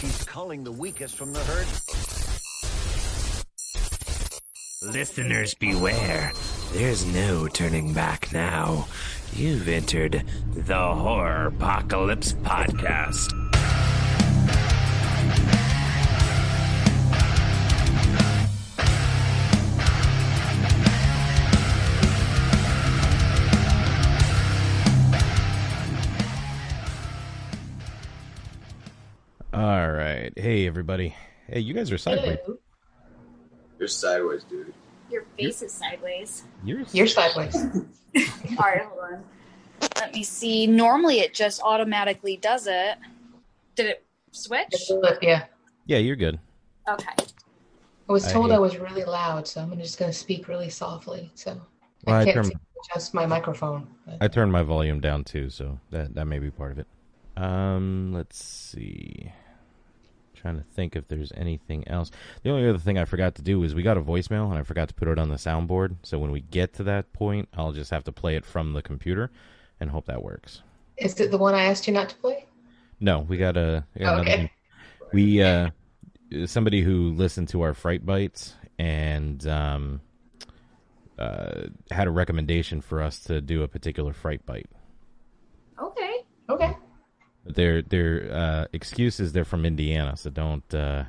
He's 0.00 0.24
culling 0.24 0.62
the 0.62 0.72
weakest 0.72 1.16
from 1.16 1.32
the 1.32 1.40
herd. 1.40 1.66
Listeners 4.94 5.54
beware. 5.54 6.32
There's 6.72 7.04
no 7.06 7.48
turning 7.48 7.92
back 7.92 8.32
now. 8.32 8.86
You've 9.32 9.66
entered 9.66 10.22
the 10.54 10.74
Horropocalypse 10.74 12.34
Podcast. 12.34 13.37
Right. 30.36 30.42
Hey, 30.44 30.66
everybody. 30.66 31.14
Hey, 31.46 31.60
you 31.60 31.74
guys 31.74 31.90
are 31.90 31.98
sideways. 31.98 32.38
You're 33.78 33.88
sideways, 33.88 34.44
dude. 34.44 34.74
Your 35.10 35.24
face 35.38 35.62
is 35.62 35.72
sideways. 35.72 36.42
You're, 36.64 36.82
You're 36.92 37.06
sideways. 37.06 37.54
All 38.14 38.56
right, 38.58 38.82
hold 38.82 39.00
on. 39.12 39.24
Let 39.96 40.12
me 40.12 40.22
see. 40.22 40.66
Normally, 40.66 41.20
it 41.20 41.32
just 41.32 41.62
automatically 41.62 42.36
does 42.36 42.66
it. 42.66 42.98
Did 43.74 43.86
it 43.86 44.04
switch? 44.32 44.90
yeah. 45.22 45.44
yeah, 45.86 45.98
you're 45.98 46.16
good. 46.16 46.38
Okay. 46.88 47.12
I 48.08 48.12
was 48.12 48.30
told 48.30 48.50
hate- 48.50 48.56
I, 48.56 48.58
was 48.58 48.76
really 48.76 49.04
loud, 49.04 49.46
so 49.46 49.60
I'm 49.60 49.78
just 49.78 49.98
going 49.98 50.10
to 50.10 50.16
speak 50.16 50.48
really 50.48 50.70
softly. 50.70 51.30
So 51.34 51.60
Well, 52.04 52.16
I 52.16 52.20
I 52.20 52.24
can't 52.24 52.46
turn- 52.46 52.60
adjust 52.92 53.14
my 53.14 53.24
microphone. 53.26 53.86
but- 54.04 54.18
I 54.20 54.28
turned 54.28 54.52
my 54.52 54.62
volume 54.62 55.00
down 55.00 55.24
too, 55.24 55.48
so 55.48 55.78
that 55.90 56.14
that 56.14 56.26
may 56.26 56.38
be 56.38 56.50
part 56.50 56.72
of 56.72 56.78
it. 56.80 56.86
Um, 57.36 58.12
let's 58.12 58.42
see. 58.42 59.32
Trying 60.40 60.56
to 60.58 60.62
think 60.62 60.94
if 60.94 61.08
there's 61.08 61.32
anything 61.36 61.86
else. 61.88 62.10
The 62.42 62.50
only 62.50 62.68
other 62.68 62.78
thing 62.78 62.96
I 62.96 63.04
forgot 63.04 63.34
to 63.36 63.42
do 63.42 63.62
is 63.64 63.74
we 63.74 63.82
got 63.82 63.96
a 63.96 64.00
voicemail 64.00 64.48
and 64.50 64.58
I 64.58 64.62
forgot 64.62 64.88
to 64.88 64.94
put 64.94 65.08
it 65.08 65.18
on 65.18 65.28
the 65.28 65.36
soundboard. 65.36 65.96
So 66.02 66.18
when 66.18 66.30
we 66.30 66.40
get 66.42 66.74
to 66.74 66.84
that 66.84 67.12
point, 67.12 67.48
I'll 67.54 67.72
just 67.72 67.90
have 67.90 68.04
to 68.04 68.12
play 68.12 68.36
it 68.36 68.44
from 68.44 68.72
the 68.72 68.82
computer 68.82 69.32
and 69.80 69.90
hope 69.90 70.06
that 70.06 70.22
works. 70.22 70.62
Is 70.96 71.18
it 71.20 71.30
the 71.32 71.38
one 71.38 71.54
I 71.54 71.64
asked 71.64 71.86
you 71.88 71.92
not 71.92 72.08
to 72.10 72.14
play? 72.16 72.46
No, 73.00 73.20
we 73.20 73.36
got 73.36 73.56
a 73.56 73.84
we 73.94 74.04
got 74.04 74.14
another 74.20 74.30
Okay. 74.30 74.52
we 75.12 75.42
uh 75.42 75.70
somebody 76.46 76.82
who 76.82 77.10
listened 77.10 77.48
to 77.48 77.62
our 77.62 77.74
fright 77.74 78.04
bites 78.04 78.54
and 78.78 79.46
um 79.46 80.00
uh 81.18 81.62
had 81.90 82.06
a 82.06 82.10
recommendation 82.10 82.80
for 82.80 83.02
us 83.02 83.20
to 83.24 83.40
do 83.40 83.62
a 83.62 83.68
particular 83.68 84.12
fright 84.12 84.44
bite. 84.46 84.68
Okay. 85.80 86.24
Okay. 86.50 86.76
Their 87.48 87.82
their 87.82 88.30
uh 88.32 88.66
excuses 88.72 89.32
they're 89.32 89.44
from 89.44 89.64
Indiana, 89.64 90.16
so 90.16 90.30
don't 90.30 90.74
uh 90.74 91.04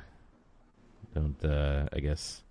don't 1.14 1.44
uh 1.44 1.88
I 1.92 2.00
guess 2.00 2.42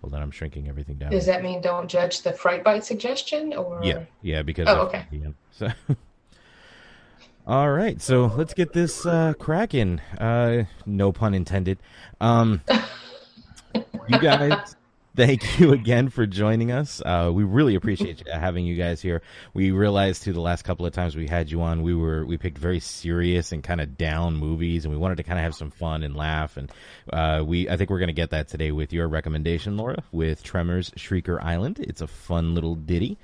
hold 0.00 0.14
on, 0.14 0.22
I'm 0.22 0.30
shrinking 0.30 0.68
everything 0.68 0.96
down. 0.96 1.10
Does 1.10 1.26
that 1.26 1.42
mean 1.42 1.60
don't 1.60 1.88
judge 1.88 2.22
the 2.22 2.32
fright 2.32 2.64
bite 2.64 2.84
suggestion? 2.84 3.54
Or 3.54 3.80
Yeah, 3.82 4.04
yeah, 4.22 4.42
because 4.42 4.68
Oh, 4.68 4.80
okay. 4.86 5.06
Indiana. 5.12 5.34
So 5.52 5.68
All 7.46 7.70
right, 7.70 8.00
so 8.02 8.26
let's 8.36 8.54
get 8.54 8.72
this 8.72 9.06
uh 9.06 9.34
cracking. 9.38 10.00
Uh 10.18 10.64
no 10.84 11.12
pun 11.12 11.34
intended. 11.34 11.78
Um 12.20 12.62
you 14.08 14.18
guys 14.18 14.76
thank 15.16 15.58
you 15.60 15.72
again 15.72 16.08
for 16.08 16.26
joining 16.26 16.70
us. 16.70 17.02
Uh, 17.04 17.30
we 17.32 17.44
really 17.44 17.74
appreciate 17.74 18.26
having 18.28 18.64
you 18.66 18.76
guys 18.76 19.00
here. 19.00 19.22
We 19.54 19.70
realized 19.70 20.22
through 20.22 20.34
the 20.34 20.40
last 20.40 20.62
couple 20.62 20.86
of 20.86 20.92
times 20.92 21.16
we 21.16 21.26
had 21.26 21.50
you 21.50 21.62
on 21.62 21.82
we 21.82 21.94
were 21.94 22.24
we 22.24 22.36
picked 22.36 22.58
very 22.58 22.80
serious 22.80 23.52
and 23.52 23.62
kind 23.62 23.80
of 23.80 23.96
down 23.96 24.36
movies 24.36 24.84
and 24.84 24.92
we 24.92 24.98
wanted 24.98 25.16
to 25.16 25.22
kind 25.22 25.38
of 25.38 25.44
have 25.44 25.54
some 25.54 25.70
fun 25.70 26.02
and 26.02 26.16
laugh 26.16 26.56
and 26.56 26.70
uh, 27.12 27.42
we 27.44 27.68
i 27.68 27.76
think 27.76 27.90
we're 27.90 27.98
going 27.98 28.08
to 28.08 28.12
get 28.12 28.30
that 28.30 28.48
today 28.48 28.72
with 28.72 28.92
your 28.92 29.08
recommendation 29.08 29.76
laura 29.76 30.02
with 30.12 30.42
tremors 30.42 30.90
shrieker 30.90 31.42
island. 31.42 31.78
It's 31.80 32.00
a 32.00 32.06
fun 32.06 32.54
little 32.54 32.74
ditty. 32.74 33.18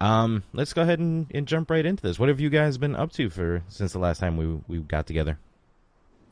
Um, 0.00 0.44
let's 0.54 0.72
go 0.72 0.82
ahead 0.82 0.98
and, 0.98 1.26
and 1.34 1.46
jump 1.46 1.70
right 1.70 1.84
into 1.84 2.02
this. 2.02 2.18
What 2.18 2.30
have 2.30 2.40
you 2.40 2.48
guys 2.48 2.78
been 2.78 2.96
up 2.96 3.12
to 3.12 3.28
for 3.28 3.62
since 3.68 3.92
the 3.92 3.98
last 3.98 4.18
time 4.18 4.36
we 4.36 4.60
we 4.66 4.82
got 4.82 5.06
together? 5.06 5.38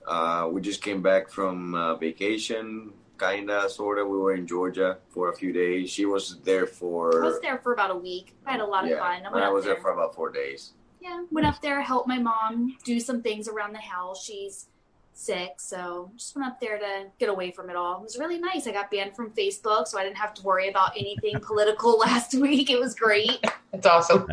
Uh, 0.06 0.48
we 0.50 0.62
just 0.62 0.80
came 0.82 1.02
back 1.02 1.28
from 1.28 1.74
uh, 1.74 1.94
vacation, 1.96 2.92
kinda, 3.18 3.68
sorta. 3.68 4.04
We 4.04 4.18
were 4.18 4.34
in 4.34 4.46
Georgia 4.46 4.98
for 5.08 5.30
a 5.30 5.36
few 5.36 5.52
days. 5.52 5.90
She 5.90 6.06
was 6.06 6.38
there 6.44 6.66
for 6.66 7.24
I 7.24 7.26
was 7.26 7.40
there 7.40 7.58
for 7.58 7.72
about 7.72 7.90
a 7.90 7.96
week. 7.96 8.34
I 8.46 8.52
had 8.52 8.60
a 8.60 8.66
lot 8.66 8.84
of 8.84 8.90
yeah, 8.90 8.98
fun. 8.98 9.26
I, 9.34 9.46
I 9.46 9.48
was 9.48 9.64
there 9.64 9.74
there. 9.74 9.82
for 9.82 9.92
about 9.92 10.14
four 10.14 10.30
days. 10.30 10.72
Yeah, 11.00 11.24
went 11.30 11.46
up 11.46 11.60
there, 11.62 11.80
helped 11.80 12.08
my 12.08 12.18
mom 12.18 12.76
do 12.84 12.98
some 12.98 13.22
things 13.22 13.48
around 13.48 13.72
the 13.72 13.78
house. 13.78 14.24
She's 14.24 14.66
sick, 15.12 15.54
so 15.58 16.10
just 16.16 16.36
went 16.36 16.48
up 16.48 16.60
there 16.60 16.78
to 16.78 17.06
get 17.18 17.28
away 17.28 17.50
from 17.50 17.70
it 17.70 17.76
all. 17.76 17.98
It 17.98 18.02
was 18.02 18.18
really 18.18 18.38
nice. 18.38 18.66
I 18.66 18.72
got 18.72 18.90
banned 18.90 19.14
from 19.14 19.30
Facebook, 19.30 19.88
so 19.88 19.98
I 19.98 20.04
didn't 20.04 20.16
have 20.16 20.34
to 20.34 20.42
worry 20.42 20.68
about 20.68 20.92
anything 20.96 21.38
political 21.42 21.98
last 21.98 22.34
week. 22.34 22.70
It 22.70 22.78
was 22.78 22.94
great. 22.94 23.44
It's 23.72 23.86
awesome. 23.86 24.28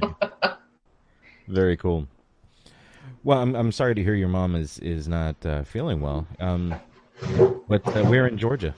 Very 1.48 1.78
cool. 1.78 2.08
Well, 3.24 3.40
I'm 3.40 3.56
I'm 3.56 3.72
sorry 3.72 3.96
to 3.96 4.04
hear 4.04 4.16
your 4.16 4.28
mom 4.28 4.56
is 4.56 4.80
is 4.80 5.08
not 5.08 5.44
uh, 5.46 5.64
feeling 5.64 6.00
well. 6.02 6.28
Um, 6.40 6.76
but 7.68 7.86
uh, 7.96 8.04
we're 8.10 8.28
in 8.28 8.38
Georgia. 8.38 8.74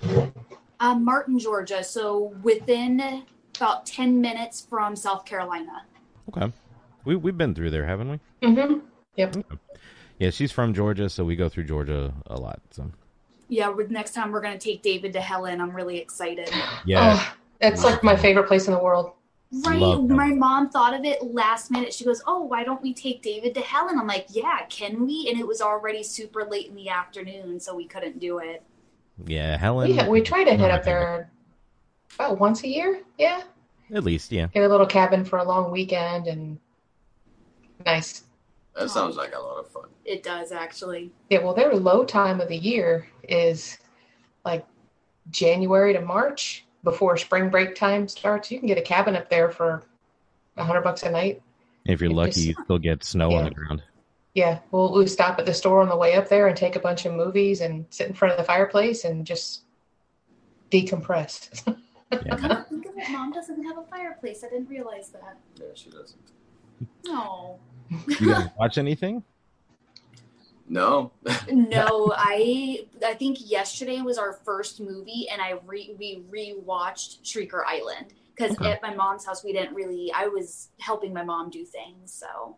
Um, 0.79 1.03
Martin, 1.03 1.39
Georgia, 1.39 1.83
so 1.83 2.33
within 2.43 3.23
about 3.57 3.85
ten 3.85 4.21
minutes 4.21 4.65
from 4.69 4.95
South 4.95 5.25
Carolina. 5.25 5.83
Okay, 6.29 6.51
we 7.05 7.15
we've 7.15 7.37
been 7.37 7.55
through 7.55 7.71
there, 7.71 7.85
haven't 7.85 8.09
we? 8.11 8.19
hmm 8.47 8.79
Yep. 9.15 9.37
Yeah, 10.19 10.29
she's 10.29 10.51
from 10.51 10.73
Georgia, 10.73 11.09
so 11.09 11.23
we 11.25 11.35
go 11.35 11.49
through 11.49 11.63
Georgia 11.65 12.13
a 12.27 12.39
lot. 12.39 12.59
So 12.71 12.91
Yeah, 13.49 13.69
with 13.69 13.89
next 13.89 14.13
time 14.13 14.31
we're 14.31 14.41
gonna 14.41 14.59
take 14.59 14.81
David 14.83 15.13
to 15.13 15.21
Helen. 15.21 15.59
I'm 15.61 15.71
really 15.75 15.97
excited. 15.97 16.51
yeah, 16.85 17.13
Oh, 17.15 17.33
it's 17.61 17.83
like 17.83 18.03
my 18.03 18.15
favorite 18.15 18.47
place 18.47 18.67
in 18.67 18.73
the 18.73 18.79
world. 18.79 19.13
Right. 19.51 19.79
Love 19.79 20.07
them. 20.07 20.17
My 20.17 20.29
mom 20.33 20.69
thought 20.69 20.93
of 20.93 21.05
it 21.05 21.23
last 21.23 21.71
minute. 21.71 21.93
She 21.93 22.03
goes, 22.03 22.21
Oh, 22.27 22.41
why 22.43 22.63
don't 22.63 22.81
we 22.81 22.93
take 22.93 23.21
David 23.21 23.53
to 23.55 23.61
Helen? 23.61 23.97
I'm 23.97 24.07
like, 24.07 24.27
Yeah, 24.29 24.65
can 24.69 25.05
we? 25.05 25.27
And 25.29 25.39
it 25.39 25.47
was 25.47 25.61
already 25.61 26.03
super 26.03 26.43
late 26.43 26.67
in 26.67 26.75
the 26.75 26.89
afternoon, 26.89 27.59
so 27.59 27.75
we 27.75 27.85
couldn't 27.87 28.19
do 28.19 28.39
it. 28.39 28.61
yeah, 29.25 29.57
Helen. 29.57 29.93
Yeah, 29.93 30.07
we 30.09 30.21
try 30.21 30.43
to 30.43 30.55
head 30.55 30.71
up 30.71 30.83
there 30.83 31.31
about 32.15 32.39
once 32.39 32.63
a 32.63 32.67
year. 32.67 33.01
Yeah. 33.17 33.41
At 33.93 34.03
least, 34.03 34.33
yeah. 34.33 34.47
Get 34.47 34.63
a 34.63 34.67
little 34.67 34.85
cabin 34.85 35.23
for 35.23 35.39
a 35.39 35.43
long 35.45 35.71
weekend 35.71 36.27
and 36.27 36.59
nice. 37.85 38.23
That 38.75 38.89
sounds 38.89 39.15
like 39.15 39.33
a 39.33 39.39
lot 39.39 39.57
of 39.59 39.67
fun. 39.69 39.85
It 40.03 40.23
does 40.23 40.51
actually. 40.51 41.09
Yeah, 41.29 41.39
well, 41.39 41.53
their 41.53 41.73
low 41.73 42.03
time 42.03 42.41
of 42.41 42.49
the 42.49 42.57
year 42.57 43.07
is 43.27 43.77
like 44.45 44.65
January 45.31 45.93
to 45.93 46.01
March 46.01 46.65
before 46.83 47.17
spring 47.17 47.49
break 47.49 47.75
time 47.75 48.07
starts. 48.07 48.51
You 48.51 48.59
can 48.59 48.67
get 48.67 48.77
a 48.77 48.81
cabin 48.81 49.15
up 49.15 49.29
there 49.29 49.49
for 49.49 49.83
a 50.55 50.63
hundred 50.63 50.81
bucks 50.81 51.03
a 51.03 51.11
night. 51.11 51.41
If 51.85 52.01
you're 52.01 52.11
It 52.11 52.15
lucky, 52.15 52.31
just- 52.31 52.45
you 52.47 52.55
still 52.63 52.79
get 52.79 53.03
snow 53.03 53.31
on 53.33 53.45
the 53.45 53.51
ground. 53.51 53.83
Yeah, 54.33 54.59
we'll, 54.69 54.91
we'll 54.93 55.07
stop 55.07 55.39
at 55.39 55.47
the 55.47 55.53
store 55.53 55.81
on 55.81 55.89
the 55.89 55.97
way 55.97 56.13
up 56.13 56.29
there 56.29 56.47
and 56.47 56.55
take 56.55 56.75
a 56.75 56.79
bunch 56.79 57.05
of 57.07 57.13
movies 57.13 57.61
and 57.61 57.85
sit 57.89 58.07
in 58.07 58.13
front 58.13 58.33
of 58.33 58.37
the 58.37 58.43
fireplace 58.43 59.03
and 59.03 59.25
just 59.25 59.63
decompress. 60.71 61.63
Yeah. 62.11 62.35
Come 62.37 62.49
to 62.49 62.63
think 62.69 62.85
of 62.85 62.97
it, 62.97 63.09
mom 63.11 63.31
doesn't 63.33 63.61
have 63.63 63.77
a 63.79 63.83
fireplace. 63.83 64.43
I 64.43 64.49
didn't 64.49 64.69
realize 64.69 65.09
that. 65.09 65.37
Yeah, 65.55 65.65
she 65.73 65.89
doesn't. 65.89 66.19
No. 67.05 67.59
You 68.19 68.29
guys 68.33 68.47
watch 68.57 68.77
anything? 68.77 69.23
No, 70.67 71.11
no, 71.51 72.13
I 72.17 72.85
I 73.05 73.13
think 73.13 73.37
yesterday 73.39 74.01
was 74.01 74.17
our 74.17 74.33
first 74.33 74.79
movie, 74.81 75.27
and 75.31 75.41
I 75.41 75.59
re 75.65 75.95
we 75.97 76.23
rewatched 76.29 77.21
Shrieker 77.23 77.63
Island 77.65 78.13
because 78.35 78.57
Okay. 78.57 78.71
at 78.71 78.81
my 78.81 78.93
mom's 78.93 79.25
house 79.25 79.43
we 79.43 79.53
didn't 79.53 79.73
really. 79.73 80.11
I 80.13 80.27
was 80.27 80.69
helping 80.79 81.13
my 81.13 81.23
mom 81.23 81.49
do 81.49 81.63
things, 81.65 82.13
so 82.13 82.57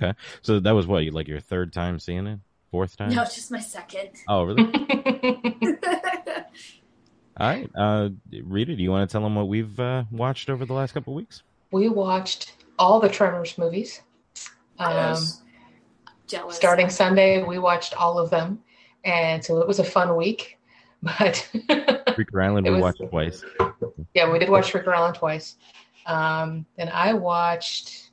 Okay, 0.00 0.14
So 0.42 0.60
that 0.60 0.72
was 0.72 0.86
what 0.86 1.04
you 1.04 1.10
like 1.10 1.26
your 1.28 1.40
third 1.40 1.72
time 1.72 1.98
seeing 1.98 2.26
it, 2.26 2.38
fourth 2.70 2.96
time? 2.96 3.10
no, 3.14 3.24
just 3.24 3.50
my 3.50 3.58
second. 3.60 4.10
Oh, 4.28 4.44
really? 4.44 4.62
All 7.40 7.46
right, 7.46 7.70
uh, 7.76 8.08
Rita, 8.42 8.74
do 8.74 8.82
you 8.82 8.90
want 8.90 9.08
to 9.08 9.12
tell 9.12 9.22
them 9.22 9.36
what 9.36 9.46
we've 9.48 9.78
uh, 9.78 10.04
watched 10.10 10.50
over 10.50 10.64
the 10.66 10.72
last 10.72 10.92
couple 10.92 11.12
of 11.12 11.16
weeks? 11.16 11.42
we 11.70 11.88
watched 11.88 12.54
all 12.78 12.98
the 12.98 13.08
Tremors 13.08 13.58
movies. 13.58 14.00
Um, 14.78 14.92
Yes. 14.94 15.42
Jealous. 16.28 16.56
starting 16.56 16.88
Sunday, 16.90 17.42
we 17.42 17.58
watched 17.58 17.94
all 17.94 18.18
of 18.18 18.30
them. 18.30 18.60
And 19.04 19.44
so 19.44 19.58
it 19.60 19.66
was 19.68 19.78
a 19.78 19.84
fun 19.84 20.16
week. 20.16 20.54
But 21.00 21.48
Freaker 22.16 22.42
Island, 22.44 22.66
we 22.66 22.72
was- 22.72 22.82
watched 22.82 23.08
twice. 23.08 23.44
yeah, 24.14 24.28
we 24.28 24.40
did 24.40 24.48
watch 24.48 24.72
Freaker 24.72 24.88
Island 24.92 25.14
twice. 25.14 25.54
Um, 26.06 26.66
and 26.76 26.90
I 26.90 27.12
watched, 27.14 28.10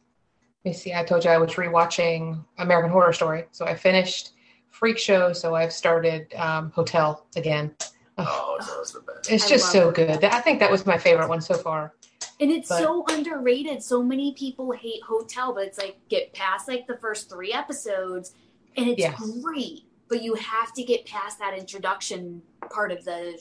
let 0.64 0.70
me 0.70 0.74
see, 0.74 0.94
I 0.94 1.04
told 1.04 1.26
you 1.26 1.32
I 1.32 1.38
was 1.40 1.54
rewatching 1.54 2.44
American 2.60 2.92
Horror 2.92 3.12
Story. 3.12 3.46
So 3.54 3.66
I 3.66 3.74
finished 3.74 4.34
Freak 4.70 5.00
Show. 5.00 5.34
So 5.34 5.56
I've 5.56 5.74
started 5.74 6.32
um, 6.36 6.70
Hotel 6.76 7.26
again. 7.36 7.76
Oh, 8.18 8.58
that 8.60 8.78
was 8.80 8.92
the 8.94 9.02
best. 9.02 9.32
It's 9.32 9.46
I 9.46 9.50
just 9.50 9.72
so 9.72 9.86
Hotel. 9.86 10.08
good. 10.20 10.24
I 10.26 10.40
think 10.42 10.60
that 10.60 10.72
was 10.72 10.86
my 10.86 10.98
favorite 10.98 11.28
one 11.30 11.42
so 11.42 11.56
far. 11.56 11.94
And 12.40 12.52
it's 12.52 12.70
But- 12.70 12.80
so 12.80 13.06
underrated. 13.10 13.82
So 13.84 14.02
many 14.04 14.34
people 14.34 14.72
hate 14.72 15.02
Hotel, 15.04 15.54
but 15.54 15.66
it's 15.66 15.78
like 15.78 15.98
get 16.10 16.34
past 16.34 16.68
like 16.68 16.88
the 16.88 16.98
first 16.98 17.30
three 17.30 17.54
episodes, 17.54 18.34
and 18.78 18.88
it's 18.88 19.00
Yeah. 19.00 19.16
great. 19.42 19.84
but 20.08 20.22
you 20.22 20.36
have 20.36 20.72
to 20.72 20.84
get 20.84 21.04
past 21.08 21.40
that 21.40 21.58
introduction 21.58 22.40
part 22.70 22.92
of 22.92 23.04
the 23.06 23.40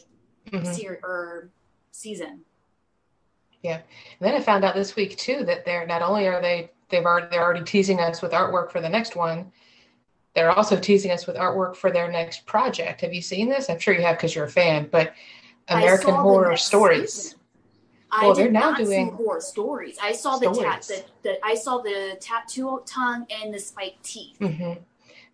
Mhm. 0.50 0.74
ser- 0.74 0.98
or 1.02 1.50
season. 1.90 2.40
Yeah, 3.62 3.74
and 3.76 3.82
then 4.20 4.34
I 4.34 4.40
found 4.40 4.64
out 4.64 4.74
this 4.74 4.96
week 4.96 5.18
too 5.18 5.44
that 5.44 5.66
they're 5.66 5.86
not 5.86 6.00
only 6.00 6.26
are 6.26 6.40
they 6.40 6.70
they've 6.88 7.04
already 7.04 7.26
they're 7.30 7.42
already 7.44 7.64
teasing 7.64 8.00
us 8.00 8.22
with 8.22 8.32
artwork 8.32 8.70
for 8.72 8.80
the 8.80 8.88
next 8.88 9.14
one, 9.14 9.52
they're 10.34 10.50
also 10.50 10.78
teasing 10.78 11.12
us 11.12 11.26
with 11.26 11.36
artwork 11.36 11.76
for 11.76 11.90
their 11.90 12.10
next 12.10 12.44
project. 12.44 13.00
Have 13.02 13.14
you 13.14 13.22
seen 13.22 13.48
this? 13.48 13.70
I'm 13.70 13.78
sure 13.78 13.94
you 13.94 14.02
have 14.02 14.16
because 14.16 14.34
you're 14.34 14.46
a 14.46 14.50
fan. 14.50 14.88
But 14.90 15.14
American 15.68 16.14
Horror 16.14 16.56
Stories. 16.56 17.12
season. 17.12 17.38
I 18.10 18.26
Well, 18.26 18.34
did 18.34 18.44
they're 18.44 18.52
now 18.52 18.70
not 18.70 18.78
doing 18.78 19.10
see 19.10 19.16
horror 19.16 19.40
stories. 19.40 19.96
I 20.00 20.12
saw 20.12 20.36
the 20.36 20.46
tat 20.46 20.84
stories. 20.84 21.04
the, 21.22 21.28
the 21.30 21.44
I 21.44 21.54
saw 21.54 21.78
the 21.78 22.16
tattoo 22.20 22.82
tongue 22.86 23.26
and 23.30 23.52
the 23.52 23.58
spiked 23.58 24.04
teeth. 24.04 24.38
hmm 24.38 24.74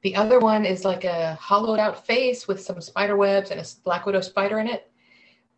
The 0.03 0.17
other 0.17 0.39
one 0.39 0.65
is 0.65 0.85
like 0.85 1.05
a 1.05 1.35
hollowed 1.35 1.79
out 1.79 2.07
face 2.07 2.49
with 2.49 2.61
some 2.61 2.81
spider 2.81 3.17
webs 3.17 3.51
and 3.51 3.61
a 3.61 3.65
Black 3.85 4.07
Widow 4.07 4.21
spider 4.23 4.61
in 4.61 4.67
it. 4.67 4.91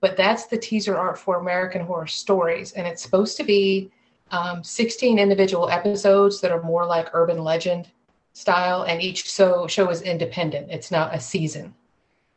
But 0.00 0.16
that's 0.16 0.46
the 0.46 0.58
teaser 0.58 0.96
art 0.96 1.16
for 1.16 1.38
American 1.38 1.82
Horror 1.82 2.08
Stories, 2.08 2.72
and 2.72 2.88
it's 2.88 3.02
supposed 3.02 3.36
to 3.36 3.44
be 3.44 3.92
um, 4.32 4.64
16 4.64 5.16
individual 5.18 5.68
episodes 5.68 6.40
that 6.40 6.50
are 6.50 6.62
more 6.62 6.84
like 6.86 7.10
urban 7.12 7.44
legend 7.44 7.88
style, 8.32 8.82
and 8.82 9.02
each 9.02 9.30
so 9.30 9.66
show 9.66 9.88
is 9.90 10.02
independent. 10.02 10.70
It's 10.70 10.90
not 10.90 11.14
a 11.14 11.20
season. 11.20 11.74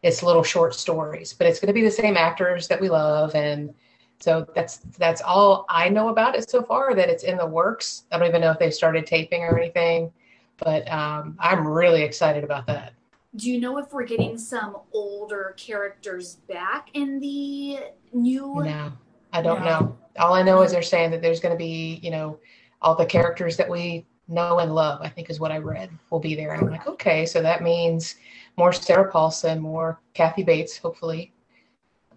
It's 0.03 0.21
little 0.24 0.44
short 0.44 0.75
stories, 0.75 1.33
but 1.33 1.47
it's 1.47 1.59
going 1.59 1.68
to 1.68 1.74
be 1.74 1.83
the 1.83 1.92
same 1.92 2.18
actors 2.18 2.68
that 2.68 2.80
we 2.80 2.89
love, 2.89 3.33
and 3.36 3.74
so 4.19 4.47
that's 4.56 4.77
that's 4.97 5.21
all 5.21 5.65
I 5.69 5.89
know 5.89 6.09
about 6.09 6.36
it 6.36 6.50
so 6.50 6.62
far. 6.62 6.94
That 6.94 7.09
it's 7.09 7.24
in 7.24 7.38
the 7.38 7.45
works. 7.45 8.03
I 8.12 8.18
don't 8.18 8.27
even 8.27 8.42
know 8.42 8.51
if 8.51 8.59
they've 8.59 8.74
started 8.74 9.06
taping 9.06 9.42
or 9.44 9.57
anything 9.57 10.12
but 10.57 10.89
um, 10.92 11.36
I'm 11.39 11.68
really 11.68 12.03
excited 12.03 12.44
about 12.44 12.68
that. 12.68 12.94
Do 13.36 13.51
you 13.51 13.59
know 13.59 13.77
if 13.77 13.92
we're 13.92 14.06
getting 14.06 14.38
some 14.38 14.77
older 14.94 15.53
characters 15.57 16.36
back 16.47 16.89
in 16.94 17.19
the 17.19 17.80
new? 18.13 18.63
No, 18.63 18.92
I 19.33 19.42
don't 19.42 19.63
No. 19.63 19.65
know. 19.65 19.97
All 20.18 20.33
I 20.33 20.42
know 20.42 20.62
is 20.62 20.71
they're 20.71 20.81
saying 20.81 21.12
that 21.12 21.21
there's 21.21 21.42
going 21.42 21.53
to 21.53 21.57
be, 21.57 22.00
you 22.01 22.12
know, 22.12 22.39
all 22.81 22.95
the 22.95 23.06
characters 23.06 23.57
that 23.57 23.69
we 23.69 24.06
know 24.27 24.60
and 24.60 24.74
love. 24.74 25.01
I 25.01 25.10
think 25.10 25.30
is 25.30 25.39
what 25.39 25.51
I 25.51 25.57
read 25.57 25.89
will 26.10 26.19
be 26.19 26.36
there, 26.36 26.51
and 26.54 26.62
I'm 26.62 26.69
like, 26.72 26.88
okay, 26.88 27.25
so 27.25 27.42
that 27.42 27.62
means 27.63 28.16
more 28.57 28.72
Sarah 28.74 29.12
Paulson, 29.12 29.60
more 29.60 30.00
Kathy 30.13 30.44
Bates, 30.44 30.77
hopefully. 30.77 31.31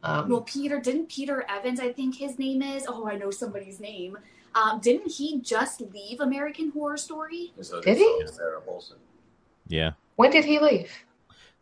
Um, 0.02 0.28
Well, 0.28 0.42
Peter 0.42 0.78
didn't 0.80 1.08
Peter 1.08 1.44
Evans, 1.48 1.80
I 1.80 1.92
think 1.92 2.16
his 2.16 2.38
name 2.38 2.62
is. 2.62 2.86
Oh, 2.88 3.08
I 3.08 3.16
know 3.16 3.30
somebody's 3.30 3.80
name. 3.80 4.16
Um, 4.54 4.80
didn't 4.80 5.10
he 5.12 5.40
just 5.40 5.80
leave 5.80 6.20
American 6.20 6.70
Horror 6.70 6.96
Story? 6.96 7.52
So 7.60 7.80
Did 7.80 7.96
this 7.96 7.98
he? 7.98 8.22
Sarah 8.36 8.60
Paulson. 8.60 8.96
Yeah. 9.66 9.92
when 10.16 10.30
did 10.30 10.44
he 10.44 10.58
leave? 10.58 10.90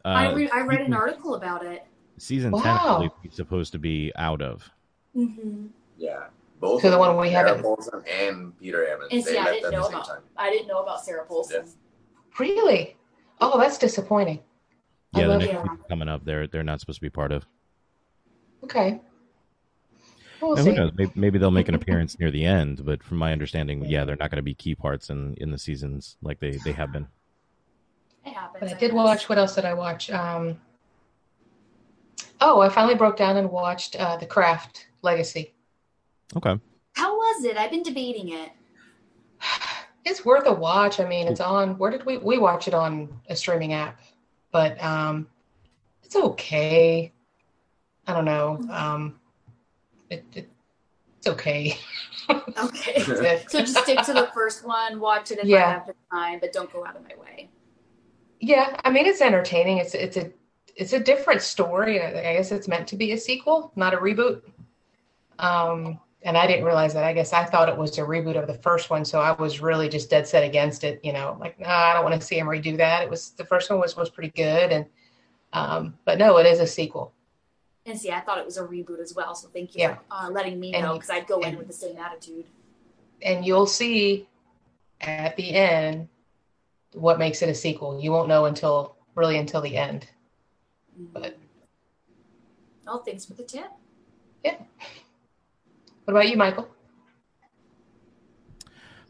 I, 0.04 0.28
Uh, 0.28 0.34
re- 0.34 0.50
I 0.50 0.60
read 0.62 0.82
an 0.82 0.94
article 0.94 1.34
about 1.34 1.64
it. 1.64 1.84
season 2.18 2.52
ten, 2.52 2.62
Wow. 2.62 2.78
I 2.78 2.94
believe 2.98 3.10
he's 3.22 3.34
supposed 3.34 3.72
to 3.72 3.78
be 3.78 4.12
out 4.16 4.40
of. 4.40 4.70
hmm 5.14 5.66
Yeah. 5.98 6.26
Both 6.60 6.82
So 6.82 6.90
the 6.90 6.98
one 6.98 7.10
them, 7.10 7.18
we 7.18 7.30
Sarah 7.30 7.48
haven't- 7.48 7.62
Paulson 7.64 8.02
and 8.10 8.58
Peter 8.58 8.86
Evans. 8.86 9.08
And 9.12 9.22
they 9.22 9.30
see, 9.32 9.38
I 9.38 9.52
didn't 9.52 9.72
know 9.72 9.86
about. 9.86 10.06
time. 10.06 10.22
I 10.36 10.50
didn't 10.50 10.68
know 10.68 10.82
about 10.82 11.04
Sarah 11.04 11.24
Paulson. 11.26 11.62
Yes. 11.64 11.76
Really? 12.38 12.96
Oh, 13.40 13.58
that's 13.58 13.76
disappointing. 13.78 14.40
I 15.14 15.20
Yeah, 15.20 15.26
the 15.26 15.32
love 15.32 15.40
next 15.42 15.52
it. 15.82 15.88
coming 15.88 16.08
up, 16.08 16.24
they're 16.24 16.46
they're 16.46 16.64
not 16.64 16.80
supposed 16.80 16.96
to 16.98 17.02
be 17.02 17.10
part 17.10 17.32
of. 17.32 17.46
Okay. 18.64 19.00
We'll 20.40 20.56
And 20.58 20.66
who 20.66 20.74
knows? 20.74 20.92
Maybe, 20.96 21.12
maybe 21.14 21.38
they'll 21.38 21.50
make 21.50 21.68
an 21.68 21.74
appearance 21.74 22.18
near 22.18 22.30
the 22.30 22.44
end, 22.44 22.84
but 22.84 23.02
from 23.02 23.16
my 23.18 23.32
understanding, 23.32 23.84
yeah, 23.86 24.04
they're 24.04 24.16
not 24.16 24.30
going 24.30 24.36
to 24.36 24.42
be 24.42 24.54
key 24.54 24.74
parts 24.74 25.08
in 25.10 25.34
in 25.34 25.50
the 25.50 25.58
seasons 25.58 26.16
like 26.22 26.40
they 26.40 26.52
they 26.64 26.72
have 26.72 26.92
been. 26.92 27.06
It 28.24 28.32
happens. 28.34 28.60
But 28.60 28.68
I 28.70 28.76
I 28.76 28.78
did 28.78 28.88
guess. 28.88 28.94
watch. 28.94 29.28
What 29.28 29.38
else 29.38 29.54
did 29.54 29.64
I 29.64 29.74
watch? 29.74 30.10
Um, 30.10 30.58
oh, 32.40 32.60
I 32.60 32.68
finally 32.68 32.94
broke 32.96 33.16
down 33.16 33.36
and 33.36 33.50
watched 33.50 33.96
uh, 33.96 34.16
The 34.16 34.26
Craft 34.26 34.88
Legacy. 35.02 35.54
Okay. 36.34 36.58
How 36.94 37.14
was 37.16 37.44
it? 37.44 37.56
I've 37.56 37.70
been 37.70 37.82
debating 37.82 38.30
it. 38.30 38.50
It's 40.08 40.24
worth 40.24 40.46
a 40.46 40.52
watch. 40.52 41.00
I 41.00 41.04
mean, 41.04 41.26
it's 41.26 41.40
on. 41.40 41.76
Where 41.78 41.90
did 41.90 42.06
we 42.06 42.16
we 42.18 42.38
watch 42.38 42.68
it 42.68 42.74
on 42.74 43.08
a 43.28 43.34
streaming 43.34 43.72
app? 43.72 43.98
But 44.52 44.80
um, 44.80 45.26
it's 46.04 46.14
okay. 46.14 47.12
I 48.06 48.12
don't 48.12 48.24
know. 48.24 48.60
Um, 48.70 49.18
it, 50.08 50.24
it 50.34 50.48
it's 51.18 51.26
okay. 51.26 51.76
Okay. 52.28 53.00
So 53.48 53.60
just 53.60 53.76
stick 53.78 54.00
to 54.02 54.12
the 54.12 54.30
first 54.34 54.64
one, 54.66 54.98
watch 55.00 55.30
it 55.32 55.38
if 55.38 55.44
I 55.44 55.48
Yeah. 55.48 55.72
have 55.72 55.86
the 55.88 55.94
time, 56.10 56.38
but 56.40 56.52
don't 56.52 56.72
go 56.72 56.84
out 56.86 56.94
of 56.96 57.02
my 57.02 57.14
way. 57.20 57.48
yeah, 58.40 58.80
I 58.84 58.90
mean, 58.90 59.06
it's 59.06 59.20
entertaining. 59.20 59.78
It's 59.78 59.94
it's 59.94 60.16
a 60.16 60.30
it's 60.76 60.92
a 60.92 61.00
different 61.00 61.42
story. 61.42 62.00
I 62.00 62.30
I 62.30 62.34
guess 62.36 62.52
it's 62.52 62.68
meant 62.68 62.86
to 62.88 62.96
be 62.96 63.10
a 63.12 63.18
sequel, 63.18 63.72
not 63.76 63.92
a 63.92 63.96
reboot. 63.96 64.42
Um, 65.40 65.98
and 66.26 66.36
I 66.36 66.46
didn't 66.48 66.64
realize 66.64 66.92
that. 66.94 67.04
I 67.04 67.12
guess 67.12 67.32
I 67.32 67.44
thought 67.44 67.68
it 67.68 67.76
was 67.78 67.96
a 67.98 68.02
reboot 68.02 68.36
of 68.38 68.48
the 68.48 68.54
first 68.58 68.90
one, 68.90 69.04
so 69.04 69.20
I 69.20 69.30
was 69.32 69.60
really 69.60 69.88
just 69.88 70.10
dead 70.10 70.26
set 70.26 70.42
against 70.42 70.82
it. 70.82 71.00
You 71.04 71.12
know, 71.12 71.36
like, 71.40 71.58
nah, 71.60 71.68
I 71.68 71.92
don't 71.94 72.04
want 72.04 72.20
to 72.20 72.26
see 72.26 72.36
him 72.38 72.48
redo 72.48 72.76
that. 72.78 73.02
It 73.04 73.08
was 73.08 73.30
the 73.30 73.44
first 73.44 73.70
one 73.70 73.78
was 73.78 73.96
was 73.96 74.10
pretty 74.10 74.30
good, 74.30 74.72
and 74.72 74.86
um, 75.52 75.96
but 76.04 76.18
no, 76.18 76.36
it 76.38 76.46
is 76.46 76.58
a 76.58 76.66
sequel. 76.66 77.12
And 77.86 77.96
see, 77.96 78.10
I 78.10 78.18
thought 78.20 78.38
it 78.38 78.44
was 78.44 78.56
a 78.56 78.64
reboot 78.64 78.98
as 79.00 79.14
well. 79.14 79.36
So 79.36 79.46
thank 79.48 79.76
you 79.76 79.82
Yeah. 79.82 79.94
for 79.94 80.00
uh, 80.10 80.28
letting 80.30 80.58
me 80.58 80.74
And 80.74 80.84
know 80.84 80.94
because 80.94 81.10
I'd 81.10 81.28
go 81.28 81.40
in 81.42 81.56
with 81.56 81.68
the 81.68 81.72
same 81.72 81.96
attitude. 81.96 82.44
and 83.22 83.46
you'll 83.46 83.66
see 83.68 84.28
at 85.00 85.36
the 85.36 85.54
end 85.54 86.08
what 86.94 87.20
makes 87.20 87.40
it 87.42 87.48
a 87.48 87.54
sequel. 87.54 88.00
You 88.00 88.10
won't 88.10 88.28
know 88.28 88.46
until 88.46 88.96
really 89.14 89.38
until 89.38 89.60
the 89.60 89.76
end. 89.76 90.08
But 91.12 91.38
Oh, 92.88 92.98
thanks 92.98 93.24
for 93.24 93.34
the 93.34 93.44
tip. 93.44 93.70
What 96.06 96.12
about 96.14 96.28
you, 96.28 96.36
Michael? 96.36 96.68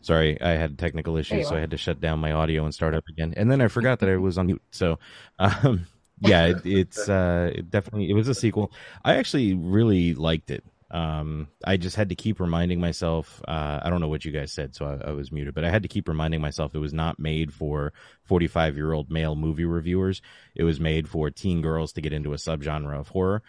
Sorry, 0.00 0.40
I 0.40 0.50
had 0.50 0.78
technical 0.78 1.16
issues, 1.16 1.48
so 1.48 1.56
I 1.56 1.60
had 1.60 1.72
to 1.72 1.76
shut 1.76 2.00
down 2.00 2.20
my 2.20 2.32
audio 2.32 2.64
and 2.64 2.72
start 2.72 2.94
up 2.94 3.04
again. 3.08 3.34
And 3.36 3.50
then 3.50 3.60
I 3.60 3.68
forgot 3.68 3.98
that 4.00 4.08
I 4.08 4.16
was 4.16 4.38
on 4.38 4.46
mute. 4.46 4.62
So, 4.70 4.98
um, 5.38 5.86
yeah, 6.20 6.46
it, 6.46 6.64
it's 6.64 7.08
uh, 7.08 7.50
it 7.54 7.70
definitely 7.70 8.08
it 8.08 8.14
was 8.14 8.28
a 8.28 8.34
sequel. 8.34 8.72
I 9.04 9.16
actually 9.16 9.52
really 9.52 10.14
liked 10.14 10.50
it. 10.50 10.64
Um, 10.90 11.48
I 11.64 11.76
just 11.76 11.96
had 11.96 12.08
to 12.10 12.14
keep 12.14 12.38
reminding 12.40 12.80
myself. 12.80 13.42
Uh, 13.46 13.80
I 13.82 13.90
don't 13.90 14.00
know 14.00 14.08
what 14.08 14.24
you 14.24 14.30
guys 14.30 14.52
said, 14.52 14.74
so 14.74 14.86
I, 14.86 15.08
I 15.08 15.12
was 15.12 15.32
muted. 15.32 15.54
But 15.54 15.64
I 15.64 15.70
had 15.70 15.82
to 15.82 15.88
keep 15.88 16.08
reminding 16.08 16.40
myself 16.40 16.74
it 16.74 16.78
was 16.78 16.94
not 16.94 17.18
made 17.18 17.52
for 17.52 17.92
forty-five-year-old 18.22 19.10
male 19.10 19.34
movie 19.34 19.64
reviewers. 19.64 20.22
It 20.54 20.62
was 20.62 20.80
made 20.80 21.08
for 21.08 21.30
teen 21.30 21.60
girls 21.60 21.92
to 21.94 22.00
get 22.00 22.12
into 22.12 22.32
a 22.32 22.36
subgenre 22.36 22.98
of 22.98 23.08
horror, 23.08 23.42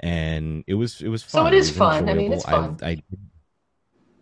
and 0.00 0.64
it 0.66 0.74
was 0.74 1.00
it 1.02 1.08
was 1.08 1.22
fun. 1.22 1.30
So 1.30 1.46
it 1.46 1.54
is 1.54 1.70
was 1.76 1.98
fun. 1.98 2.08
I 2.08 2.14
mean, 2.14 2.32
it's 2.32 2.44
fun. 2.44 2.78
I, 2.82 2.90
I 2.90 3.02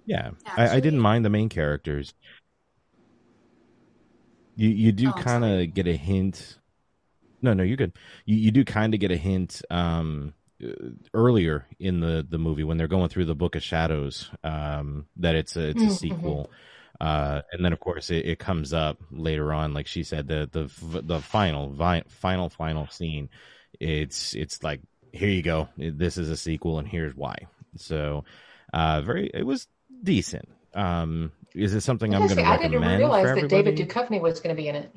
yeah, 0.06 0.30
I, 0.56 0.76
I 0.76 0.80
didn't 0.80 1.00
mind 1.00 1.24
the 1.24 1.30
main 1.30 1.48
characters. 1.48 2.14
You 4.56 4.68
you 4.70 4.92
do 4.92 5.12
Oh, 5.12 5.12
kind 5.12 5.44
of 5.44 5.72
get 5.74 5.86
a 5.86 5.96
hint. 5.96 6.58
No, 7.42 7.54
no, 7.54 7.62
you're 7.64 7.76
good. 7.76 7.98
You 8.26 8.36
you 8.36 8.52
do 8.52 8.64
kind 8.64 8.94
of 8.94 9.00
get 9.00 9.12
a 9.12 9.16
hint 9.16 9.62
um, 9.70 10.34
uh, 10.64 10.70
earlier 11.14 11.66
in 11.80 12.00
the 12.00 12.26
the 12.28 12.38
movie 12.38 12.64
when 12.64 12.78
they're 12.78 12.88
going 12.88 13.08
through 13.10 13.26
the 13.26 13.34
Book 13.36 13.56
of 13.56 13.62
Shadows 13.64 14.30
um, 14.44 15.06
that 15.16 15.36
it's 15.36 15.56
a 15.56 15.68
it's 15.70 15.84
a 15.84 15.90
Mm, 15.90 15.98
mhm. 15.98 15.98
sequel. 15.98 16.50
Uh, 17.00 17.42
and 17.52 17.64
then 17.64 17.72
of 17.72 17.80
course 17.80 18.10
it, 18.10 18.26
it 18.26 18.38
comes 18.40 18.72
up 18.72 18.98
later 19.12 19.52
on, 19.52 19.74
like 19.74 19.86
she 19.88 20.02
said, 20.04 20.28
the 20.28 20.48
the 20.52 21.02
the 21.02 21.20
final 21.22 21.70
vi- 21.70 22.04
final 22.08 22.50
final 22.50 22.88
scene. 22.88 23.30
It's 23.80 24.34
it's 24.34 24.62
like 24.64 24.80
here 25.12 25.28
you 25.28 25.42
go, 25.42 25.68
this 25.76 26.18
is 26.18 26.30
a 26.30 26.36
sequel, 26.36 26.78
and 26.78 26.88
here's 26.88 27.14
why. 27.14 27.36
So, 27.76 28.24
uh, 28.72 29.02
very 29.02 29.30
it 29.32 29.44
was 29.44 29.68
decent. 30.02 30.48
Um, 30.74 31.32
is 31.54 31.72
this 31.72 31.84
something 31.84 32.14
I'm 32.14 32.26
going 32.26 32.30
to 32.30 32.36
recommend? 32.36 32.52
I 32.52 32.62
didn't 32.62 32.80
recommend 32.80 32.98
realize 32.98 33.22
for 33.22 33.40
that 33.40 33.48
David 33.48 33.80
everybody? 33.80 34.16
Duchovny 34.16 34.20
was 34.20 34.40
going 34.40 34.54
to 34.54 34.62
be 34.62 34.68
in 34.68 34.76
it. 34.76 34.92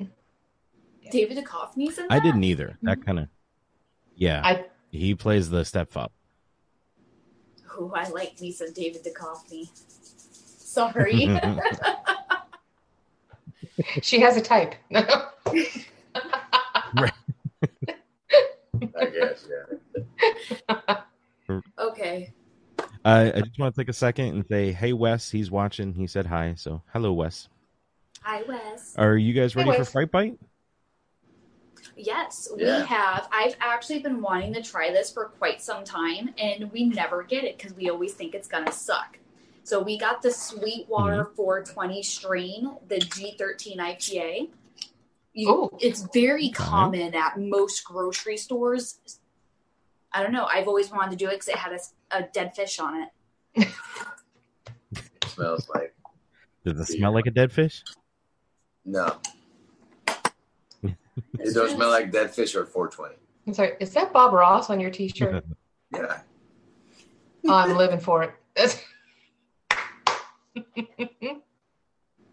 David 1.10 1.38
Duchovny's 1.38 1.98
in 1.98 2.08
that? 2.08 2.12
I 2.12 2.20
didn't 2.20 2.44
either. 2.44 2.78
That 2.82 3.04
kind 3.04 3.18
of 3.18 3.28
yeah. 4.16 4.40
I 4.44 4.64
he 4.90 5.14
plays 5.14 5.50
the 5.50 5.64
stepfather. 5.64 6.12
Oh, 7.74 7.90
I 7.94 8.08
like 8.08 8.40
me 8.40 8.52
some 8.52 8.72
David 8.72 9.04
Duchovny. 9.04 9.68
Sorry. 9.74 11.22
she 14.02 14.20
has 14.20 14.36
a 14.36 14.42
type. 14.42 14.74
I 19.00 19.06
guess, 19.06 19.46
yeah. 20.68 20.96
okay. 21.78 22.32
Uh, 23.04 23.30
I 23.34 23.40
just 23.40 23.58
want 23.58 23.74
to 23.74 23.80
take 23.80 23.88
a 23.88 23.92
second 23.92 24.26
and 24.26 24.46
say, 24.48 24.72
hey 24.72 24.92
Wes, 24.92 25.30
he's 25.30 25.50
watching. 25.50 25.92
He 25.94 26.06
said 26.06 26.26
hi, 26.26 26.54
so 26.56 26.82
hello 26.92 27.12
Wes. 27.12 27.48
Hi, 28.22 28.42
Wes. 28.46 28.94
Are 28.96 29.16
you 29.16 29.32
guys 29.32 29.54
Hey, 29.54 29.60
ready 29.60 29.72
for 29.72 29.78
Wes. 29.78 29.90
Fright 29.90 30.10
Bite? 30.10 30.38
Yes, 31.96 32.48
we 32.54 32.64
Yeah. 32.64 32.84
have. 32.84 33.28
I've 33.32 33.56
actually 33.60 33.98
been 33.98 34.22
wanting 34.22 34.54
to 34.54 34.62
try 34.62 34.90
this 34.90 35.12
for 35.12 35.26
quite 35.26 35.60
some 35.60 35.84
time, 35.84 36.34
and 36.38 36.70
we 36.72 36.84
never 36.84 37.22
get 37.22 37.44
it 37.44 37.58
because 37.58 37.74
we 37.74 37.90
always 37.90 38.14
think 38.14 38.34
it's 38.34 38.48
gonna 38.48 38.72
suck. 38.72 39.18
So 39.64 39.80
we 39.80 39.98
got 39.98 40.22
the 40.22 40.30
Sweetwater 40.30 41.24
420 41.36 42.02
strain, 42.02 42.76
the 42.88 42.98
G13 42.98 43.78
IPA. 43.78 44.48
You, 45.34 45.48
oh, 45.48 45.70
it's 45.80 46.02
very 46.12 46.46
Okay. 46.48 46.52
common 46.54 47.14
at 47.14 47.38
most 47.38 47.84
grocery 47.84 48.36
stores. 48.36 48.98
I 50.12 50.22
don't 50.22 50.32
know. 50.32 50.44
I've 50.44 50.68
always 50.68 50.90
wanted 50.90 51.12
to 51.12 51.16
do 51.16 51.28
it 51.28 51.32
because 51.32 51.48
it 51.48 51.56
had 51.56 51.78
a 52.10 52.22
dead 52.34 52.54
fish 52.54 52.78
on 52.78 53.06
it. 53.56 53.68
smells 55.24 55.66
like 55.74 55.94
Does 56.64 56.78
it 56.80 56.84
smell 56.98 57.12
like 57.12 57.26
a 57.26 57.30
dead 57.30 57.52
fish? 57.52 57.82
no. 58.84 59.16
It 61.38 61.54
does 61.54 61.72
smell 61.72 61.88
like 61.90 62.12
dead 62.12 62.34
fish 62.34 62.54
or 62.54 62.66
420. 62.66 63.14
I'm 63.46 63.54
sorry, 63.54 63.72
is 63.80 63.92
that 63.94 64.12
Bob 64.12 64.32
Ross 64.34 64.68
on 64.70 64.78
your 64.80 64.90
T-shirt? 64.90 65.44
Yeah. 65.94 66.20
oh, 67.48 67.54
I'm 67.54 67.76
living 67.76 68.00
for 68.00 68.22
it. 68.22 68.32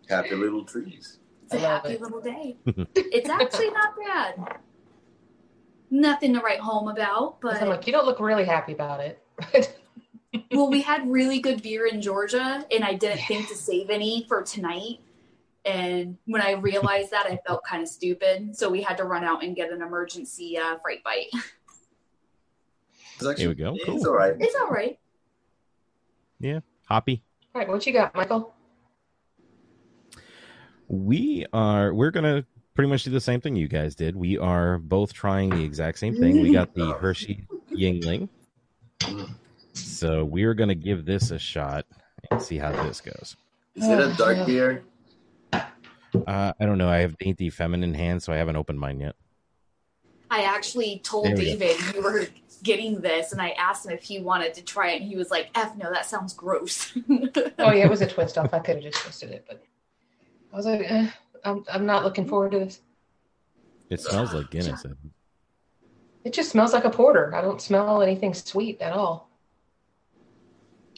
Happy 0.10 0.36
little 0.36 0.64
trees. 0.64 1.19
It's 1.52 1.64
a 1.64 1.68
I 1.68 1.72
happy 1.72 1.90
it. 1.94 2.02
little 2.02 2.22
day. 2.22 2.58
it's 2.96 3.30
actually 3.30 3.72
not 3.72 3.96
bad. 3.98 4.58
Nothing 5.90 6.34
to 6.36 6.42
write 6.42 6.60
home 6.60 6.88
about, 6.88 7.42
but 7.42 7.56
I'm 7.56 7.62
but 7.62 7.70
like, 7.70 7.88
you 7.88 7.94
don't 7.94 8.06
look 8.06 8.20
really 8.20 8.46
happy 8.46 8.74
about 8.74 9.00
it. 9.00 9.26
well, 10.52 10.70
we 10.70 10.82
had 10.82 11.10
really 11.10 11.40
good 11.40 11.64
beer 11.64 11.88
in 11.88 12.02
Georgia, 12.04 12.64
and 12.72 12.84
I 12.84 12.94
didn't 12.94 13.22
think 13.26 13.48
to 13.48 13.56
save 13.56 13.90
any 13.90 14.26
for 14.28 14.44
tonight. 14.44 15.00
And 15.66 16.18
when 16.26 16.42
I 16.44 16.52
realized 16.52 17.10
that, 17.12 17.26
I 17.26 17.40
felt 17.48 17.64
kind 17.64 17.82
of 17.82 17.90
stupid. 17.90 18.56
So 18.56 18.70
we 18.70 18.84
had 18.84 18.98
to 18.98 19.04
run 19.04 19.24
out 19.24 19.44
and 19.44 19.56
get 19.56 19.72
an 19.72 19.82
emergency 19.82 20.56
uh, 20.60 20.78
fright 20.78 21.04
bite. 21.04 21.30
It's 23.16 23.26
actually, 23.26 23.42
Here 23.42 23.50
we 23.50 23.56
go. 23.56 23.74
It's 23.76 23.86
Cool. 23.86 24.08
all 24.08 24.14
right. 24.14 24.36
It's 24.40 24.56
all 24.56 24.70
right. 24.70 25.00
Yeah, 26.40 26.60
hoppy. 26.86 27.24
All 27.56 27.62
right, 27.62 27.68
what 27.68 27.86
you 27.88 27.92
got, 27.94 28.14
Michael? 28.14 28.54
We 30.90 31.46
are 31.54 31.94
we're 31.94 32.12
gonna 32.12 32.46
pretty 32.74 32.90
much 32.90 33.04
do 33.04 33.12
the 33.12 33.22
same 33.22 33.40
thing 33.40 33.56
you 33.56 33.68
guys 33.68 33.96
did. 33.96 34.16
We 34.16 34.38
are 34.38 34.80
both 34.80 35.14
trying 35.14 35.52
the 35.52 35.64
exact 35.64 36.00
same 36.00 36.16
thing. 36.16 36.42
We 36.42 36.52
got 36.52 36.74
the 36.74 36.94
Hershey 37.00 37.46
Yuengling. 37.72 38.28
So 39.74 40.26
we're 40.26 40.56
gonna 40.56 40.76
give 40.76 41.06
this 41.06 41.32
a 41.32 41.40
shot 41.40 41.86
and 42.32 42.42
see 42.42 42.58
how 42.58 42.72
this 42.84 43.02
goes. 43.02 43.38
Is 43.76 43.88
it 43.88 44.00
a 44.00 44.14
dark 44.18 44.46
beer? 44.46 44.84
Uh, 45.54 45.62
I 46.60 46.66
don't 46.66 46.80
know. 46.80 46.90
I 46.90 46.98
have 46.98 47.18
dainty 47.20 47.52
feminine 47.52 47.94
hands, 47.94 48.24
so 48.24 48.34
I 48.34 48.38
haven't 48.38 48.56
opened 48.56 48.80
mine 48.80 49.00
yet. 49.00 49.16
I 50.32 50.42
actually 50.42 51.02
told 51.04 51.26
There 51.26 51.36
we. 51.36 51.56
David 51.56 51.78
you 51.94 52.02
were 52.02 52.28
getting 52.64 53.00
this, 53.02 53.32
and 53.32 53.42
I 53.42 53.50
asked 53.52 53.86
him 53.86 53.92
if 53.92 54.04
he 54.04 54.20
wanted 54.20 54.54
to 54.56 54.64
try 54.64 54.92
it, 54.92 55.02
and 55.02 55.10
he 55.10 55.16
was 55.16 55.30
like, 55.32 55.50
"F 55.56 55.76
no, 55.78 55.92
that 55.92 56.06
sounds 56.06 56.34
gross." 56.34 56.94
Oh 57.60 57.72
yeah, 57.72 57.86
it 57.86 57.90
was 57.90 58.02
a 58.02 58.08
twist 58.08 58.38
off. 58.38 58.54
I 58.54 58.60
could 58.60 58.76
have 58.76 58.84
just 58.84 59.04
twisted 59.04 59.32
it, 59.32 59.46
but 59.48 59.62
I 60.52 60.56
was 60.56 60.66
like, 60.66 60.82
eh, 60.90 61.10
I'm 61.44 61.64
I'm 61.72 61.86
not 61.86 62.04
looking 62.04 62.28
forward 62.28 62.52
to 62.52 62.60
this. 62.60 62.82
It 63.90 64.02
smells 64.02 64.34
like 64.34 64.50
Guinness. 64.52 64.86
It 66.24 66.34
just 66.34 66.52
smells 66.52 66.74
like 66.74 66.84
a 66.86 66.90
porter. 66.90 67.34
I 67.34 67.42
don't 67.42 67.62
smell 67.62 68.02
anything 68.02 68.34
sweet 68.34 68.82
at 68.82 68.94
all. 68.94 69.30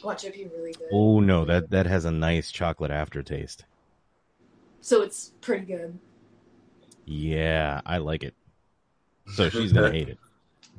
Watch 0.02 0.24
it 0.24 0.34
be 0.34 0.46
really 0.46 0.72
good. 0.72 0.88
Oh 0.92 1.20
no, 1.20 1.44
that 1.44 1.70
that 1.70 1.86
has 1.86 2.04
a 2.04 2.10
nice 2.10 2.50
chocolate 2.50 2.90
aftertaste. 2.90 3.64
So 4.80 5.02
it's 5.02 5.32
pretty 5.40 5.64
good. 5.64 5.98
Yeah, 7.04 7.80
I 7.86 7.98
like 7.98 8.24
it. 8.24 8.34
So 9.34 9.48
she's 9.48 9.72
gonna 9.72 9.92
hate 9.92 10.08
it. 10.08 10.18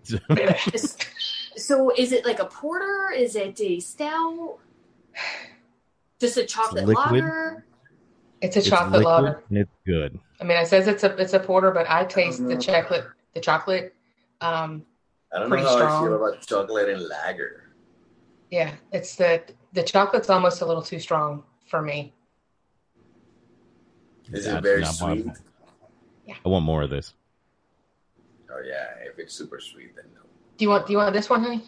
So- 1.56 1.92
Is- 1.96 2.12
it 2.12 2.25
like 2.25 2.39
a 2.39 2.46
porter? 2.46 3.12
Is 3.15 3.36
it 3.36 3.60
a 3.62 3.80
stout? 3.80 4.58
Just 6.20 6.36
a 6.38 6.46
chocolate 6.46 6.86
liquid. 6.86 7.24
lager? 7.24 7.65
It's 8.44 8.56
a 8.58 8.60
it's 8.60 8.68
chocolate 8.70 9.00
liquid 9.00 9.06
lager. 9.24 9.44
and 9.50 9.58
it's 9.58 9.72
good. 9.86 10.20
I 10.40 10.44
mean, 10.44 10.58
it 10.58 10.68
says 10.68 10.88
it's 10.88 11.04
a 11.04 11.16
it's 11.16 11.34
a 11.34 11.40
porter, 11.40 11.72
but 11.72 11.90
I 11.90 12.04
taste 12.06 12.46
the 12.46 12.58
chocolate. 12.58 13.06
The 13.34 13.40
chocolate. 13.40 13.96
Um, 14.42 14.86
I 15.34 15.40
don't 15.40 15.50
Pretty 15.50 15.64
know 15.64 15.70
how 15.70 15.76
I 15.76 15.80
strong. 15.80 16.06
feel 16.06 16.16
about 16.16 16.42
chocolate 16.46 16.90
and 16.90 17.08
lager. 17.08 17.72
yeah, 18.52 18.72
it's 18.92 19.16
the 19.16 19.42
the 19.72 19.82
chocolate's 19.82 20.30
almost 20.30 20.62
a 20.62 20.66
little 20.66 20.84
too 20.84 21.00
strong 21.00 21.44
for 21.66 21.82
me. 21.82 22.14
Is 24.32 24.46
That's 24.46 24.58
it 24.58 24.62
very 24.64 24.82
not 24.82 25.02
my- 25.02 25.16
sweet? 25.16 25.28
I 26.46 26.50
want 26.50 26.66
more 26.66 26.84
of 26.84 26.90
this. 26.90 27.14
Oh 28.52 28.62
yeah, 28.66 28.96
if 29.10 29.20
it's 29.20 29.34
super 29.34 29.60
sweet, 29.60 29.96
then 29.96 30.06
no. 30.14 30.22
Do 30.58 30.66
you 30.66 30.70
want 30.70 30.86
do 30.88 30.92
you 30.94 30.98
want 30.98 31.14
this 31.14 31.30
one, 31.30 31.44
honey? 31.44 31.64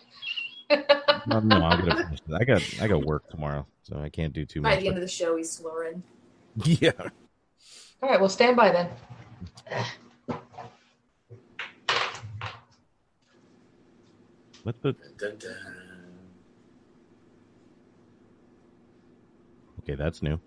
No, 1.28 1.40
no, 1.40 1.56
I'm 1.58 1.80
gonna 1.86 1.96
finish 2.06 2.20
this. 2.22 2.38
I 2.40 2.44
got 2.44 2.62
I 2.82 2.88
got 2.88 3.06
work 3.06 3.30
tomorrow, 3.30 3.66
so 3.84 3.98
I 4.00 4.10
can't 4.10 4.34
do 4.34 4.46
too 4.46 4.62
By 4.62 4.70
much. 4.72 4.78
By 4.78 4.82
the 4.82 4.88
end 4.90 4.98
of 4.98 5.02
the 5.02 5.08
show, 5.08 5.36
he's 5.38 5.52
slurring. 5.52 6.04
yeah. 6.64 6.92
All 8.02 8.10
right, 8.10 8.20
well, 8.20 8.30
stand 8.30 8.56
by 8.56 8.72
then. 8.72 8.90
What 14.64 14.82
the? 14.82 14.94
Dun, 15.18 15.38
dun. 15.38 15.56
Okay, 19.82 19.96
that's 19.96 20.24
new. 20.24 20.40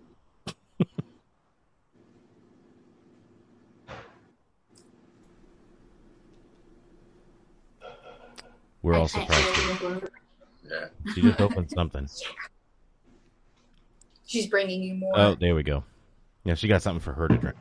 We're 8.83 8.95
all 8.95 9.09
surprised. 9.09 9.61
Yeah. 10.69 10.87
She 11.15 11.23
just 11.23 11.41
opened 11.41 11.71
something. 11.71 12.09
She's 14.27 14.47
bringing 14.47 14.83
you 14.83 14.95
more. 14.95 15.13
Oh, 15.17 15.35
there 15.35 15.55
we 15.55 15.63
go. 15.63 15.85
Yeah, 16.45 16.55
she 16.55 16.69
got 16.69 16.83
something 16.83 17.01
for 17.01 17.13
her 17.13 17.29
to 17.29 17.37
drink. 17.37 17.57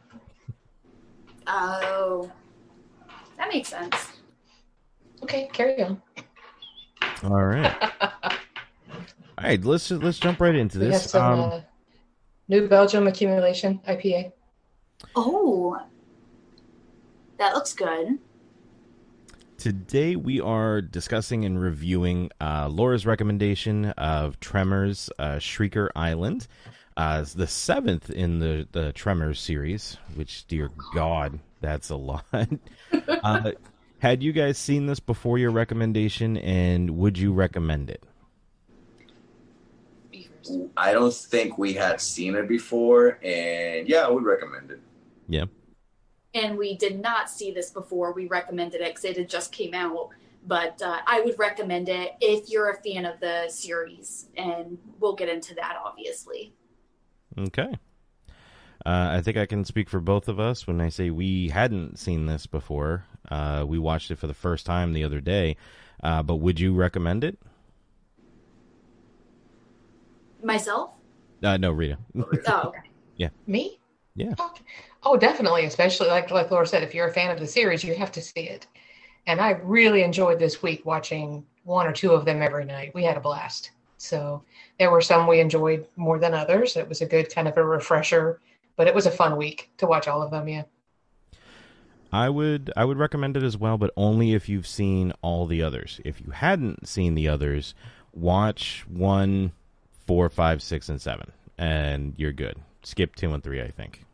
Oh. 1.48 2.32
That 3.38 3.50
makes 3.50 3.70
sense. 3.70 3.96
Okay, 5.24 5.50
carry 5.54 5.84
on. 5.84 6.02
All 7.24 7.44
right. 7.46 7.76
All 8.02 9.44
right, 9.44 9.64
let's 9.64 9.92
let's 9.92 10.20
jump 10.20 10.42
right 10.42 10.56
into 10.56 10.80
this. 10.80 10.88
We 10.88 10.94
have 10.94 11.02
this. 11.04 11.12
some 11.12 11.40
Um, 11.40 11.52
uh, 11.52 11.62
New 12.48 12.68
Belgium 12.68 13.08
accumulation 13.08 13.80
IPA. 13.88 14.32
Oh. 15.16 15.80
That 17.38 17.54
looks 17.54 17.74
good. 17.74 18.18
Today 19.58 20.16
we 20.16 20.40
are 20.40 20.82
discussing 20.82 21.46
and 21.46 21.60
reviewing 21.62 22.32
uh, 22.40 22.68
Laura's 22.70 23.06
recommendation 23.06 23.86
of 23.92 24.40
Tremors 24.40 25.10
uh, 25.20 25.36
Shrieker 25.36 25.90
Island. 25.96 26.48
Uh, 26.98 27.24
the 27.36 27.46
seventh 27.46 28.10
in 28.10 28.39
the, 28.39 28.68
the 28.72 28.92
Tremors 28.92 29.39
series, 29.39 29.98
which, 30.16 30.48
dear 30.48 30.72
God, 30.96 31.38
that's 31.62 31.92
a 31.92 31.96
lot. 31.96 32.25
uh, 33.08 33.51
had 34.00 34.24
you 34.24 34.34
guys 34.34 34.58
seen 34.58 34.88
this 34.88 35.00
before 35.00 35.38
your 35.38 35.51
recommendation, 35.51 36.38
and 36.38 36.98
would 36.98 37.20
you 37.20 37.34
recommend 37.34 37.92
it? 37.92 38.04
I 40.75 40.92
don't 40.92 41.13
think 41.13 41.60
we 41.60 41.74
had 41.74 42.01
seen 42.01 42.34
it 42.34 42.48
before, 42.48 43.20
and 43.24 43.88
yeah, 43.88 44.00
I 44.00 44.10
would 44.10 44.24
recommend 44.24 44.72
it. 44.72 44.80
Yeah. 45.27 45.46
And 46.34 46.58
we 46.58 46.75
did 46.77 47.00
not 47.00 47.30
see 47.30 47.51
this 47.51 47.70
before. 47.70 48.12
We 48.12 48.25
recommended 48.25 48.82
it 48.82 48.88
because 48.88 49.06
it 49.06 49.18
had 49.18 49.30
just 49.30 49.51
came 49.51 49.75
out. 49.75 50.10
But 50.48 50.82
uh, 50.82 51.00
I 51.06 51.22
would 51.22 51.38
recommend 51.38 51.89
it 51.89 52.13
if 52.22 52.50
you're 52.50 52.72
a 52.72 52.82
fan 52.82 53.06
of 53.06 53.20
the 53.20 53.50
series. 53.50 54.30
And 54.36 54.80
we'll 55.00 55.16
get 55.16 55.30
into 55.30 55.54
that, 55.56 55.77
obviously. 55.84 56.54
Okay. 57.38 57.77
Uh, 58.86 59.10
I 59.12 59.22
think 59.22 59.38
I 59.38 59.46
can 59.46 59.65
speak 59.65 59.89
for 59.89 60.00
both 60.00 60.27
of 60.27 60.39
us 60.39 60.65
when 60.65 60.79
I 60.79 60.89
say 60.89 61.10
we 61.10 61.50
hadn't 61.50 62.00
seen 62.00 62.25
this 62.25 62.46
before. 62.46 63.06
Uh, 63.29 63.65
we 63.67 63.79
watched 63.79 64.12
it 64.12 64.20
for 64.20 64.27
the 64.27 64.34
first 64.34 64.65
time 64.65 64.94
the 64.94 65.03
other 65.03 65.20
day. 65.20 65.58
Uh, 66.01 66.24
but 66.24 66.36
would 66.36 66.60
you 66.60 66.74
recommend 66.74 67.24
it? 67.24 67.38
Myself? 70.44 70.91
Uh, 71.44 71.58
no, 71.58 71.72
Rita. 71.72 71.98
Oh, 72.15 72.24
okay. 72.67 72.79
Me? 73.48 73.79
Yeah. 74.15 74.34
Oh, 74.39 74.53
oh, 75.03 75.17
definitely. 75.17 75.65
Especially 75.65 76.08
like 76.08 76.32
like 76.32 76.51
Laura 76.51 76.67
said, 76.67 76.84
if 76.84 76.94
you're 76.94 77.08
a 77.08 77.13
fan 77.13 77.32
of 77.32 77.39
the 77.39 77.48
series, 77.48 77.84
you 77.84 77.96
have 77.96 78.12
to 78.13 78.22
see 78.22 78.41
it. 78.41 78.67
And 79.25 79.39
I 79.39 79.51
really 79.51 80.03
enjoyed 80.03 80.39
this 80.39 80.62
week 80.62 80.86
watching 80.86 81.46
one 81.63 81.88
or 81.88 81.94
two 81.94 82.12
of 82.12 82.25
them 82.25 82.41
every 82.41 82.65
night. 82.65 82.94
We 82.94 83.03
had 83.03 83.17
a 83.17 83.22
blast. 83.22 83.72
So 83.98 84.44
there 84.80 84.92
were 84.92 85.01
some 85.01 85.27
we 85.27 85.39
enjoyed 85.39 85.88
more 85.96 86.20
than 86.20 86.34
others. 86.34 86.77
It 86.77 86.88
was 86.88 87.01
a 87.01 87.06
good 87.06 87.34
kind 87.34 87.48
of 87.48 87.58
a 87.58 87.63
refresher, 87.63 88.39
but 88.75 88.88
it 88.88 88.94
was 88.96 89.06
a 89.06 89.12
fun 89.12 89.38
week 89.38 89.72
to 89.77 89.88
watch 89.88 90.08
all 90.08 90.22
of 90.22 90.32
them. 90.32 90.48
Yeah. 90.48 90.63
I 92.12 92.30
would 92.30 92.72
I 92.77 92.86
would 92.86 92.98
recommend 92.98 93.36
it 93.36 93.44
as 93.44 93.58
well, 93.58 93.77
but 93.77 93.92
only 93.98 94.34
if 94.34 94.48
you've 94.48 94.68
seen 94.68 95.13
all 95.22 95.46
the 95.46 95.62
others. 95.62 96.00
If 96.06 96.22
you 96.22 96.32
hadn't 96.32 96.88
seen 96.88 97.16
the 97.16 97.27
others, 97.27 97.75
watch 98.13 98.86
one, 98.88 99.51
four, 100.06 100.30
five, 100.30 100.62
six, 100.62 100.88
and 100.89 101.01
seven, 101.01 101.32
and 101.58 102.13
you're 102.18 102.32
good. 102.32 102.58
Skip 102.84 103.16
two 103.16 103.34
and 103.34 103.44
three, 103.44 103.62
I 103.62 103.72
think. 103.72 104.06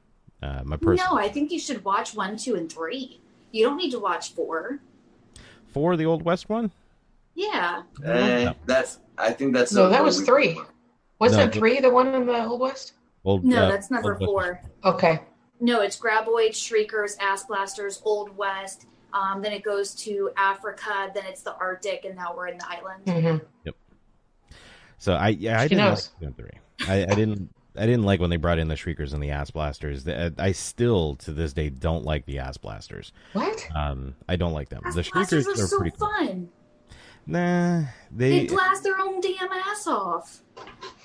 Uh, 0.42 0.62
my 0.66 0.76
personal. 0.78 1.16
No, 1.16 1.22
I 1.22 1.30
think 1.30 1.52
you 1.52 1.60
should 1.60 1.86
watch 1.86 2.16
one, 2.16 2.36
two, 2.36 2.56
and 2.56 2.72
three. 2.72 3.20
You 3.52 3.64
don't 3.66 3.78
need 3.78 3.92
to 3.92 4.00
watch 4.00 4.34
four. 4.34 4.80
four, 5.68 5.96
the 5.96 6.06
old 6.06 6.24
west 6.24 6.50
one. 6.50 6.72
Yeah. 7.36 7.84
Eh, 8.04 8.46
No. 8.46 8.56
that's. 8.66 9.00
I 9.18 9.32
think 9.32 9.54
that's. 9.54 9.74
No, 9.74 9.90
that 9.90 10.04
was 10.04 10.18
week. 10.18 10.26
three. 10.26 10.60
Wasn't 11.20 11.54
No, 11.54 11.60
three 11.60 11.80
the 11.80 11.90
one 11.90 12.14
in 12.14 12.26
the 12.26 12.46
Old 12.46 12.60
West? 12.60 12.94
Old, 13.24 13.46
No, 13.46 13.64
uh, 13.66 13.70
that's 13.70 13.90
number 13.90 14.16
four. 14.18 14.62
Okay. 14.84 15.22
No, 15.60 15.82
it's 15.82 15.98
Graboids, 15.98 16.56
Shriekers, 16.56 17.16
Ass 17.22 17.46
Blasters, 17.46 18.02
Old 18.04 18.36
West. 18.36 18.88
Um, 19.14 19.42
then 19.42 19.54
it 19.54 19.64
goes 19.64 19.94
to 20.04 20.32
Africa. 20.36 21.12
Then 21.14 21.24
it's 21.28 21.42
the 21.42 21.56
Arctic, 21.56 22.04
and 22.04 22.16
now 22.16 22.36
we're 22.36 22.48
in 22.48 22.58
the 22.58 22.68
island. 22.68 23.04
hmm 23.64 23.70
So 24.98 25.14
I 25.14 25.30
yeah 25.30 25.60
I 25.60 25.64
She 25.64 25.70
didn't 25.70 25.86
like 25.86 25.94
knows. 25.94 26.12
season 26.20 26.34
three. 26.34 26.50
I, 26.88 27.04
I 27.04 27.16
didn't 27.16 27.50
I 27.78 27.86
didn't 27.86 28.04
like 28.04 28.20
when 28.20 28.30
they 28.30 28.38
brought 28.38 28.60
in 28.60 28.68
the 28.68 28.76
shriekers 28.76 29.14
and 29.14 29.22
the 29.24 29.32
ass 29.32 29.52
blasters. 29.52 30.08
I 30.08 30.52
still 30.52 31.16
to 31.18 31.32
this 31.32 31.54
day 31.54 31.70
don't 31.70 32.04
like 32.04 32.26
the 32.26 32.40
ass 32.40 32.58
blasters. 32.58 33.14
What? 33.34 33.68
Um, 33.76 34.16
I 34.28 34.36
don't 34.36 34.54
like 34.54 34.70
them. 34.70 34.82
Ass 34.86 34.96
the 34.96 35.04
Blasters 35.04 35.46
shriekers 35.46 35.60
are 35.60 35.64
are 35.64 35.68
so 35.68 35.78
pretty 35.78 35.96
cool. 35.98 36.08
Fun. 37.26 37.32
Nah, 37.34 37.84
They 38.12 38.40
they 38.40 38.48
blast 38.48 38.84
their 38.84 39.00
own 39.00 39.22
damn 39.22 39.52
ass 39.52 39.88
off. 39.88 40.42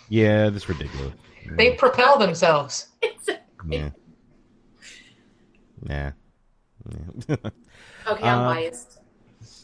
yeah, 0.08 0.50
that's 0.50 0.68
ridiculous. 0.68 1.12
They 1.56 1.72
propel 1.74 2.18
themselves. 2.18 2.88
Yeah. 3.68 3.90
Nah. 5.82 6.12
Yeah. 7.28 7.36
Okay, 8.06 8.26
I'm 8.26 8.38
Uh, 8.38 8.54
biased. 8.54 8.98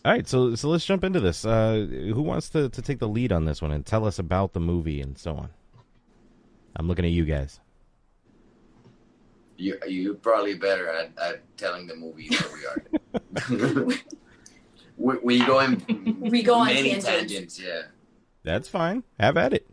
All 0.05 0.13
right, 0.13 0.27
so 0.29 0.55
so 0.57 0.69
let's 0.69 0.85
jump 0.85 1.03
into 1.05 1.21
this. 1.21 1.47
Uh, 1.47 1.87
who 2.13 2.21
wants 2.21 2.51
to, 2.51 2.69
to 2.69 2.83
take 2.83 2.99
the 2.99 3.09
lead 3.09 3.33
on 3.33 3.45
this 3.47 3.63
one 3.63 3.71
and 3.71 3.87
tell 3.87 4.05
us 4.05 4.19
about 4.19 4.53
the 4.53 4.61
movie 4.61 5.01
and 5.01 5.17
so 5.17 5.35
on? 5.37 5.49
I'm 6.77 6.87
looking 6.89 7.05
at 7.07 7.13
you 7.13 7.25
guys. 7.25 7.61
You 9.57 9.79
you're 9.87 10.15
probably 10.15 10.55
better 10.55 10.89
at, 10.89 11.13
at 11.23 11.57
telling 11.57 11.87
the 11.87 11.95
movie 11.97 12.29
than 12.29 12.45
we 12.53 13.87
are. 13.87 13.99
we, 14.97 15.17
we 15.23 15.39
go 15.45 15.61
in 15.61 15.83
We 16.21 16.43
go 16.43 16.55
on 16.55 16.67
many 16.67 16.91
tangents. 16.91 17.05
tangents. 17.07 17.61
Yeah. 17.61 17.83
That's 18.43 18.69
fine. 18.69 19.03
Have 19.19 19.37
at 19.37 19.53
it. 19.53 19.67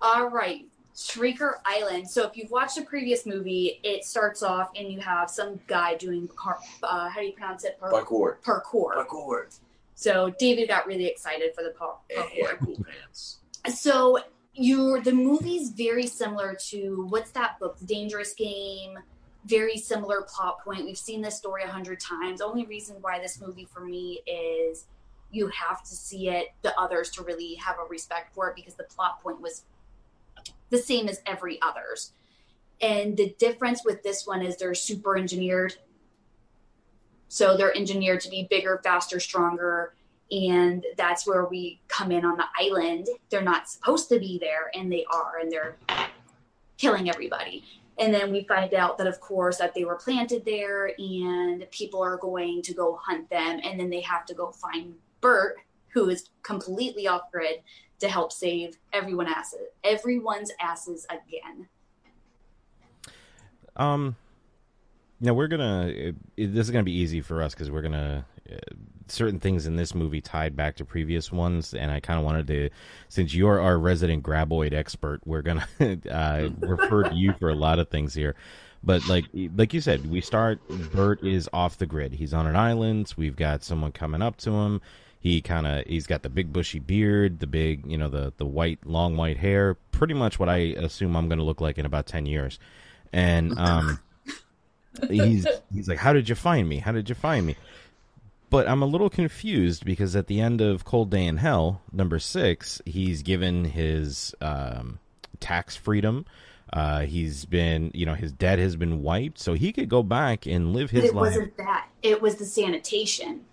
All 0.00 0.28
right, 0.30 0.64
Shrieker 0.94 1.54
Island. 1.64 2.08
So 2.08 2.26
if 2.26 2.36
you've 2.36 2.50
watched 2.50 2.76
the 2.76 2.82
previous 2.82 3.26
movie, 3.26 3.80
it 3.82 4.04
starts 4.04 4.42
off 4.42 4.70
and 4.76 4.92
you 4.92 5.00
have 5.00 5.28
some 5.30 5.60
guy 5.66 5.96
doing 5.96 6.28
car, 6.28 6.58
uh, 6.82 7.08
how 7.08 7.20
do 7.20 7.26
you 7.26 7.32
pronounce 7.32 7.64
it? 7.64 7.78
Par- 7.80 7.90
Parkour. 7.92 8.36
parkour. 8.44 8.94
Parkour. 9.06 9.58
So 9.94 10.32
David 10.38 10.68
got 10.68 10.86
really 10.86 11.06
excited 11.06 11.52
for 11.54 11.62
the 11.64 11.70
par- 11.70 11.98
Yeah, 12.10 12.22
parkour. 12.22 12.58
cool 12.64 12.84
pants. 12.84 13.38
So 13.74 14.18
you 14.54 15.00
the 15.02 15.12
movie's 15.12 15.70
very 15.70 16.06
similar 16.06 16.56
to 16.68 17.06
what's 17.10 17.32
that 17.32 17.58
book, 17.58 17.78
The 17.80 17.86
Dangerous 17.86 18.34
Game. 18.34 18.98
Very 19.44 19.76
similar 19.76 20.22
plot 20.22 20.62
point. 20.64 20.84
We've 20.84 20.98
seen 20.98 21.22
this 21.22 21.36
story 21.36 21.62
a 21.62 21.68
hundred 21.68 22.00
times. 22.00 22.40
Only 22.40 22.66
reason 22.66 22.96
why 23.00 23.18
this 23.18 23.40
movie 23.40 23.68
for 23.72 23.80
me 23.80 24.20
is 24.26 24.86
you 25.30 25.48
have 25.48 25.82
to 25.82 25.94
see 25.94 26.28
it, 26.28 26.48
the 26.62 26.78
others 26.78 27.10
to 27.10 27.22
really 27.22 27.54
have 27.54 27.76
a 27.78 27.88
respect 27.88 28.34
for 28.34 28.48
it 28.48 28.56
because 28.56 28.74
the 28.74 28.84
plot 28.84 29.22
point 29.22 29.40
was 29.40 29.64
the 30.70 30.78
same 30.78 31.08
as 31.08 31.20
every 31.26 31.60
others. 31.62 32.12
And 32.80 33.16
the 33.16 33.34
difference 33.38 33.84
with 33.84 34.02
this 34.02 34.26
one 34.26 34.42
is 34.42 34.56
they're 34.56 34.74
super 34.74 35.16
engineered. 35.16 35.74
So 37.28 37.56
they're 37.56 37.76
engineered 37.76 38.20
to 38.20 38.30
be 38.30 38.46
bigger, 38.48 38.80
faster, 38.82 39.20
stronger. 39.20 39.94
And 40.30 40.84
that's 40.96 41.26
where 41.26 41.46
we 41.46 41.80
come 41.88 42.12
in 42.12 42.24
on 42.24 42.36
the 42.36 42.44
island. 42.58 43.08
They're 43.30 43.42
not 43.42 43.68
supposed 43.68 44.08
to 44.10 44.18
be 44.18 44.38
there, 44.38 44.70
and 44.74 44.92
they 44.92 45.04
are, 45.10 45.38
and 45.40 45.50
they're 45.50 45.76
killing 46.76 47.08
everybody. 47.08 47.64
And 47.98 48.14
then 48.14 48.30
we 48.30 48.44
find 48.44 48.72
out 48.74 48.96
that, 48.98 49.06
of 49.06 49.20
course, 49.20 49.58
that 49.58 49.74
they 49.74 49.84
were 49.84 49.96
planted 49.96 50.44
there, 50.44 50.92
and 50.98 51.68
people 51.70 52.02
are 52.02 52.16
going 52.16 52.62
to 52.62 52.72
go 52.72 52.98
hunt 53.04 53.28
them, 53.28 53.60
and 53.64 53.78
then 53.78 53.90
they 53.90 54.00
have 54.02 54.24
to 54.26 54.34
go 54.34 54.52
find 54.52 54.94
Bert, 55.20 55.56
who 55.88 56.08
is 56.08 56.30
completely 56.42 57.08
off 57.08 57.30
grid, 57.32 57.62
to 57.98 58.08
help 58.08 58.32
save 58.32 58.78
everyone 58.92 59.26
asses, 59.26 59.66
everyone's 59.82 60.52
asses 60.60 61.06
again. 61.10 61.68
Um, 63.76 64.16
now 65.20 65.34
we're 65.34 65.48
gonna. 65.48 65.86
It, 65.88 66.16
this 66.36 66.66
is 66.66 66.70
gonna 66.70 66.84
be 66.84 66.96
easy 66.96 67.20
for 67.20 67.42
us 67.42 67.54
because 67.54 67.70
we're 67.70 67.82
gonna. 67.82 68.24
Certain 69.08 69.40
things 69.40 69.66
in 69.66 69.76
this 69.76 69.94
movie 69.94 70.20
tied 70.20 70.56
back 70.56 70.76
to 70.76 70.84
previous 70.84 71.32
ones, 71.32 71.74
and 71.74 71.90
I 71.90 72.00
kind 72.00 72.18
of 72.18 72.24
wanted 72.24 72.46
to, 72.48 72.70
since 73.08 73.34
you're 73.34 73.60
our 73.60 73.78
resident 73.78 74.22
graboid 74.22 74.72
expert, 74.72 75.20
we're 75.24 75.42
gonna 75.42 75.66
uh, 76.10 76.48
refer 76.60 77.04
to 77.04 77.14
you 77.14 77.32
for 77.34 77.50
a 77.50 77.54
lot 77.54 77.78
of 77.78 77.88
things 77.88 78.14
here. 78.14 78.34
But 78.82 79.06
like 79.08 79.26
like 79.56 79.74
you 79.74 79.80
said, 79.80 80.08
we 80.10 80.20
start. 80.20 80.60
Bert 80.92 81.22
is 81.24 81.48
off 81.52 81.78
the 81.78 81.86
grid. 81.86 82.12
He's 82.12 82.32
on 82.32 82.46
an 82.46 82.56
island. 82.56 83.12
We've 83.16 83.36
got 83.36 83.64
someone 83.64 83.92
coming 83.92 84.22
up 84.22 84.36
to 84.38 84.50
him. 84.52 84.80
He 85.20 85.40
kind 85.40 85.66
of 85.66 85.84
he's 85.86 86.06
got 86.06 86.22
the 86.22 86.28
big 86.28 86.52
bushy 86.52 86.78
beard, 86.78 87.40
the 87.40 87.46
big 87.46 87.84
you 87.86 87.98
know 87.98 88.08
the 88.08 88.32
the 88.36 88.46
white 88.46 88.78
long 88.86 89.16
white 89.16 89.38
hair. 89.38 89.74
Pretty 89.90 90.14
much 90.14 90.38
what 90.38 90.48
I 90.48 90.56
assume 90.56 91.16
I'm 91.16 91.28
going 91.28 91.40
to 91.40 91.44
look 91.44 91.60
like 91.60 91.76
in 91.76 91.86
about 91.86 92.06
ten 92.06 92.24
years. 92.24 92.60
And 93.12 93.58
um, 93.58 93.98
he's 95.10 95.46
he's 95.74 95.88
like, 95.88 95.98
"How 95.98 96.12
did 96.12 96.28
you 96.28 96.36
find 96.36 96.68
me? 96.68 96.78
How 96.78 96.92
did 96.92 97.08
you 97.08 97.16
find 97.16 97.46
me?" 97.46 97.56
But 98.50 98.66
I'm 98.68 98.82
a 98.82 98.86
little 98.86 99.10
confused 99.10 99.84
because 99.84 100.16
at 100.16 100.26
the 100.26 100.40
end 100.40 100.60
of 100.60 100.84
Cold 100.84 101.10
Day 101.10 101.26
in 101.26 101.36
Hell, 101.36 101.82
number 101.92 102.18
six, 102.18 102.80
he's 102.86 103.22
given 103.22 103.66
his 103.66 104.34
um, 104.40 104.98
tax 105.38 105.76
freedom. 105.76 106.24
Uh, 106.72 107.00
he's 107.00 107.44
been, 107.44 107.90
you 107.94 108.06
know, 108.06 108.14
his 108.14 108.32
debt 108.32 108.58
has 108.58 108.76
been 108.76 109.02
wiped, 109.02 109.38
so 109.38 109.54
he 109.54 109.72
could 109.72 109.88
go 109.88 110.02
back 110.02 110.46
and 110.46 110.72
live 110.72 110.90
his 110.90 111.02
But 111.02 111.08
it 111.08 111.14
life. 111.14 111.26
wasn't 111.30 111.56
that. 111.58 111.88
It 112.02 112.22
was 112.22 112.36
the 112.36 112.44
sanitation. 112.44 113.44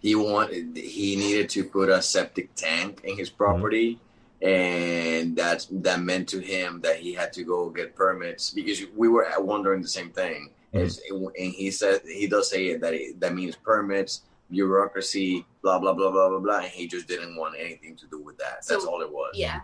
He 0.00 0.14
wanted. 0.14 0.76
He 0.76 1.16
needed 1.16 1.50
to 1.50 1.64
put 1.64 1.90
a 1.90 2.00
septic 2.00 2.54
tank 2.54 3.02
in 3.04 3.18
his 3.18 3.28
property, 3.28 3.98
and 4.40 5.36
that's 5.36 5.66
that 5.70 6.00
meant 6.00 6.28
to 6.30 6.40
him 6.40 6.80
that 6.82 6.96
he 6.96 7.12
had 7.12 7.34
to 7.34 7.44
go 7.44 7.68
get 7.68 7.94
permits 7.94 8.50
because 8.50 8.82
we 8.96 9.08
were 9.08 9.26
wondering 9.38 9.82
the 9.82 9.88
same 9.88 10.10
thing. 10.10 10.50
Is- 10.72 11.00
and 11.10 11.52
he 11.52 11.70
said 11.70 12.00
he 12.04 12.26
does 12.26 12.48
say 12.50 12.76
that 12.76 12.94
it, 12.94 13.20
that 13.20 13.34
means 13.34 13.56
permits, 13.56 14.22
bureaucracy, 14.50 15.44
blah 15.62 15.78
blah 15.78 15.92
blah 15.92 16.10
blah 16.10 16.28
blah 16.28 16.38
blah. 16.38 16.58
And 16.58 16.66
he 16.68 16.86
just 16.86 17.08
didn't 17.08 17.36
want 17.36 17.54
anything 17.58 17.96
to 17.96 18.06
do 18.06 18.18
with 18.20 18.38
that. 18.38 18.64
That's 18.68 18.84
all 18.84 19.00
it 19.02 19.10
was. 19.10 19.32
Yeah. 19.34 19.60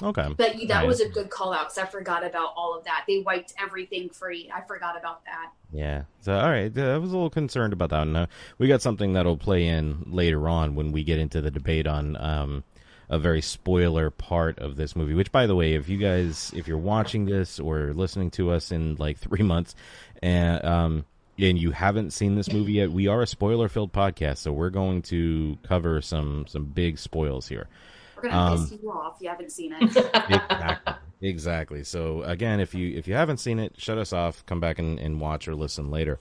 Okay. 0.00 0.28
But 0.36 0.54
that 0.68 0.70
Right. 0.78 0.86
was 0.86 1.00
a 1.00 1.08
good 1.08 1.28
call 1.28 1.52
out 1.52 1.64
because 1.66 1.78
I 1.78 1.84
forgot 1.86 2.24
about 2.24 2.52
all 2.56 2.76
of 2.78 2.84
that. 2.84 3.04
They 3.08 3.18
wiped 3.18 3.52
everything 3.60 4.08
free. 4.10 4.48
I 4.54 4.60
forgot 4.60 4.96
about 4.96 5.24
that. 5.24 5.50
Yeah. 5.72 6.04
So, 6.20 6.38
all 6.38 6.48
right. 6.48 6.76
I 6.78 6.98
was 6.98 7.10
a 7.10 7.14
little 7.14 7.30
concerned 7.30 7.72
about 7.72 7.90
that. 7.90 8.02
And, 8.02 8.16
uh, 8.16 8.26
we 8.58 8.68
got 8.68 8.80
something 8.80 9.14
that'll 9.14 9.36
play 9.36 9.66
in 9.66 10.04
later 10.06 10.48
on 10.48 10.76
when 10.76 10.92
we 10.92 11.02
get 11.02 11.18
into 11.18 11.40
the 11.40 11.50
debate 11.50 11.88
on 11.88 12.16
um, 12.16 12.62
a 13.10 13.18
very 13.18 13.42
spoiler 13.42 14.08
part 14.10 14.60
of 14.60 14.76
this 14.76 14.94
movie. 14.94 15.14
Which, 15.14 15.32
by 15.32 15.46
the 15.48 15.56
way, 15.56 15.74
if 15.74 15.88
you 15.88 15.98
guys, 15.98 16.52
if 16.54 16.68
you're 16.68 16.78
watching 16.78 17.24
this 17.24 17.58
or 17.58 17.92
listening 17.92 18.30
to 18.32 18.52
us 18.52 18.70
in 18.70 18.94
like 19.00 19.18
three 19.18 19.42
months, 19.42 19.74
and 20.22 20.64
um, 20.64 21.04
and 21.38 21.58
you 21.58 21.70
haven't 21.70 22.12
seen 22.12 22.34
this 22.34 22.52
movie 22.52 22.72
yet, 22.74 22.90
we 22.90 23.06
are 23.06 23.22
a 23.22 23.26
spoiler-filled 23.26 23.92
podcast, 23.92 24.38
so 24.38 24.52
we're 24.52 24.70
going 24.70 25.02
to 25.02 25.56
cover 25.62 26.00
some 26.02 26.46
some 26.48 26.64
big 26.64 26.98
spoils 26.98 27.46
here. 27.48 27.68
We're 28.16 28.30
gonna 28.30 28.36
Um, 28.54 28.68
piss 28.68 28.78
you 28.82 28.90
off 28.90 29.16
if 29.16 29.22
you 29.22 29.28
haven't 29.28 29.52
seen 29.52 29.72
it. 29.72 29.82
exactly. 30.30 30.94
Exactly. 31.20 31.84
So 31.84 32.22
again, 32.22 32.60
if 32.60 32.74
you 32.74 32.96
if 32.96 33.06
you 33.08 33.14
haven't 33.14 33.38
seen 33.38 33.58
it, 33.58 33.74
shut 33.78 33.98
us 33.98 34.12
off. 34.12 34.44
Come 34.46 34.60
back 34.60 34.78
and, 34.78 34.98
and 34.98 35.20
watch 35.20 35.46
or 35.48 35.54
listen 35.54 35.90
later. 35.90 36.18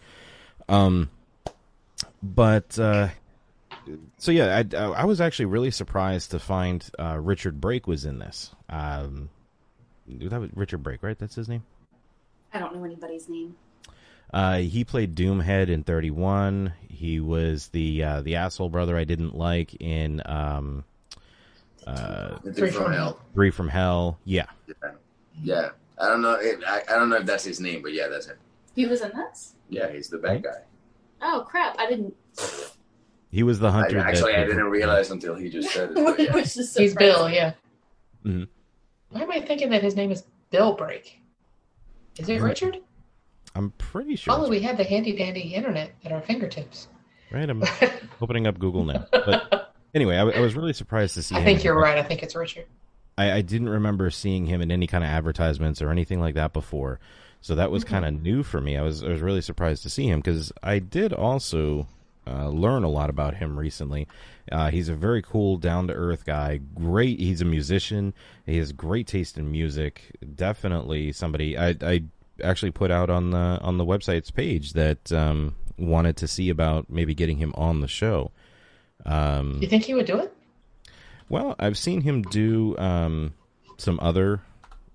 Um, 0.70 1.10
but 2.22 2.78
uh, 2.80 3.10
so 4.18 4.32
yeah, 4.32 4.64
I, 4.74 4.78
I 4.78 5.06
was 5.06 5.22
actually 5.22 5.46
really 5.46 5.72
surprised 5.72 6.32
to 6.32 6.40
find 6.40 6.88
uh, 7.00 7.18
Richard 7.20 7.62
Brake 7.62 7.88
was 7.88 8.06
in 8.06 8.20
this. 8.20 8.54
Um, 8.70 9.30
that 10.08 10.40
was 10.40 10.50
Richard 10.54 10.84
Brake, 10.84 11.04
right? 11.04 11.18
That's 11.18 11.36
his 11.36 11.48
name. 11.50 11.64
I 12.54 12.60
don't 12.60 12.76
know 12.76 12.84
anybody's 12.84 13.28
name. 13.30 13.56
Uh, 14.34 14.58
he 14.58 14.84
played 14.84 15.16
Doomhead 15.16 15.70
in 15.70 15.84
Thirty 15.84 16.12
One. 16.12 16.74
He 16.90 17.20
was 17.20 17.68
the 17.70 18.04
uh, 18.04 18.22
the 18.22 18.36
asshole 18.36 18.70
brother 18.70 18.98
I 18.98 19.04
didn't 19.06 19.36
like 19.36 19.74
in 19.82 20.22
um, 20.26 20.84
uh, 21.86 22.38
Three 22.40 22.52
Three 22.54 22.72
from 22.72 22.84
from 22.86 22.94
hell. 22.94 23.20
Three 23.34 23.52
from 23.52 23.70
Hell. 23.70 24.20
Yeah. 24.26 24.46
Yeah. 24.68 24.92
yeah. 25.42 25.70
I 26.00 26.10
don't 26.10 26.22
know. 26.22 26.34
If, 26.40 26.60
I, 26.68 26.82
I 26.90 26.98
don't 27.00 27.10
know 27.10 27.16
if 27.18 27.26
that's 27.26 27.44
his 27.44 27.60
name, 27.60 27.82
but 27.82 27.94
yeah, 27.94 28.08
that's 28.08 28.28
him. 28.28 28.38
He 28.76 28.86
was 28.86 29.02
in 29.02 29.12
this. 29.16 29.56
Yeah, 29.70 29.92
he's 29.92 30.10
the 30.10 30.18
bad 30.18 30.44
guy. 30.44 30.62
Oh 31.22 31.44
crap! 31.48 31.76
I 31.80 31.88
didn't. 31.88 32.14
He 33.32 33.44
was 33.44 33.60
the 33.60 33.68
I, 33.68 33.72
hunter. 33.72 34.00
actually, 34.00 34.34
that- 34.34 34.42
I 34.42 34.46
didn't 34.46 34.66
realize 34.70 35.10
until 35.12 35.36
he 35.36 35.50
just 35.50 35.72
said 35.72 35.92
it. 35.92 35.96
But 36.04 36.20
yeah. 36.20 36.34
Which 36.34 36.56
is 36.58 36.76
He's 36.76 36.94
Bill, 36.96 37.14
surprising. 37.30 37.36
yeah. 37.36 37.54
Mhm. 38.26 38.48
Why 39.10 39.22
am 39.22 39.32
I 39.32 39.42
thinking 39.42 39.70
that 39.70 39.82
his 39.82 39.96
name 39.96 40.12
is 40.12 40.24
Bill 40.52 40.74
Break? 40.74 41.20
Is 42.18 42.30
it 42.30 42.40
Mhm. 42.40 42.44
Richard? 42.44 42.78
I'm 43.58 43.72
pretty 43.72 44.16
sure. 44.16 44.34
Only 44.36 44.52
we 44.52 44.60
had 44.60 44.78
the 44.78 44.84
handy 44.84 45.16
dandy 45.16 45.56
internet 45.56 45.92
at 46.06 46.12
our 46.12 46.22
fingertips. 46.22 46.88
Right, 47.32 47.50
I'm 47.50 47.64
opening 48.22 48.46
up 48.46 48.60
Google 48.60 48.86
now. 48.86 49.06
But 49.12 49.74
anyway, 49.96 50.16
I, 50.18 50.22
I 50.22 50.40
was 50.40 50.56
really 50.56 50.74
surprised 50.74 51.16
to 51.16 51.24
see. 51.24 51.36
I 51.36 51.40
him. 51.40 51.46
think 51.46 51.64
you're 51.64 51.80
right. 51.80 51.98
I 51.98 52.04
think 52.04 52.22
it's 52.22 52.36
Richard. 52.36 52.68
I, 53.18 53.32
I 53.32 53.42
didn't 53.42 53.70
remember 53.70 54.10
seeing 54.12 54.46
him 54.46 54.62
in 54.62 54.72
any 54.72 54.86
kind 54.86 55.04
of 55.04 55.10
advertisements 55.10 55.82
or 55.82 55.90
anything 55.90 56.20
like 56.20 56.36
that 56.36 56.54
before, 56.54 57.00
so 57.42 57.56
that 57.56 57.72
was 57.72 57.84
kind 57.84 58.06
of 58.06 58.22
new 58.22 58.44
for 58.44 58.62
me. 58.62 58.78
I 58.78 58.84
was 58.84 59.04
I 59.04 59.08
was 59.08 59.22
really 59.22 59.42
surprised 59.42 59.82
to 59.84 59.90
see 59.90 60.08
him 60.08 60.20
because 60.20 60.54
I 60.62 60.78
did 60.78 61.12
also 61.12 61.88
uh, 62.28 62.50
learn 62.50 62.84
a 62.84 62.90
lot 62.90 63.10
about 63.10 63.36
him 63.36 63.58
recently. 63.58 64.08
Uh, 64.52 64.70
he's 64.70 64.88
a 64.88 64.94
very 64.94 65.22
cool, 65.22 65.58
down 65.58 65.88
to 65.88 65.94
earth 65.94 66.26
guy. 66.26 66.60
Great. 66.76 67.20
He's 67.20 67.42
a 67.42 67.46
musician. 67.46 68.14
He 68.46 68.58
has 68.58 68.72
great 68.72 69.08
taste 69.08 69.38
in 69.38 69.52
music. 69.52 70.16
Definitely 70.36 71.12
somebody. 71.12 71.58
I 71.58 71.76
I 71.82 72.04
actually 72.44 72.72
put 72.72 72.92
out 72.92 73.10
on 73.10 73.32
the 73.32 73.60
on 73.62 73.78
the 73.78 73.86
website's 73.86 74.32
page 74.32 74.74
that 74.74 75.12
um, 75.12 75.56
wanted 75.78 76.18
to 76.18 76.28
see 76.28 76.50
about 76.50 76.90
maybe 76.90 77.14
getting 77.14 77.38
him 77.38 77.54
on 77.56 77.82
the 77.82 77.88
show. 77.88 78.32
Um, 79.06 79.60
You 79.62 79.68
think 79.68 79.84
he 79.84 79.94
would 79.94 80.06
do 80.06 80.20
it? 80.20 80.34
well, 81.30 81.56
I've 81.60 81.78
seen 81.78 82.02
him 82.02 82.22
do 82.24 82.78
um, 82.78 83.34
some 83.78 84.00
other, 84.02 84.42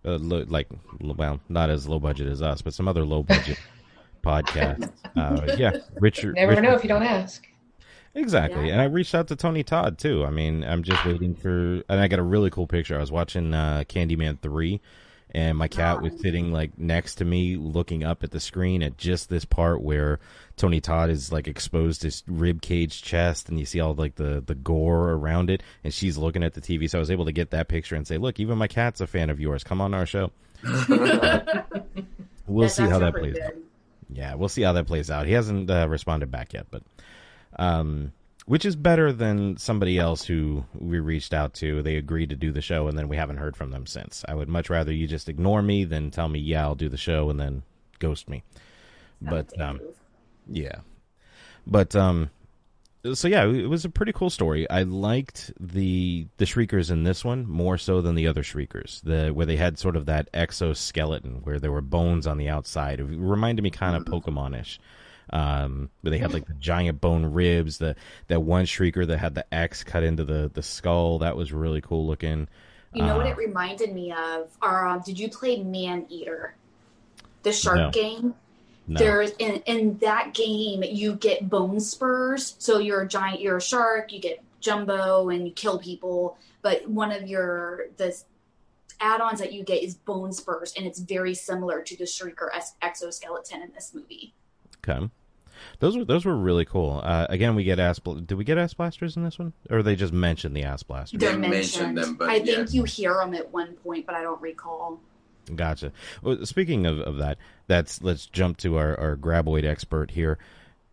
uh, 0.05 0.17
lo- 0.17 0.45
like, 0.49 0.69
well, 1.01 1.41
not 1.49 1.69
as 1.71 1.87
low 1.87 1.99
budget 1.99 2.27
as 2.29 2.41
us, 2.43 2.63
but 2.63 2.73
some 2.75 2.89
other 2.89 3.05
low 3.05 3.23
budget 3.23 3.59
podcasts. 4.25 4.91
Uh, 5.17 5.55
yeah, 5.59 5.73
Richard. 6.01 6.35
Never 6.37 6.51
Richard- 6.53 6.63
know 6.63 6.75
if 6.75 6.83
you 6.83 6.89
don't 6.89 7.03
ask. 7.03 7.47
Exactly. 8.15 8.67
Yeah. 8.67 8.73
And 8.75 8.83
I 8.83 8.85
reached 8.85 9.15
out 9.15 9.29
to 9.29 9.37
Tony 9.37 9.63
Todd 9.63 9.97
too. 9.99 10.25
I 10.27 10.31
mean, 10.31 10.65
I'm 10.65 10.83
just 10.83 11.03
waiting 11.07 11.35
for 11.35 11.83
and 11.89 11.99
I 12.01 12.09
got 12.09 12.19
a 12.19 12.23
really 12.23 12.51
cool 12.51 12.67
picture. 12.67 12.95
I 12.97 13.01
was 13.01 13.11
watching 13.11 13.55
uh 13.55 13.85
Candyman 13.89 14.39
3 14.41 14.81
and 15.33 15.59
my 15.59 15.67
cat 15.67 16.01
was 16.03 16.13
sitting 16.21 16.53
like 16.53 16.79
next 16.79 17.17
to 17.17 17.25
me 17.25 17.57
looking 17.57 18.05
up 18.05 18.23
at 18.23 18.31
the 18.31 18.41
screen 18.41 18.83
at 18.83 18.97
just 18.97 19.29
this 19.29 19.45
part 19.45 19.83
where 19.83 20.21
Tony 20.57 20.81
Todd 20.81 21.11
is 21.11 21.33
like 21.33 21.49
exposed 21.49 22.03
his 22.03 22.23
rib 22.27 22.63
cage 22.63 23.03
chest 23.03 23.49
and 23.49 23.59
you 23.59 23.65
see 23.65 23.81
all 23.81 23.95
like 23.95 24.15
the 24.17 24.43
the 24.47 24.55
gore 24.55 25.11
around 25.11 25.51
it 25.51 25.63
and 25.83 25.93
she's 25.93 26.17
looking 26.19 26.43
at 26.45 26.55
the 26.55 26.61
TV. 26.61 26.89
So 26.89 26.99
I 26.99 27.01
was 27.01 27.11
able 27.11 27.25
to 27.25 27.33
get 27.33 27.51
that 27.51 27.69
picture 27.69 27.97
and 27.97 28.07
say, 28.07 28.19
"Look, 28.19 28.39
even 28.39 28.59
my 28.59 28.69
cat's 28.69 29.01
a 29.01 29.07
fan 29.07 29.31
of 29.31 29.41
yours. 29.41 29.65
Come 29.65 29.81
on 29.81 29.95
our 29.95 30.07
show." 30.07 30.31
We'll 32.47 32.69
see 32.69 32.83
how 32.83 32.99
that 32.99 33.15
plays 33.15 33.39
out. 33.39 33.55
Yeah, 34.11 34.35
we'll 34.35 34.49
see 34.49 34.63
how 34.63 34.73
that 34.73 34.87
plays 34.87 35.11
out. 35.11 35.27
He 35.27 35.33
hasn't 35.33 35.71
uh, 35.71 35.89
responded 35.89 36.31
back 36.31 36.53
yet, 36.53 36.67
but 36.71 36.83
um, 37.57 38.13
which 38.47 38.65
is 38.65 38.77
better 38.77 39.13
than 39.13 39.57
somebody 39.57 39.99
else 39.99 40.25
who 40.25 40.65
we 40.75 40.99
reached 40.99 41.33
out 41.33 41.55
to. 41.55 41.83
They 41.83 41.97
agreed 41.97 42.31
to 42.31 42.37
do 42.37 42.53
the 42.53 42.61
show, 42.61 42.89
and 42.89 42.99
then 42.99 43.09
we 43.09 43.17
haven't 43.17 43.37
heard 43.37 43.57
from 43.57 43.71
them 43.71 43.87
since. 43.87 44.25
I 44.29 44.35
would 44.35 44.49
much 44.49 44.71
rather 44.71 44.93
you 44.93 45.07
just 45.07 45.29
ignore 45.29 45.63
me 45.63 45.85
than 45.85 46.11
tell 46.11 46.29
me, 46.29 46.39
"Yeah, 46.39 46.63
I'll 46.63 46.75
do 46.75 46.89
the 46.89 46.97
show," 46.97 47.31
and 47.31 47.39
then 47.39 47.63
ghost 47.99 48.29
me. 48.29 48.43
But 49.21 49.59
um, 49.61 49.81
yeah, 50.49 50.81
but 51.67 51.95
um, 51.95 52.31
so 53.15 53.29
yeah, 53.29 53.45
it 53.45 53.69
was 53.69 53.85
a 53.85 53.91
pretty 53.91 54.13
cool 54.13 54.31
story. 54.31 54.69
I 54.71 54.83
liked 54.83 55.53
the 55.59 56.27
the 56.37 56.47
shriekers 56.47 56.91
in 56.91 57.03
this 57.03 57.25
one 57.25 57.49
more 57.49 57.79
so 57.79 58.01
than 58.01 58.15
the 58.15 58.27
other 58.27 58.43
shriekers. 58.43 59.01
The 59.05 59.31
where 59.31 59.47
they 59.47 59.57
had 59.57 59.79
sort 59.79 59.97
of 59.97 60.07
that 60.07 60.29
exoskeleton 60.33 61.41
where 61.43 61.59
there 61.59 61.73
were 61.73 61.81
bones 61.81 62.27
on 62.27 62.39
the 62.39 62.49
outside. 62.49 63.01
It 63.01 63.05
reminded 63.05 63.63
me 63.63 63.71
kind 63.71 63.97
of 63.97 64.05
Pokemonish. 64.05 64.79
Um, 65.31 65.91
where 66.01 66.11
they 66.11 66.19
had 66.19 66.33
like 66.33 66.47
the 66.47 66.55
giant 66.55 67.01
bone 67.01 67.27
ribs. 67.27 67.79
The 67.79 67.97
that 68.29 68.41
one 68.41 68.65
shrieker 68.65 69.07
that 69.07 69.19
had 69.19 69.35
the 69.35 69.53
X 69.55 69.85
cut 69.85 70.03
into 70.03 70.25
the 70.25 70.51
the 70.53 70.63
skull. 70.63 71.19
That 71.19 71.37
was 71.37 71.53
really 71.53 71.81
cool 71.81 72.07
looking. 72.07 72.49
You 72.95 73.03
know 73.05 73.17
what 73.17 73.27
Uh, 73.27 73.31
it 73.31 73.37
reminded 73.39 73.95
me 73.95 74.13
of? 74.13 74.51
Or 74.61 74.87
um, 74.87 75.01
did 75.05 75.19
you 75.19 75.31
play 75.31 75.63
Maneater, 75.63 76.55
the 77.43 77.53
shark 77.53 77.79
No. 77.79 77.91
game? 77.91 78.35
No. 78.87 78.99
There's 78.99 79.31
in 79.39 79.63
in 79.67 79.99
that 79.99 80.35
game 80.35 80.83
you 80.83 81.15
get 81.15 81.49
bone 81.49 81.81
spurs. 81.81 82.57
So 82.59 82.79
you're 82.79 83.03
a 83.03 83.09
giant, 83.09 83.41
you're 83.41 83.57
a 83.57 83.63
shark. 83.63 84.13
You 84.13 84.21
get 84.21 84.43
jumbo 84.61 85.31
and 85.31 85.47
you 85.47 85.53
kill 85.55 85.79
people. 85.79 86.37
But 86.61 86.89
one 86.89 87.13
of 87.13 87.27
your 87.27 87.87
the 87.97 88.15
add-ons 89.01 89.41
that 89.41 89.53
you 89.53 89.65
get 89.65 89.83
is 89.83 89.95
bone 89.95 90.33
spurs, 90.33 90.75
and 90.77 90.87
it's 90.87 91.01
very 91.01 91.35
similar 91.35 91.83
to 91.83 91.97
the 91.97 92.05
Shrieker 92.05 92.49
exoskeleton 92.83 93.63
in 93.63 93.73
this 93.73 93.93
movie. 93.95 94.35
Okay. 94.87 95.09
Those 95.79 95.97
were 95.97 96.05
those 96.05 96.25
were 96.25 96.37
really 96.37 96.65
cool. 96.65 97.01
Uh, 97.05 97.27
again, 97.29 97.55
we 97.55 97.65
get 97.65 97.79
ass. 97.79 97.99
Bl- 97.99 98.15
Did 98.15 98.35
we 98.37 98.45
get 98.45 98.59
ass 98.59 98.75
blasters 98.75 99.17
in 99.17 99.25
this 99.25 99.39
one, 99.39 99.53
or 99.71 99.83
they 99.83 99.95
just 99.95 100.13
mentioned 100.13 100.57
the 100.57 100.65
ass 100.65 100.83
blasters? 100.83 101.21
They're 101.21 101.39
mentioned 101.39 101.95
mentioned. 101.95 101.99
them, 101.99 102.15
but 102.17 102.29
I 102.29 102.41
think 102.41 102.73
you 102.75 102.85
hear 102.85 103.15
them 103.15 103.35
at 103.35 103.53
one 103.53 103.75
point, 103.75 104.07
but 104.07 104.15
I 104.15 104.23
don't 104.23 104.41
recall. 104.41 105.01
Gotcha. 105.55 105.93
Well, 106.23 106.45
speaking 106.47 106.87
of, 106.87 107.01
of 107.01 107.19
that, 107.19 107.39
that's 107.67 108.03
let's 108.03 108.27
jump 108.27 108.59
to 108.59 108.77
our, 108.77 108.99
our 108.99 109.17
graboid 109.17 109.65
expert 109.65 110.13
here. 110.13 110.39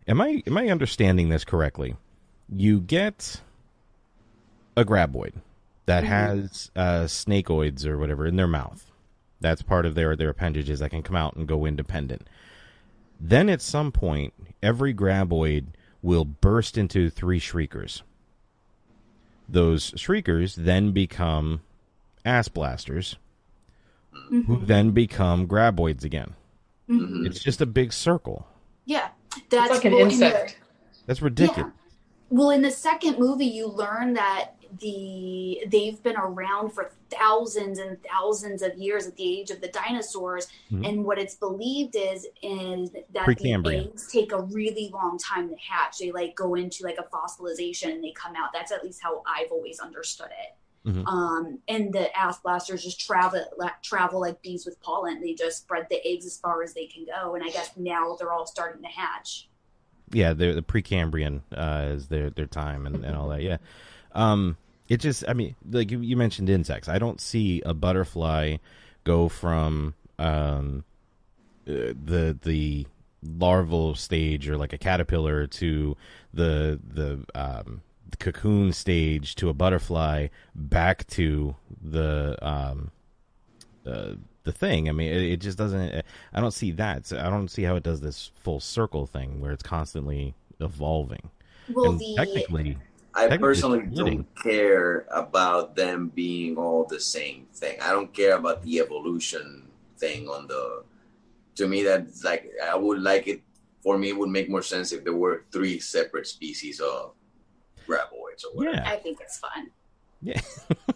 Am 0.08 0.20
I 0.20 0.42
am 0.46 0.56
I 0.56 0.68
understanding 0.68 1.28
this 1.28 1.44
correctly? 1.44 1.96
You 2.48 2.80
get 2.80 3.40
a 4.76 4.84
graboid 4.84 5.34
that 5.86 6.04
has 6.04 6.70
uh, 6.74 7.04
snakeoids 7.04 7.86
or 7.86 7.98
whatever 7.98 8.26
in 8.26 8.36
their 8.36 8.48
mouth. 8.48 8.90
That's 9.40 9.62
part 9.62 9.86
of 9.86 9.94
their 9.94 10.16
their 10.16 10.30
appendages 10.30 10.80
that 10.80 10.90
can 10.90 11.02
come 11.02 11.16
out 11.16 11.36
and 11.36 11.46
go 11.46 11.64
independent. 11.64 12.28
Then 13.20 13.48
at 13.50 13.60
some 13.60 13.92
point, 13.92 14.32
every 14.62 14.94
graboid 14.94 15.66
will 16.02 16.24
burst 16.24 16.78
into 16.78 17.10
three 17.10 17.38
shriekers. 17.38 18.02
Those 19.48 19.92
shriekers 19.96 20.54
then 20.54 20.92
become 20.92 21.60
ass 22.24 22.48
blasters, 22.48 23.16
who 24.28 24.60
then 24.64 24.92
become 24.92 25.46
graboids 25.46 26.04
again. 26.04 26.34
Mhm. 26.88 27.26
It's 27.26 27.40
just 27.40 27.60
a 27.60 27.66
big 27.66 27.92
circle. 27.92 28.46
Yeah, 28.84 29.08
It's 29.36 29.46
that's 29.50 29.70
like 29.70 29.84
an 29.84 29.92
well, 29.92 30.02
in 30.02 30.08
the- 30.08 30.12
insect. 30.14 30.58
That's 31.06 31.20
ridiculous. 31.22 31.72
Well, 32.30 32.50
in 32.50 32.62
the 32.62 32.70
second 32.70 33.18
movie, 33.18 33.46
you 33.46 33.66
learn 33.66 34.14
that 34.14 34.54
the 34.78 35.62
they've 35.66 36.02
been 36.02 36.16
around 36.16 36.70
for 36.70 36.92
thousands 37.10 37.78
and 37.78 37.98
thousands 38.02 38.62
of 38.62 38.76
years 38.76 39.06
at 39.06 39.16
the 39.16 39.40
age 39.40 39.50
of 39.50 39.60
the 39.60 39.68
dinosaurs, 39.68 40.46
Mhm. 40.70 40.88
and 40.88 41.04
what 41.04 41.18
it's 41.18 41.34
believed 41.34 41.96
is 41.96 42.26
is 42.42 42.90
that 42.92 43.26
the 43.26 43.62
eggs 43.66 44.10
take 44.10 44.32
a 44.32 44.42
really 44.42 44.90
long 44.92 45.18
time 45.18 45.48
to 45.48 45.56
hatch. 45.56 45.98
They 45.98 46.12
like 46.12 46.34
go 46.34 46.54
into 46.54 46.84
like 46.84 46.98
a 46.98 47.04
fossilization 47.04 47.92
and 47.92 48.04
they 48.04 48.12
come 48.12 48.34
out. 48.36 48.50
That's 48.52 48.72
at 48.72 48.84
least 48.84 49.02
how 49.02 49.22
I've 49.26 49.50
always 49.50 49.80
understood 49.80 50.28
it. 50.30 50.56
Mhm. 50.88 51.06
Um, 51.06 51.58
and 51.68 51.92
the 51.92 52.16
ass 52.16 52.40
blasters 52.40 52.82
just 52.82 53.00
travel 53.00 53.44
like, 53.58 53.82
travel 53.82 54.20
like 54.20 54.40
bees 54.40 54.64
with 54.64 54.80
pollen. 54.80 55.20
They 55.20 55.34
just 55.34 55.58
spread 55.58 55.88
the 55.90 56.00
eggs 56.06 56.24
as 56.24 56.38
far 56.38 56.62
as 56.62 56.72
they 56.72 56.86
can 56.86 57.04
go, 57.04 57.34
and 57.34 57.44
I 57.44 57.50
guess 57.50 57.76
now 57.76 58.16
they're 58.18 58.32
all 58.32 58.46
starting 58.46 58.82
to 58.82 58.88
hatch. 58.88 59.48
Yeah, 60.12 60.32
they're 60.32 60.54
the 60.54 60.62
Precambrian 60.62 61.42
uh, 61.54 61.92
is 61.92 62.08
their 62.08 62.30
their 62.30 62.46
time 62.46 62.86
and, 62.86 63.04
and 63.04 63.14
all 63.14 63.28
that. 63.28 63.42
Yeah, 63.42 63.58
um, 64.12 64.56
it 64.88 64.98
just 64.98 65.24
I 65.28 65.32
mean, 65.32 65.54
like 65.70 65.90
you, 65.90 66.00
you 66.00 66.16
mentioned 66.16 66.50
insects. 66.50 66.88
I 66.88 66.98
don't 66.98 67.20
see 67.20 67.62
a 67.64 67.74
butterfly 67.74 68.56
go 69.04 69.28
from 69.28 69.94
um, 70.18 70.84
uh, 71.68 71.94
the 72.04 72.38
the 72.42 72.86
larval 73.22 73.94
stage 73.94 74.48
or 74.48 74.56
like 74.56 74.72
a 74.72 74.78
caterpillar 74.78 75.46
to 75.46 75.96
the 76.32 76.80
the 76.82 77.24
um, 77.34 77.82
the 78.10 78.16
cocoon 78.16 78.72
stage 78.72 79.34
to 79.36 79.48
a 79.48 79.54
butterfly 79.54 80.28
back 80.54 81.06
to 81.08 81.54
the 81.82 82.36
um, 82.42 82.90
uh, 83.86 84.14
the 84.44 84.52
thing. 84.52 84.88
I 84.88 84.92
mean, 84.92 85.12
it, 85.12 85.22
it 85.22 85.36
just 85.38 85.58
doesn't. 85.58 86.04
I 86.32 86.40
don't 86.40 86.52
see 86.52 86.72
that. 86.72 87.06
So 87.06 87.18
I 87.18 87.30
don't 87.30 87.48
see 87.48 87.62
how 87.62 87.76
it 87.76 87.82
does 87.82 88.00
this 88.00 88.30
full 88.42 88.60
circle 88.60 89.06
thing 89.06 89.40
where 89.40 89.52
it's 89.52 89.62
constantly 89.62 90.34
evolving. 90.60 91.30
Well, 91.72 91.90
and 91.90 92.00
the 92.00 92.14
technically, 92.16 92.78
I 93.20 93.28
Technically, 93.28 93.48
personally 93.48 93.86
don't 93.86 94.34
care 94.42 95.04
about 95.10 95.76
them 95.76 96.10
being 96.14 96.56
all 96.56 96.84
the 96.84 96.98
same 96.98 97.46
thing. 97.52 97.78
I 97.82 97.90
don't 97.90 98.12
care 98.14 98.34
about 98.34 98.62
the 98.62 98.80
evolution 98.80 99.68
thing 99.98 100.26
on 100.26 100.46
the. 100.46 100.84
To 101.56 101.68
me, 101.68 101.82
that's 101.82 102.24
like 102.24 102.50
I 102.64 102.76
would 102.76 103.02
like 103.02 103.28
it. 103.28 103.42
For 103.82 103.98
me, 103.98 104.08
it 104.08 104.16
would 104.16 104.30
make 104.30 104.48
more 104.48 104.62
sense 104.62 104.90
if 104.92 105.04
there 105.04 105.12
were 105.12 105.44
three 105.52 105.78
separate 105.80 106.26
species 106.26 106.80
of 106.80 107.12
graboids 107.86 108.44
or 108.44 108.54
whatever. 108.54 108.76
yeah, 108.76 108.90
I 108.90 108.96
think 108.96 109.18
it's 109.20 109.38
fun. 109.38 109.70
yeah. 110.22 110.40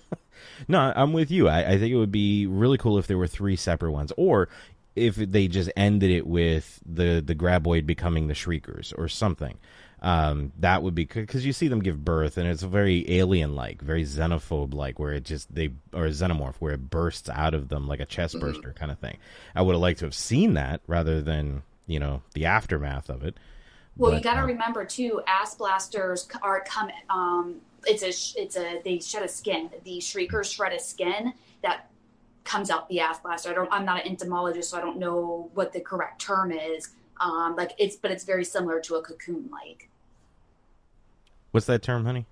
no, 0.68 0.92
I'm 0.96 1.12
with 1.12 1.30
you. 1.30 1.48
I, 1.48 1.72
I 1.72 1.78
think 1.78 1.92
it 1.92 1.96
would 1.96 2.12
be 2.12 2.46
really 2.46 2.78
cool 2.78 2.96
if 2.96 3.06
there 3.06 3.18
were 3.18 3.26
three 3.26 3.56
separate 3.56 3.92
ones, 3.92 4.12
or 4.16 4.48
if 4.96 5.16
they 5.16 5.48
just 5.48 5.70
ended 5.76 6.10
it 6.10 6.26
with 6.26 6.80
the 6.86 7.22
the 7.24 7.34
graboid 7.34 7.86
becoming 7.86 8.28
the 8.28 8.34
shriekers 8.34 8.92
or 8.96 9.08
something. 9.08 9.58
Um, 10.02 10.52
that 10.58 10.82
would 10.82 10.94
be 10.94 11.06
because 11.06 11.46
you 11.46 11.54
see 11.54 11.68
them 11.68 11.80
give 11.80 12.04
birth, 12.04 12.36
and 12.36 12.46
it's 12.46 12.62
very 12.62 13.10
alien-like, 13.10 13.80
very 13.80 14.04
xenophobe-like, 14.04 14.98
where 14.98 15.14
it 15.14 15.24
just 15.24 15.54
they 15.54 15.70
or 15.94 16.08
xenomorph, 16.08 16.56
where 16.56 16.74
it 16.74 16.90
bursts 16.90 17.30
out 17.30 17.54
of 17.54 17.70
them 17.70 17.88
like 17.88 18.00
a 18.00 18.04
chest 18.04 18.38
burster 18.38 18.74
kind 18.74 18.92
of 18.92 18.98
thing. 18.98 19.16
I 19.54 19.62
would 19.62 19.72
have 19.72 19.80
liked 19.80 20.00
to 20.00 20.04
have 20.04 20.14
seen 20.14 20.54
that 20.54 20.82
rather 20.86 21.22
than 21.22 21.62
you 21.86 21.98
know 21.98 22.22
the 22.34 22.44
aftermath 22.44 23.08
of 23.08 23.24
it. 23.24 23.38
Well, 23.96 24.12
you 24.12 24.20
got 24.20 24.34
to 24.34 24.40
uh, 24.40 24.46
remember 24.46 24.84
too. 24.84 25.22
Ass 25.26 25.54
blasters 25.54 26.28
are 26.42 26.62
come. 26.66 26.90
Um, 27.08 27.60
it's 27.86 28.02
a. 28.02 28.40
It's 28.40 28.56
a. 28.56 28.82
They 28.84 28.98
shed 28.98 29.22
a 29.22 29.28
skin. 29.28 29.70
The 29.84 30.00
shriekers 30.00 30.52
shred 30.52 30.74
a 30.74 30.80
skin 30.80 31.32
that 31.62 31.88
comes 32.44 32.70
out 32.70 32.88
the 32.88 33.00
ass 33.00 33.18
blaster. 33.20 33.50
I 33.50 33.54
don't. 33.54 33.68
I'm 33.72 33.84
not 33.84 34.02
an 34.04 34.08
entomologist, 34.10 34.70
so 34.70 34.78
I 34.78 34.80
don't 34.80 34.98
know 34.98 35.50
what 35.54 35.72
the 35.72 35.80
correct 35.80 36.20
term 36.20 36.52
is. 36.52 36.90
Um, 37.20 37.56
like 37.56 37.72
it's, 37.78 37.96
but 37.96 38.10
it's 38.10 38.24
very 38.24 38.44
similar 38.44 38.80
to 38.80 38.96
a 38.96 39.02
cocoon. 39.02 39.48
Like 39.50 39.88
What's 41.52 41.66
that 41.66 41.82
term, 41.82 42.04
honey? 42.04 42.26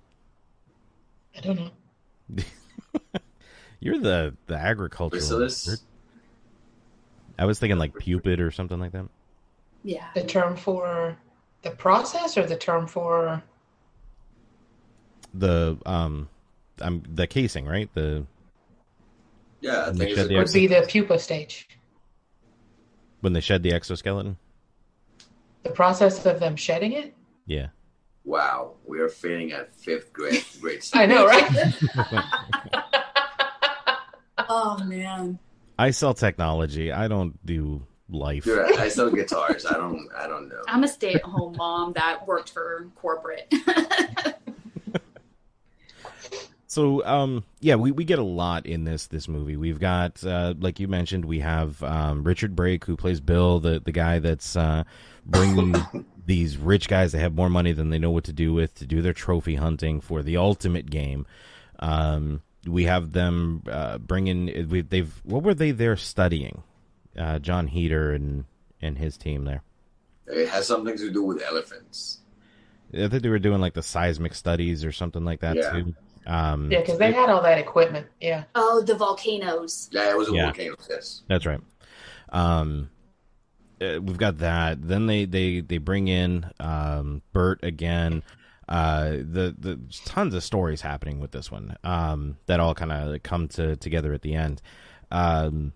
I 1.35 1.41
don't 1.41 1.55
know. 1.55 2.43
You're 3.79 3.99
the 3.99 4.35
the 4.47 4.55
agricultural. 4.55 5.19
Chrysalis? 5.19 5.83
I 7.39 7.45
was 7.45 7.57
thinking 7.57 7.79
like 7.79 7.97
pupid 7.97 8.39
or 8.39 8.51
something 8.51 8.79
like 8.79 8.91
that. 8.91 9.07
yeah, 9.83 10.07
The 10.13 10.23
term 10.23 10.55
for 10.55 11.17
the 11.63 11.71
process 11.71 12.37
or 12.37 12.45
the 12.45 12.55
term 12.55 12.85
for 12.85 13.41
The 15.33 15.77
um, 15.85 16.29
I'm 16.79 17.03
the 17.11 17.25
casing, 17.25 17.65
right? 17.65 17.89
The 17.93 18.25
Yeah, 19.63 19.83
I 19.85 19.87
And 19.89 19.97
think 19.97 20.09
they 20.11 20.15
shed 20.15 20.19
it's 20.19 20.29
the 20.29 20.35
a 20.35 20.39
would 20.39 20.53
be 20.53 20.67
the 20.67 20.85
pupa 20.87 21.17
stage. 21.19 21.67
when 23.21 23.33
they 23.33 23.39
shed 23.39 23.63
the 23.63 23.71
exoskeleton. 23.73 24.37
The 25.63 25.69
process 25.71 26.25
of 26.25 26.39
them 26.41 26.55
shedding 26.57 26.91
it. 26.91 27.13
Yeah. 27.45 27.67
Wow, 28.25 28.73
we 28.85 28.99
are 28.99 29.07
failing 29.09 29.51
at 29.53 29.73
fifth 29.75 30.11
grade. 30.13 30.43
grade 30.61 30.83
I 30.93 31.05
know, 31.05 31.25
right? 31.25 31.73
Oh 34.49 34.83
man. 34.83 35.39
I 35.79 35.91
sell 35.91 36.13
technology. 36.13 36.91
I 36.91 37.07
don't 37.07 37.43
do 37.45 37.85
life. 38.09 38.45
You're 38.45 38.61
right. 38.63 38.77
I 38.77 38.89
sell 38.89 39.09
guitars. 39.09 39.65
I 39.65 39.73
don't. 39.77 40.07
I 40.15 40.27
don't 40.27 40.49
know. 40.49 40.61
I'm 40.67 40.83
a 40.83 40.87
stay-at-home 40.87 41.55
mom 41.57 41.93
that 41.93 42.27
worked 42.27 42.49
for 42.51 42.87
corporate. 42.95 43.51
So 46.73 47.05
um 47.05 47.43
yeah, 47.59 47.75
we, 47.75 47.91
we 47.91 48.03
get 48.03 48.17
a 48.17 48.23
lot 48.23 48.65
in 48.65 48.83
this 48.83 49.05
this 49.05 49.27
movie. 49.27 49.57
We've 49.57 49.79
got 49.79 50.23
uh 50.25 50.55
like 50.59 50.79
you 50.79 50.87
mentioned, 50.87 51.23
we 51.23 51.39
have 51.41 51.83
um 51.83 52.23
Richard 52.23 52.55
Brake 52.55 52.85
who 52.85 52.97
plays 52.97 53.21
Bill, 53.21 53.59
the 53.59 53.79
the 53.79 53.91
guy 53.91 54.17
that's 54.17 54.55
uh 54.55 54.83
bringing 55.23 55.87
these 56.25 56.57
rich 56.57 56.87
guys 56.87 57.11
that 57.11 57.19
have 57.19 57.35
more 57.35 57.49
money 57.49 57.73
than 57.73 57.91
they 57.91 57.99
know 57.99 58.09
what 58.09 58.23
to 58.23 58.33
do 58.33 58.53
with 58.55 58.73
to 58.75 58.87
do 58.87 59.03
their 59.03 59.13
trophy 59.13 59.53
hunting 59.53 60.01
for 60.01 60.23
the 60.23 60.37
ultimate 60.37 60.89
game. 60.89 61.27
Um 61.77 62.41
we 62.65 62.85
have 62.85 63.11
them 63.11 63.61
uh 63.69 63.99
bringing 63.99 64.67
we 64.69 64.81
they've 64.81 65.13
what 65.23 65.43
were 65.43 65.53
they 65.53 65.69
there 65.69 65.95
studying? 65.95 66.63
Uh 67.15 67.37
Jon 67.37 67.67
Heder 67.67 68.13
and 68.13 68.45
and 68.81 68.97
his 68.97 69.15
team 69.15 69.45
there. 69.45 69.61
It 70.25 70.49
has 70.49 70.65
something 70.65 70.97
to 70.97 71.11
do 71.11 71.21
with 71.21 71.39
elephants. 71.43 72.21
I 72.95 73.09
think 73.09 73.21
they 73.21 73.29
were 73.29 73.37
doing 73.37 73.61
like 73.61 73.75
the 73.75 73.83
seismic 73.83 74.33
studies 74.33 74.83
or 74.83 74.91
something 74.91 75.23
like 75.23 75.41
that 75.41 75.57
Yeah. 75.57 75.69
too. 75.69 75.93
Um 76.25 76.71
yeah, 76.71 76.79
because 76.79 76.97
they 76.97 77.11
had 77.11 77.29
all 77.29 77.41
that 77.41 77.57
equipment. 77.57 78.07
Yeah. 78.21 78.45
oh, 78.55 78.81
the 78.81 78.95
volcanoes. 78.95 79.89
Yeah, 79.91 80.09
it 80.11 80.17
was 80.17 80.29
a 80.29 80.33
Yeah. 80.33 80.45
volcano. 80.45 80.75
Yes. 80.89 81.23
That's 81.27 81.45
right. 81.45 81.59
Um, 82.29 82.89
uh, 83.81 83.99
we've 84.01 84.17
got 84.17 84.37
that. 84.39 84.81
Then 84.87 85.05
they 85.07 85.25
they 85.25 85.59
they 85.61 85.77
bring 85.77 86.07
in 86.07 86.45
um 86.59 87.21
Bert 87.33 87.63
again. 87.63 88.23
Uh, 88.69 89.09
the 89.11 89.53
the 89.59 89.77
tons 90.05 90.33
of 90.33 90.41
stories 90.43 90.79
happening 90.81 91.19
with 91.19 91.31
this 91.31 91.51
one. 91.51 91.75
Um, 91.83 92.37
that 92.45 92.61
all 92.61 92.73
kind 92.73 92.91
of 92.93 93.21
come 93.23 93.47
to 93.49 93.75
together 93.75 94.13
at 94.13 94.21
the 94.21 94.35
end. 94.35 94.61
Um, 95.11 95.73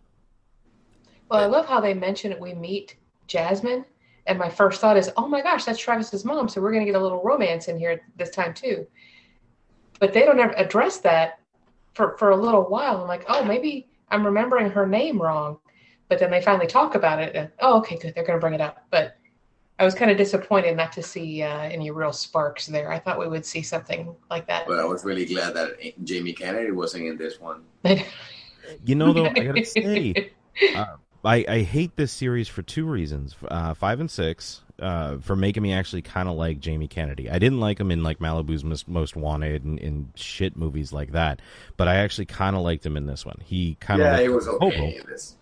Well, 1.29 1.41
I 1.43 1.47
love 1.47 1.67
how 1.67 1.81
they 1.81 1.93
mention 1.93 2.31
it. 2.31 2.39
We 2.39 2.53
meet 2.53 2.95
Jasmine, 3.27 3.83
and 4.25 4.39
my 4.39 4.49
first 4.49 4.79
thought 4.79 4.95
is, 4.95 5.12
"Oh 5.17 5.27
my 5.27 5.41
gosh, 5.41 5.65
that's 5.65 5.77
Travis's 5.79 6.23
mom." 6.23 6.47
So 6.47 6.62
we're 6.62 6.71
going 6.71 6.86
to 6.86 6.91
get 6.91 6.97
a 6.99 7.03
little 7.03 7.21
romance 7.21 7.67
in 7.67 7.77
here 7.77 8.01
this 8.15 8.29
time 8.29 8.53
too. 8.53 8.88
But 9.99 10.13
they 10.13 10.25
don't 10.25 10.39
ever 10.39 10.53
address 10.57 10.99
that 10.99 11.39
for 11.93 12.17
for 12.17 12.29
a 12.29 12.36
little 12.36 12.63
while. 12.63 13.01
I'm 13.01 13.07
like, 13.07 13.25
"Oh, 13.27 13.43
maybe 13.43 13.88
I'm 14.10 14.25
remembering 14.25 14.69
her 14.71 14.88
name 14.88 15.21
wrong." 15.21 15.60
But 16.10 16.19
then 16.19 16.31
they 16.31 16.41
finally 16.41 16.67
talk 16.67 16.95
about 16.95 17.19
it, 17.19 17.36
and 17.36 17.49
oh, 17.60 17.79
okay, 17.79 17.97
good, 17.97 18.15
they're 18.15 18.23
going 18.25 18.38
to 18.38 18.41
bring 18.41 18.53
it 18.53 18.62
up. 18.62 18.86
But 18.91 19.17
I 19.79 19.83
was 19.83 19.93
kind 19.93 20.10
of 20.10 20.17
disappointed 20.17 20.75
not 20.77 20.91
to 20.93 21.03
see 21.03 21.43
uh, 21.43 21.60
any 21.60 21.91
real 21.91 22.13
sparks 22.13 22.65
there. 22.65 22.91
I 22.91 22.99
thought 22.99 23.19
we 23.19 23.27
would 23.27 23.45
see 23.45 23.62
something 23.62 24.15
like 24.29 24.47
that. 24.47 24.65
But 24.67 24.79
I 24.79 24.86
was 24.86 25.03
really 25.03 25.25
glad 25.25 25.53
that 25.55 25.77
Jamie 26.03 26.33
Kennedy 26.33 26.71
wasn't 26.71 27.05
in 27.05 27.17
this 27.17 27.39
one. 27.39 27.63
you 28.86 28.95
know 28.95 29.13
though, 29.13 29.25
I 29.25 29.33
gotta 29.33 29.65
say, 29.65 30.31
uh, 30.75 30.95
I 31.23 31.45
I 31.47 31.62
hate 31.62 31.95
this 31.95 32.12
series 32.12 32.47
for 32.47 32.62
two 32.62 32.86
reasons. 32.86 33.36
Uh, 33.47 33.73
five 33.73 33.99
and 33.99 34.10
six. 34.10 34.62
Uh, 34.79 35.17
for 35.19 35.35
making 35.35 35.63
me 35.63 35.73
actually 35.73 36.03
kind 36.03 36.29
of 36.29 36.35
like 36.35 36.59
Jamie 36.59 36.87
Kennedy. 36.87 37.31
I 37.31 37.39
didn't 37.39 37.59
like 37.59 37.79
him 37.79 37.89
in 37.89 38.03
like 38.03 38.19
Malibu's 38.19 38.63
Most, 38.63 38.87
Most 38.87 39.15
Wanted 39.15 39.63
and 39.63 39.79
in 39.79 40.11
shit 40.13 40.55
movies 40.55 40.93
like 40.93 41.13
that, 41.13 41.41
but 41.77 41.87
I 41.87 41.95
actually 41.95 42.25
kind 42.25 42.55
of 42.55 42.61
liked 42.61 42.85
him 42.85 42.95
in 42.95 43.07
this 43.07 43.25
one. 43.25 43.37
He 43.43 43.75
kind 43.79 44.01
of 44.01 44.05
Yeah, 44.05 44.19
it 44.19 44.31
was 44.31 44.47
okay 44.47 44.59
hobo. 44.77 44.85
in 45.01 45.03
this. 45.09 45.35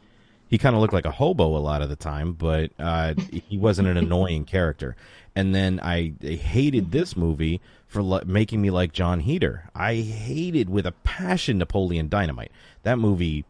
he 0.47 0.57
kind 0.57 0.73
of 0.73 0.81
looked 0.81 0.93
like 0.93 1.05
a 1.05 1.11
hobo 1.11 1.57
a 1.57 1.59
lot 1.59 1.81
of 1.81 1.89
the 1.89 1.97
time, 1.97 2.31
but 2.31 2.71
uh, 2.79 3.13
he 3.49 3.57
wasn't 3.57 3.89
an 3.89 3.97
annoying 3.97 4.45
character. 4.45 4.95
And 5.35 5.53
then 5.53 5.81
I, 5.83 6.13
I 6.23 6.35
hated 6.35 6.91
this 6.93 7.17
movie 7.17 7.59
for 7.87 8.01
li- 8.01 8.21
making 8.25 8.61
me 8.61 8.69
like 8.69 8.93
Jon 8.93 9.19
Heder. 9.19 9.69
I 9.75 9.95
hated 9.95 10.69
with 10.69 10.85
a 10.85 10.93
passion 11.03 11.57
Napoleon 11.57 12.07
Dynamite. 12.07 12.53
That 12.83 12.99
movie 12.99 13.43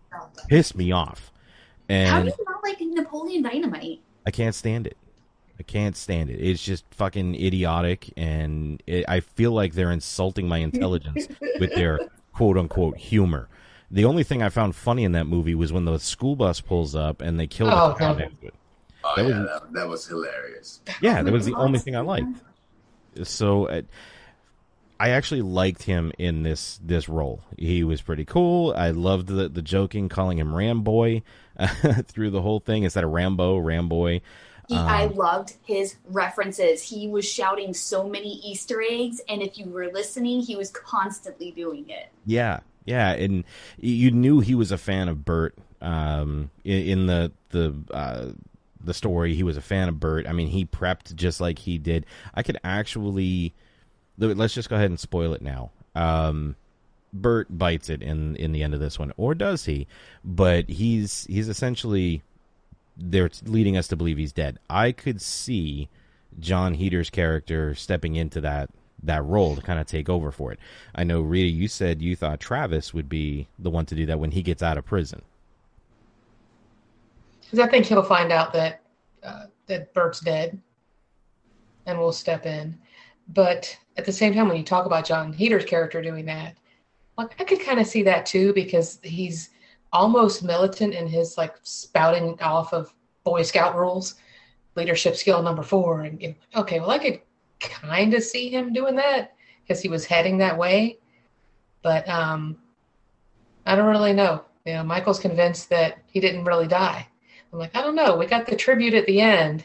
pissed 0.47 0.75
me 0.75 0.91
off, 0.91 1.31
How 1.87 2.21
do 2.23 2.29
you 2.29 2.33
not 2.47 2.63
like 2.63 2.77
Napoleon 2.81 3.43
Dynamite? 3.43 3.99
I 4.25 4.31
can't 4.31 4.55
stand 4.55 4.87
it. 4.87 4.97
I 5.59 5.63
can't 5.63 5.95
stand 5.95 6.29
it. 6.29 6.35
It's 6.41 6.63
just 6.63 6.83
fucking 6.91 7.35
idiotic, 7.35 8.11
and 8.17 8.83
it, 8.85 9.05
I 9.07 9.21
feel 9.21 9.51
like 9.51 9.73
they're 9.73 9.91
insulting 9.91 10.47
my 10.47 10.57
intelligence 10.57 11.27
with 11.59 11.73
their 11.75 11.99
quote 12.33 12.57
unquote 12.57 12.97
humor. 12.97 13.47
The 13.91 14.03
only 14.05 14.23
thing 14.23 14.41
I 14.43 14.49
found 14.49 14.75
funny 14.75 15.03
in 15.05 15.13
that 15.13 15.25
movie 15.27 15.55
was 15.55 15.71
when 15.71 15.85
the 15.85 15.97
school 15.99 16.35
bus 16.35 16.59
pulls 16.59 16.95
up 16.95 17.21
and 17.21 17.39
they 17.39 17.47
kill 17.47 17.67
the 17.67 17.81
Oh, 17.81 17.93
clown 17.93 18.17
no. 18.17 18.25
it. 18.25 18.53
Oh 19.03 19.13
That 19.15 19.27
yeah, 19.27 19.39
was- 19.39 19.47
that, 19.47 19.73
that 19.73 19.87
was 19.87 20.07
hilarious. 20.07 20.81
Yeah, 21.01 21.21
that 21.21 21.31
was 21.31 21.45
the 21.45 21.53
only 21.55 21.79
thing 21.79 21.95
I 21.95 22.01
liked. 22.01 22.27
So 23.23 23.67
uh, 23.67 23.81
I 24.99 25.09
actually 25.11 25.41
liked 25.41 25.83
him 25.83 26.11
in 26.17 26.43
this 26.43 26.79
this 26.83 27.07
role. 27.07 27.41
He 27.57 27.83
was 27.83 28.01
pretty 28.01 28.25
cool. 28.25 28.73
I 28.75 28.89
loved 28.91 29.27
the 29.27 29.47
the 29.47 29.61
joking, 29.61 30.09
calling 30.09 30.37
him 30.39 30.49
Ramboy 30.51 31.21
uh, 31.57 31.67
through 32.07 32.31
the 32.31 32.41
whole 32.41 32.59
thing 32.59 32.83
instead 32.83 33.03
of 33.03 33.11
Rambo, 33.11 33.57
Ramboy. 33.59 34.21
He, 34.67 34.75
Um, 34.75 34.87
I 34.87 35.05
loved 35.07 35.55
his 35.65 35.95
references. 36.05 36.81
He 36.83 37.07
was 37.07 37.25
shouting 37.29 37.73
so 37.73 38.07
many 38.07 38.39
Easter 38.43 38.81
eggs, 38.81 39.21
and 39.29 39.41
if 39.41 39.57
you 39.57 39.65
were 39.65 39.91
listening, 39.91 40.41
he 40.41 40.55
was 40.55 40.71
constantly 40.71 41.51
doing 41.51 41.89
it. 41.89 42.09
Yeah, 42.25 42.61
yeah, 42.85 43.11
and 43.11 43.43
you 43.77 44.11
knew 44.11 44.39
he 44.39 44.55
was 44.55 44.71
a 44.71 44.77
fan 44.77 45.07
of 45.09 45.25
Bert. 45.25 45.57
Um, 45.81 46.49
in, 46.63 46.87
in 46.87 47.05
the 47.07 47.31
the 47.49 47.75
uh, 47.91 48.31
the 48.83 48.93
story, 48.93 49.35
he 49.35 49.43
was 49.43 49.57
a 49.57 49.61
fan 49.61 49.89
of 49.89 49.99
Bert. 49.99 50.27
I 50.27 50.33
mean, 50.33 50.47
he 50.47 50.65
prepped 50.65 51.15
just 51.15 51.39
like 51.41 51.59
he 51.59 51.77
did. 51.77 52.05
I 52.33 52.43
could 52.43 52.57
actually 52.63 53.53
let's 54.17 54.53
just 54.53 54.69
go 54.69 54.75
ahead 54.75 54.89
and 54.89 54.99
spoil 54.99 55.33
it 55.33 55.41
now. 55.41 55.71
Um, 55.95 56.55
Bert 57.13 57.47
bites 57.57 57.89
it 57.89 58.01
in 58.01 58.35
in 58.35 58.51
the 58.51 58.63
end 58.63 58.73
of 58.73 58.79
this 58.79 58.99
one, 58.99 59.13
or 59.17 59.35
does 59.35 59.65
he? 59.65 59.87
But 60.23 60.69
he's 60.69 61.25
he's 61.29 61.47
essentially 61.47 62.23
they're 62.97 63.29
leading 63.43 63.77
us 63.77 63.87
to 63.89 63.95
believe 63.95 64.17
he's 64.17 64.33
dead. 64.33 64.59
I 64.69 64.91
could 64.91 65.21
see 65.21 65.89
Jon 66.39 66.75
Heder's 66.75 67.09
character 67.09 67.75
stepping 67.75 68.15
into 68.15 68.41
that 68.41 68.69
that 69.03 69.23
role 69.23 69.55
to 69.55 69.61
kind 69.61 69.79
of 69.79 69.85
take 69.85 70.09
over 70.09 70.31
for 70.31 70.51
it. 70.51 70.59
I 70.95 71.03
know 71.03 71.21
Rita, 71.21 71.47
you 71.47 71.67
said 71.67 72.01
you 72.01 72.15
thought 72.15 72.39
Travis 72.39 72.93
would 72.93 73.07
be 73.07 73.47
the 73.59 73.69
one 73.69 73.85
to 73.87 73.95
do 73.95 74.05
that 74.07 74.19
when 74.19 74.31
he 74.31 74.41
gets 74.41 74.63
out 74.63 74.77
of 74.77 74.85
prison. 74.85 75.21
Because 77.41 77.59
I 77.59 77.67
think 77.67 77.85
he'll 77.85 78.01
find 78.01 78.31
out 78.31 78.51
that 78.53 78.81
uh, 79.23 79.45
that 79.67 79.93
Bert's 79.93 80.19
dead, 80.19 80.59
and 81.85 81.99
will 81.99 82.11
step 82.11 82.45
in. 82.45 82.77
But 83.29 83.75
at 83.97 84.05
the 84.05 84.11
same 84.11 84.33
time, 84.33 84.47
when 84.47 84.57
you 84.57 84.63
talk 84.63 84.85
about 84.85 85.05
Jon 85.05 85.33
Heder's 85.33 85.65
character 85.65 86.01
doing 86.01 86.25
that, 86.25 86.55
like 87.17 87.39
I 87.39 87.43
could 87.43 87.61
kind 87.61 87.79
of 87.79 87.87
see 87.87 88.03
that 88.03 88.25
too 88.25 88.53
because 88.53 88.99
he's 89.03 89.49
almost 89.95 90.43
militant 90.43 90.93
in 90.93 91.07
his 91.07 91.37
like 91.37 91.55
spouting 91.63 92.37
off 92.41 92.73
of 92.73 92.93
Boy 93.23 93.43
Scout 93.43 93.75
rules, 93.75 94.15
leadership 94.75 95.15
skill 95.15 95.41
number 95.41 95.63
four, 95.63 96.01
and 96.01 96.21
you 96.21 96.27
know, 96.29 96.61
okay, 96.61 96.79
well 96.79 96.91
I 96.91 96.99
could 96.99 97.21
kind 97.61 98.13
of 98.13 98.21
see 98.21 98.49
him 98.49 98.73
doing 98.73 98.95
that 98.97 99.33
because 99.63 99.81
he 99.81 99.87
was 99.87 100.05
heading 100.05 100.37
that 100.39 100.57
way, 100.57 100.99
but 101.81 102.07
um, 102.09 102.57
I 103.65 103.75
don't 103.75 103.87
really 103.87 104.13
know. 104.13 104.43
You 104.65 104.73
know, 104.73 104.83
Michael's 104.83 105.19
convinced 105.19 105.69
that 105.69 105.99
he 106.07 106.19
didn't 106.19 106.43
really 106.43 106.67
die. 106.67 107.07
I'm 107.53 107.59
like, 107.59 107.75
I 107.75 107.81
don't 107.81 107.95
know. 107.95 108.17
We 108.17 108.25
got 108.25 108.45
the 108.45 108.55
tribute 108.55 108.93
at 108.93 109.05
the 109.05 109.21
end. 109.21 109.63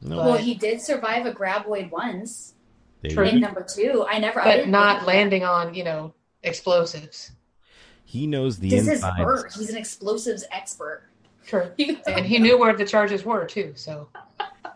No, 0.00 0.16
Well, 0.18 0.36
he 0.36 0.54
did 0.54 0.80
survive 0.80 1.26
a 1.26 1.32
graboid 1.32 1.90
once 1.90 2.54
there 3.02 3.10
True. 3.10 3.24
in 3.24 3.40
number 3.40 3.62
two. 3.62 4.06
I 4.08 4.18
never, 4.18 4.40
I 4.40 4.44
but 4.44 4.56
didn't 4.56 5.06
landing 5.06 5.44
on, 5.44 5.74
you 5.74 5.84
know, 5.84 6.14
explosives. 6.42 7.32
He 8.12 8.26
knows 8.26 8.58
the 8.58 8.68
This 8.68 8.82
is 8.82 8.88
insides. 8.96 9.24
Bert. 9.24 9.52
He's 9.54 9.70
an 9.70 9.78
explosives 9.78 10.44
expert. 10.50 11.04
True. 11.46 11.70
And 12.06 12.26
he 12.26 12.38
knew 12.38 12.58
where 12.58 12.76
the 12.76 12.84
charges 12.84 13.24
were 13.24 13.46
too. 13.46 13.72
So 13.74 14.08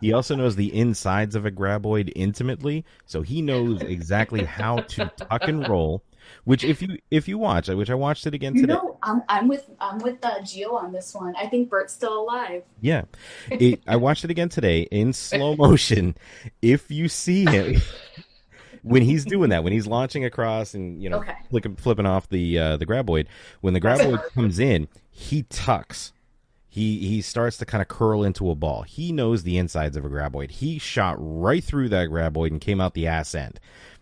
He 0.01 0.15
also 0.15 0.35
knows 0.35 0.57
the 0.57 0.75
insides 0.75 1.35
of 1.37 1.45
a 1.45 1.51
graboid 1.51 2.11
intimately, 2.17 2.87
so 3.05 3.21
he 3.21 3.43
knows 3.43 3.83
exactly 3.97 4.45
how 4.45 4.79
to 4.79 5.13
tuck 5.19 5.43
and 5.49 5.69
roll. 5.69 6.03
Which, 6.45 6.65
if 6.65 6.81
you 6.81 6.99
if 7.11 7.29
you 7.29 7.37
watch, 7.39 7.69
which 7.69 7.91
I 7.91 7.95
watched 7.95 8.27
it 8.27 8.33
again 8.35 8.55
You 8.57 8.63
today, 8.63 8.73
know, 8.73 8.99
I'm, 9.03 9.23
I'm 9.29 9.47
with 9.49 9.69
I'm 9.79 9.99
with 9.99 10.25
uh, 10.25 10.41
Gio 10.41 10.73
on 10.73 10.91
this 10.93 11.15
one. 11.15 11.37
I 11.37 11.47
think 11.47 11.69
Bert's 11.69 11.93
still 11.93 12.19
alive. 12.21 12.63
Yeah, 12.81 13.03
it, 13.51 13.81
I 13.87 13.97
watched 13.97 14.25
it 14.25 14.31
again 14.31 14.49
today 14.49 14.89
in 14.91 15.13
slow 15.13 15.55
motion. 15.67 16.17
If 16.63 16.91
you 16.91 17.09
see 17.09 17.45
him 17.45 17.81
when 18.87 19.03
he's 19.03 19.25
doing 19.35 19.51
that, 19.51 19.65
when 19.65 19.73
he's 19.73 19.87
launching 19.87 20.25
across 20.25 20.75
and 20.75 21.03
you 21.03 21.11
know 21.11 21.19
Okay. 21.19 21.35
flicking, 21.51 21.77
flipping 21.77 22.07
off 22.07 22.29
the 22.29 22.59
uh, 22.59 22.77
the 22.77 22.87
graboid, 22.87 23.27
when 23.61 23.75
the 23.75 23.81
graboid 23.81 24.21
comes 24.35 24.59
in, 24.59 24.89
he 25.11 25.43
tucks. 25.45 26.13
He 26.69 26.99
he 27.09 27.23
starts 27.23 27.57
to 27.59 27.65
kind 27.67 27.81
of 27.83 27.89
curl 27.89 28.23
into 28.23 28.51
a 28.51 28.55
ball. 28.55 28.83
He 28.83 29.11
knows 29.13 29.43
the 29.43 29.57
insides 29.57 29.97
of 29.97 30.05
a 30.05 30.09
graboid. 30.11 30.51
He 30.51 30.79
shot 30.79 31.17
right 31.19 31.65
through 31.65 31.89
that 31.91 32.09
graboid 32.11 32.49
and 32.51 32.61
came 32.61 32.81
out 32.81 32.95
the 32.95 33.07
ass 33.07 33.35
end. 33.35 33.59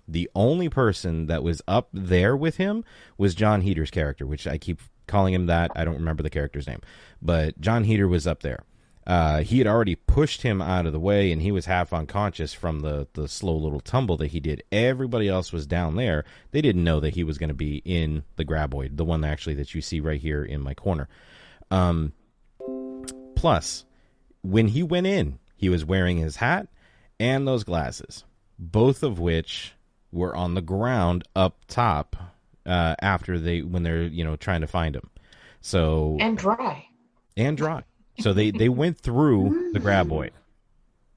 The 0.08 0.28
only 0.34 0.68
person 0.68 1.26
that 1.26 1.42
was 1.42 1.62
up 1.68 1.88
there 1.92 2.36
with 2.36 2.56
him 2.56 2.84
was 3.16 3.34
Jon 3.34 3.62
Heder's 3.62 3.90
character, 3.90 4.26
which 4.26 4.46
I 4.46 4.58
keep 4.58 4.80
calling 5.06 5.32
him 5.34 5.46
that. 5.46 5.70
I 5.76 5.84
don't 5.84 5.94
remember 5.94 6.22
the 6.22 6.30
character's 6.30 6.66
name, 6.66 6.80
but 7.22 7.60
Jon 7.60 7.84
Heder 7.84 8.08
was 8.08 8.26
up 8.26 8.42
there. 8.42 8.64
Uh, 9.06 9.42
he 9.42 9.58
had 9.58 9.66
already 9.66 9.94
pushed 9.94 10.42
him 10.42 10.62
out 10.62 10.86
of 10.86 10.92
the 10.92 11.00
way, 11.00 11.30
and 11.30 11.42
he 11.42 11.52
was 11.52 11.66
half 11.66 11.92
unconscious 11.92 12.54
from 12.54 12.80
the 12.80 13.06
the 13.12 13.28
slow 13.28 13.56
little 13.56 13.80
tumble 13.80 14.16
that 14.16 14.28
he 14.28 14.40
did. 14.40 14.62
Everybody 14.72 15.28
else 15.28 15.52
was 15.52 15.66
down 15.66 15.96
there. 15.96 16.24
They 16.52 16.62
didn't 16.62 16.84
know 16.84 17.00
that 17.00 17.14
he 17.14 17.24
was 17.24 17.36
going 17.36 17.48
to 17.48 17.54
be 17.54 17.82
in 17.84 18.24
the 18.36 18.44
graboid, 18.44 18.96
the 18.96 19.04
one 19.04 19.24
actually 19.24 19.54
that 19.54 19.74
you 19.74 19.82
see 19.82 20.00
right 20.00 20.20
here 20.20 20.42
in 20.42 20.60
my 20.62 20.74
corner. 20.74 21.08
Um, 21.70 22.12
plus, 23.34 23.84
when 24.42 24.68
he 24.68 24.82
went 24.82 25.06
in, 25.06 25.38
he 25.56 25.68
was 25.68 25.84
wearing 25.84 26.18
his 26.18 26.36
hat 26.36 26.68
and 27.20 27.46
those 27.46 27.64
glasses, 27.64 28.24
both 28.58 29.02
of 29.02 29.18
which 29.18 29.74
were 30.12 30.34
on 30.34 30.54
the 30.54 30.62
ground 30.62 31.24
up 31.34 31.58
top 31.66 32.16
uh, 32.66 32.94
after 33.02 33.38
they 33.38 33.60
when 33.60 33.82
they're 33.82 34.04
you 34.04 34.24
know 34.24 34.36
trying 34.36 34.62
to 34.62 34.66
find 34.66 34.96
him. 34.96 35.10
So 35.60 36.16
and 36.20 36.38
dry. 36.38 36.86
and 37.36 37.56
dry. 37.56 37.82
So 38.18 38.32
they 38.32 38.50
they 38.50 38.68
went 38.68 38.98
through 38.98 39.72
the 39.72 39.80
graboid. 39.80 40.30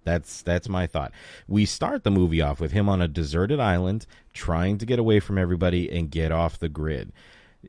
That's 0.07 0.41
that's 0.41 0.69
my 0.69 0.87
thought. 0.87 1.11
We 1.49 1.65
start 1.65 2.05
the 2.05 2.11
movie 2.11 2.41
off 2.41 2.61
with 2.61 2.71
him 2.71 2.87
on 2.87 3.01
a 3.01 3.09
deserted 3.09 3.59
island 3.59 4.07
trying 4.33 4.77
to 4.77 4.85
get 4.85 4.99
away 4.99 5.19
from 5.19 5.37
everybody 5.37 5.91
and 5.91 6.09
get 6.09 6.31
off 6.31 6.59
the 6.59 6.69
grid. 6.69 7.11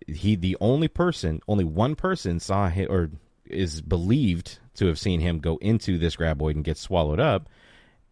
He 0.06 0.36
the 0.36 0.56
only 0.60 0.86
person, 0.86 1.40
only 1.48 1.64
one 1.64 1.96
person 1.96 2.38
saw 2.38 2.68
him 2.68 2.86
or 2.88 3.10
is 3.44 3.80
believed 3.80 4.60
to 4.74 4.86
have 4.86 5.00
seen 5.00 5.18
him 5.18 5.40
go 5.40 5.56
into 5.56 5.98
this 5.98 6.14
graboid 6.14 6.54
and 6.54 6.64
get 6.64 6.78
swallowed 6.78 7.18
up. 7.18 7.48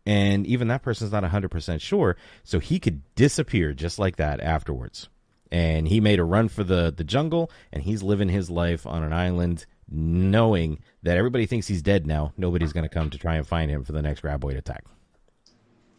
And 0.05 0.45
even 0.47 0.69
that 0.69 0.83
person's 0.83 1.13
not 1.13 1.25
100% 1.25 1.81
sure, 1.81 2.17
so 2.45 2.59
he 2.59 2.79
could 2.79 3.03
disappear 3.15 3.73
just 3.73 3.99
like 3.99 4.17
that 4.17 4.41
afterwards. 4.41 5.09
And 5.53 5.87
he 5.87 6.01
made 6.01 6.19
a 6.19 6.25
run 6.25 6.49
for 6.49 6.65
the 6.65 6.93
the 6.95 7.05
jungle 7.05 7.51
and 7.73 7.85
he's 7.85 8.03
living 8.03 8.29
his 8.29 8.51
life 8.51 8.87
on 8.87 9.05
an 9.05 9.13
island 9.13 9.67
knowing 9.89 10.81
that 11.03 11.17
everybody 11.17 11.47
thinks 11.47 11.69
he's 11.69 11.83
dead 11.83 12.07
now. 12.07 12.33
Nobody's 12.37 12.73
going 12.73 12.89
to 12.89 12.93
come 12.93 13.11
to 13.11 13.19
try 13.19 13.37
and 13.37 13.47
find 13.47 13.71
him 13.71 13.85
for 13.85 13.93
the 13.93 14.03
next 14.03 14.23
graboid 14.23 14.57
attack. 14.57 14.85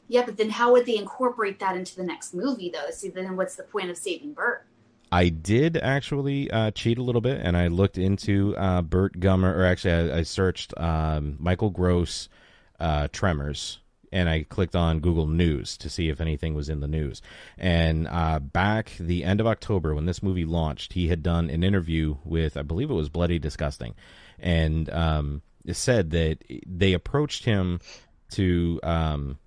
Yeah, 0.10 0.24
but 0.26 0.38
then 0.38 0.50
how 0.50 0.72
would 0.72 0.86
they 0.86 0.98
incorporate 0.98 1.60
that 1.60 1.76
into 1.76 1.96
the 1.96 2.04
next 2.04 2.34
movie, 2.34 2.70
though? 2.70 2.90
See, 2.92 3.10
then 3.10 3.36
what's 3.36 3.56
the 3.56 3.64
point 3.64 3.90
of 3.90 3.98
saving 3.98 4.34
Burt? 4.34 4.66
I 5.12 5.30
did 5.30 5.78
actually 5.78 6.52
uh, 6.52 6.72
cheat 6.72 6.98
a 6.98 7.04
little 7.04 7.22
bit, 7.22 7.40
and 7.42 7.56
I 7.56 7.68
looked 7.68 7.98
into 7.98 8.56
uh, 8.58 8.82
Burt 8.82 9.20
Gummer, 9.20 9.54
or 9.54 9.66
actually, 9.66 10.12
I, 10.12 10.20
I 10.20 10.24
searched 10.24 10.74
um, 10.78 11.38
Michael 11.40 11.70
Gross 11.70 12.30
uh, 12.80 13.08
Tremors, 13.12 13.80
and 14.12 14.30
I 14.30 14.44
clicked 14.44 14.76
on 14.76 15.00
Google 15.00 15.28
News 15.28 15.78
to 15.78 15.90
see 15.90 16.10
if 16.10 16.22
anything 16.22 16.54
was 16.54 16.70
in 16.70 16.80
the 16.80 16.88
news. 16.88 17.22
And 17.58 18.08
uh, 18.08 18.40
back 18.40 18.94
the 19.00 19.24
end 19.24 19.40
of 19.40 19.48
October, 19.48 19.94
when 19.94 20.06
this 20.06 20.24
movie 20.24 20.46
launched, 20.46 20.94
he 20.94 21.08
had 21.08 21.24
done 21.24 21.50
an 21.50 21.64
interview 21.64 22.18
with, 22.24 22.58
I 22.58 22.62
believe 22.62 22.90
it 22.90 22.96
was 22.96 23.10
Bloody 23.10 23.40
Disgusting, 23.40 23.96
and 24.40 24.90
um, 24.92 25.42
it 25.66 25.76
said 25.76 26.12
that 26.12 26.44
they 26.66 26.94
approached 26.94 27.46
him 27.46 27.80
to 28.32 28.80
um, 28.84 29.38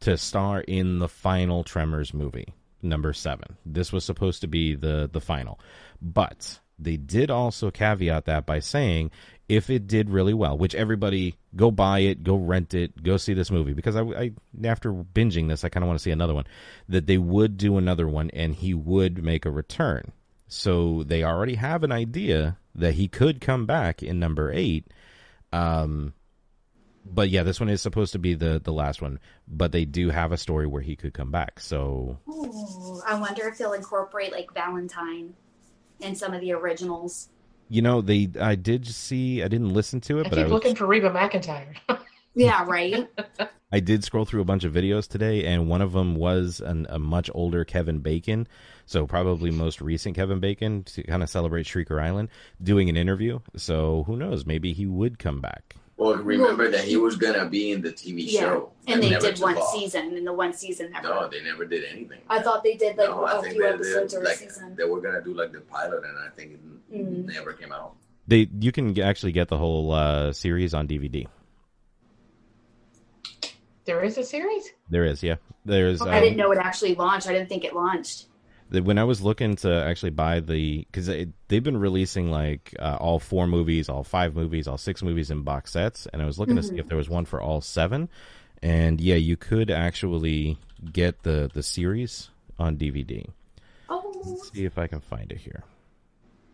to 0.00 0.16
star 0.16 0.60
in 0.60 0.98
the 0.98 1.08
final 1.08 1.64
Tremors 1.64 2.12
movie, 2.12 2.52
number 2.82 3.12
seven. 3.12 3.56
This 3.64 3.92
was 3.92 4.04
supposed 4.04 4.40
to 4.42 4.48
be 4.48 4.74
the 4.74 5.08
the 5.12 5.20
final, 5.20 5.60
but 6.00 6.60
they 6.78 6.96
did 6.96 7.30
also 7.30 7.70
caveat 7.70 8.24
that 8.26 8.46
by 8.46 8.58
saying 8.58 9.10
if 9.52 9.68
it 9.68 9.86
did 9.86 10.08
really 10.08 10.32
well, 10.32 10.56
which 10.56 10.74
everybody 10.74 11.34
go 11.54 11.70
buy 11.70 11.98
it, 11.98 12.24
go 12.24 12.36
rent 12.36 12.72
it, 12.72 13.02
go 13.02 13.18
see 13.18 13.34
this 13.34 13.50
movie 13.50 13.74
because 13.74 13.96
I, 13.96 14.00
I 14.00 14.32
after 14.64 14.90
binging 14.90 15.48
this, 15.48 15.62
I 15.62 15.68
kind 15.68 15.84
of 15.84 15.88
want 15.88 15.98
to 15.98 16.02
see 16.02 16.10
another 16.10 16.32
one. 16.32 16.46
That 16.88 17.06
they 17.06 17.18
would 17.18 17.58
do 17.58 17.76
another 17.76 18.08
one 18.08 18.30
and 18.30 18.54
he 18.54 18.72
would 18.72 19.22
make 19.22 19.44
a 19.44 19.50
return. 19.50 20.12
So 20.48 21.02
they 21.02 21.22
already 21.22 21.56
have 21.56 21.84
an 21.84 21.92
idea 21.92 22.56
that 22.74 22.94
he 22.94 23.08
could 23.08 23.42
come 23.42 23.66
back 23.66 24.02
in 24.02 24.18
number 24.18 24.50
eight. 24.50 24.86
Um, 25.52 26.14
but 27.04 27.28
yeah, 27.28 27.42
this 27.42 27.60
one 27.60 27.68
is 27.68 27.82
supposed 27.82 28.12
to 28.12 28.18
be 28.18 28.32
the 28.32 28.58
the 28.58 28.72
last 28.72 29.02
one. 29.02 29.18
But 29.46 29.72
they 29.72 29.84
do 29.84 30.08
have 30.08 30.32
a 30.32 30.38
story 30.38 30.66
where 30.66 30.80
he 30.80 30.96
could 30.96 31.12
come 31.12 31.30
back. 31.30 31.60
So 31.60 32.18
Ooh, 32.26 33.02
I 33.06 33.20
wonder 33.20 33.46
if 33.48 33.58
they'll 33.58 33.74
incorporate 33.74 34.32
like 34.32 34.54
Valentine 34.54 35.34
in 36.00 36.14
some 36.14 36.32
of 36.32 36.40
the 36.40 36.52
originals. 36.52 37.28
You 37.72 37.80
know, 37.80 38.02
they 38.02 38.28
I 38.38 38.54
did 38.54 38.86
see 38.86 39.42
I 39.42 39.48
didn't 39.48 39.72
listen 39.72 40.02
to 40.02 40.18
it, 40.18 40.26
I 40.26 40.28
but 40.28 40.38
I 40.38 40.42
keep 40.42 40.44
was, 40.44 40.52
looking 40.52 40.74
for 40.74 40.86
Reba 40.86 41.08
McEntire. 41.08 41.74
Yeah, 42.34 42.64
right. 42.66 43.10
I 43.72 43.80
did 43.80 44.04
scroll 44.04 44.24
through 44.24 44.40
a 44.40 44.46
bunch 44.46 44.64
of 44.64 44.72
videos 44.72 45.06
today, 45.06 45.44
and 45.44 45.68
one 45.68 45.82
of 45.82 45.92
them 45.92 46.16
was 46.16 46.60
an, 46.60 46.86
a 46.88 46.98
much 46.98 47.30
older 47.34 47.62
Kevin 47.66 47.98
Bacon, 47.98 48.48
so 48.86 49.06
probably 49.06 49.50
most 49.50 49.82
recent 49.82 50.16
Kevin 50.16 50.40
Bacon 50.40 50.82
to 50.84 51.02
kind 51.02 51.22
of 51.22 51.28
celebrate 51.28 51.66
Shrieker 51.66 52.02
Island, 52.02 52.30
doing 52.62 52.88
an 52.88 52.96
interview. 52.96 53.40
So 53.56 54.04
who 54.06 54.16
knows? 54.16 54.46
Maybe 54.46 54.72
he 54.72 54.86
would 54.86 55.18
come 55.18 55.42
back. 55.42 55.76
Well, 56.02 56.16
remember 56.16 56.70
that 56.70 56.84
he 56.84 56.96
was 56.96 57.16
gonna 57.16 57.46
be 57.48 57.70
in 57.72 57.80
the 57.80 57.92
TV 57.92 58.24
yeah, 58.26 58.40
show, 58.40 58.72
and 58.88 59.02
they 59.02 59.10
did 59.18 59.38
one 59.40 59.56
off. 59.56 59.72
season, 59.72 60.16
and 60.16 60.26
the 60.26 60.32
one 60.32 60.52
season 60.52 60.90
never. 60.90 61.08
No, 61.08 61.28
they 61.28 61.42
never 61.42 61.64
did 61.64 61.84
anything. 61.84 62.20
I 62.28 62.40
thought 62.42 62.64
they 62.64 62.74
did 62.74 62.96
like 62.96 63.08
no, 63.08 63.24
I 63.24 63.38
a 63.38 63.42
think 63.42 63.54
few 63.54 63.62
they, 63.62 63.68
episodes 63.68 64.12
they, 64.12 64.18
or 64.18 64.22
a 64.22 64.24
like, 64.24 64.36
season. 64.36 64.74
they 64.76 64.84
were 64.84 65.00
gonna 65.00 65.22
do 65.22 65.32
like 65.34 65.52
the 65.52 65.60
pilot, 65.60 66.02
and 66.04 66.18
I 66.18 66.28
think 66.36 66.52
it 66.52 66.60
Mm. 66.92 67.24
never 67.26 67.52
came 67.54 67.72
out. 67.72 67.94
They 68.26 68.48
you 68.60 68.72
can 68.72 68.98
actually 69.00 69.32
get 69.32 69.48
the 69.48 69.58
whole 69.58 69.92
uh, 69.92 70.32
series 70.32 70.74
on 70.74 70.86
DVD. 70.88 71.26
there 73.84 74.02
is 74.04 74.18
a 74.18 74.24
series? 74.24 74.70
There 74.90 75.04
is, 75.04 75.22
yeah. 75.22 75.36
There's. 75.64 76.02
I 76.02 76.20
didn't 76.20 76.40
um, 76.40 76.46
know 76.46 76.52
it 76.52 76.58
actually 76.58 76.94
launched. 76.94 77.26
I 77.28 77.32
didn't 77.32 77.48
think 77.48 77.64
it 77.64 77.74
launched. 77.74 78.26
When 78.80 78.98
I 78.98 79.04
was 79.04 79.20
looking 79.20 79.56
to 79.56 79.72
actually 79.84 80.10
buy 80.10 80.40
the 80.40 80.86
because 80.90 81.06
they've 81.06 81.62
been 81.62 81.76
releasing 81.76 82.30
like 82.30 82.74
uh, 82.78 82.96
all 83.00 83.18
four 83.18 83.46
movies, 83.46 83.88
all 83.88 84.04
five 84.04 84.34
movies, 84.34 84.66
all 84.66 84.78
six 84.78 85.02
movies 85.02 85.30
in 85.30 85.42
box 85.42 85.72
sets, 85.72 86.06
and 86.12 86.22
I 86.22 86.26
was 86.26 86.38
looking 86.38 86.56
to 86.56 86.62
see 86.62 86.78
if 86.78 86.88
there 86.88 86.96
was 86.98 87.08
one 87.08 87.24
for 87.24 87.40
all 87.40 87.60
seven, 87.60 88.08
and 88.62 89.00
yeah, 89.00 89.16
you 89.16 89.36
could 89.36 89.70
actually 89.70 90.58
get 90.92 91.22
the 91.22 91.50
the 91.52 91.62
series 91.62 92.30
on 92.58 92.76
DVD. 92.76 93.28
Oh, 93.88 94.12
Let's 94.24 94.52
see 94.52 94.64
if 94.64 94.78
I 94.78 94.86
can 94.86 95.00
find 95.00 95.30
it 95.32 95.38
here. 95.38 95.64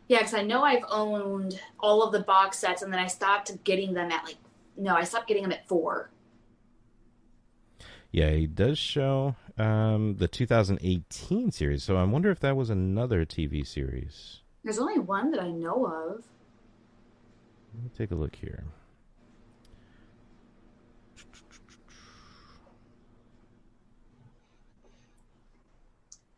yeah, 0.09 0.19
because 0.19 0.35
I 0.35 0.43
know 0.43 0.63
I've 0.63 0.85
owned 0.91 1.61
all 1.79 2.03
of 2.03 2.13
the 2.13 2.21
box 2.21 2.59
sets, 2.59 2.83
and 2.83 2.93
then 2.93 3.01
I 3.01 3.07
stopped 3.07 3.63
getting 3.65 3.95
them 3.95 4.11
at 4.11 4.25
like 4.25 4.37
no, 4.77 4.95
I 4.95 5.05
stopped 5.05 5.29
getting 5.29 5.43
them 5.43 5.53
at 5.53 5.67
four. 5.69 6.11
Yeah, 8.11 8.31
he 8.31 8.47
does 8.47 8.79
show 8.79 9.37
um, 9.59 10.17
the 10.17 10.29
2018 10.29 11.51
series, 11.53 11.85
so 11.85 11.97
I 11.97 12.05
wonder 12.05 12.31
if 12.31 12.41
that 12.41 12.57
was 12.57 12.71
another 12.71 13.27
TV 13.27 13.67
series. 13.67 14.41
There's 14.65 14.79
only 14.79 14.99
one 14.99 15.31
that 15.33 15.41
I 15.41 15.51
know 15.51 15.87
of. 15.87 16.25
Let 17.75 17.85
me 17.85 17.91
take 17.97 18.11
a 18.11 18.15
look 18.15 18.35
here. 18.35 18.65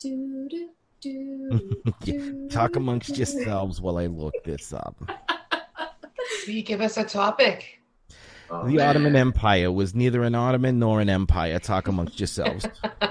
Do, 0.00 0.48
do, 0.48 0.70
do, 1.00 1.82
do, 2.02 2.48
Talk 2.48 2.76
amongst 2.76 3.10
do. 3.10 3.16
yourselves 3.16 3.80
while 3.80 3.98
I 3.98 4.06
look 4.06 4.34
this 4.44 4.72
up. 4.72 4.96
Will 6.46 6.54
you 6.54 6.62
give 6.62 6.80
us 6.80 6.96
a 6.96 7.04
topic? 7.04 7.79
Oh, 8.50 8.66
The 8.66 8.74
man. 8.74 8.88
Ottoman 8.88 9.16
Empire 9.16 9.70
was 9.70 9.94
neither 9.94 10.22
an 10.24 10.34
Ottoman 10.34 10.78
nor 10.78 11.00
an 11.00 11.08
empire. 11.08 11.58
Talk 11.58 11.88
amongst 11.88 12.18
yourselves. 12.20 12.66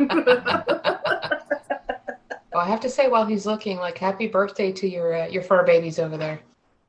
Well, 2.52 2.65
I 2.65 2.67
have 2.71 2.80
to 2.82 2.89
say, 2.89 3.08
while 3.08 3.25
he's 3.28 3.45
looking, 3.45 3.78
like, 3.78 3.97
happy 3.99 4.28
birthday 4.28 4.71
to 4.71 4.88
your 4.89 5.13
uh, 5.13 5.28
your 5.28 5.43
fur 5.43 5.63
babies 5.63 5.99
over 5.99 6.17
there. 6.17 6.39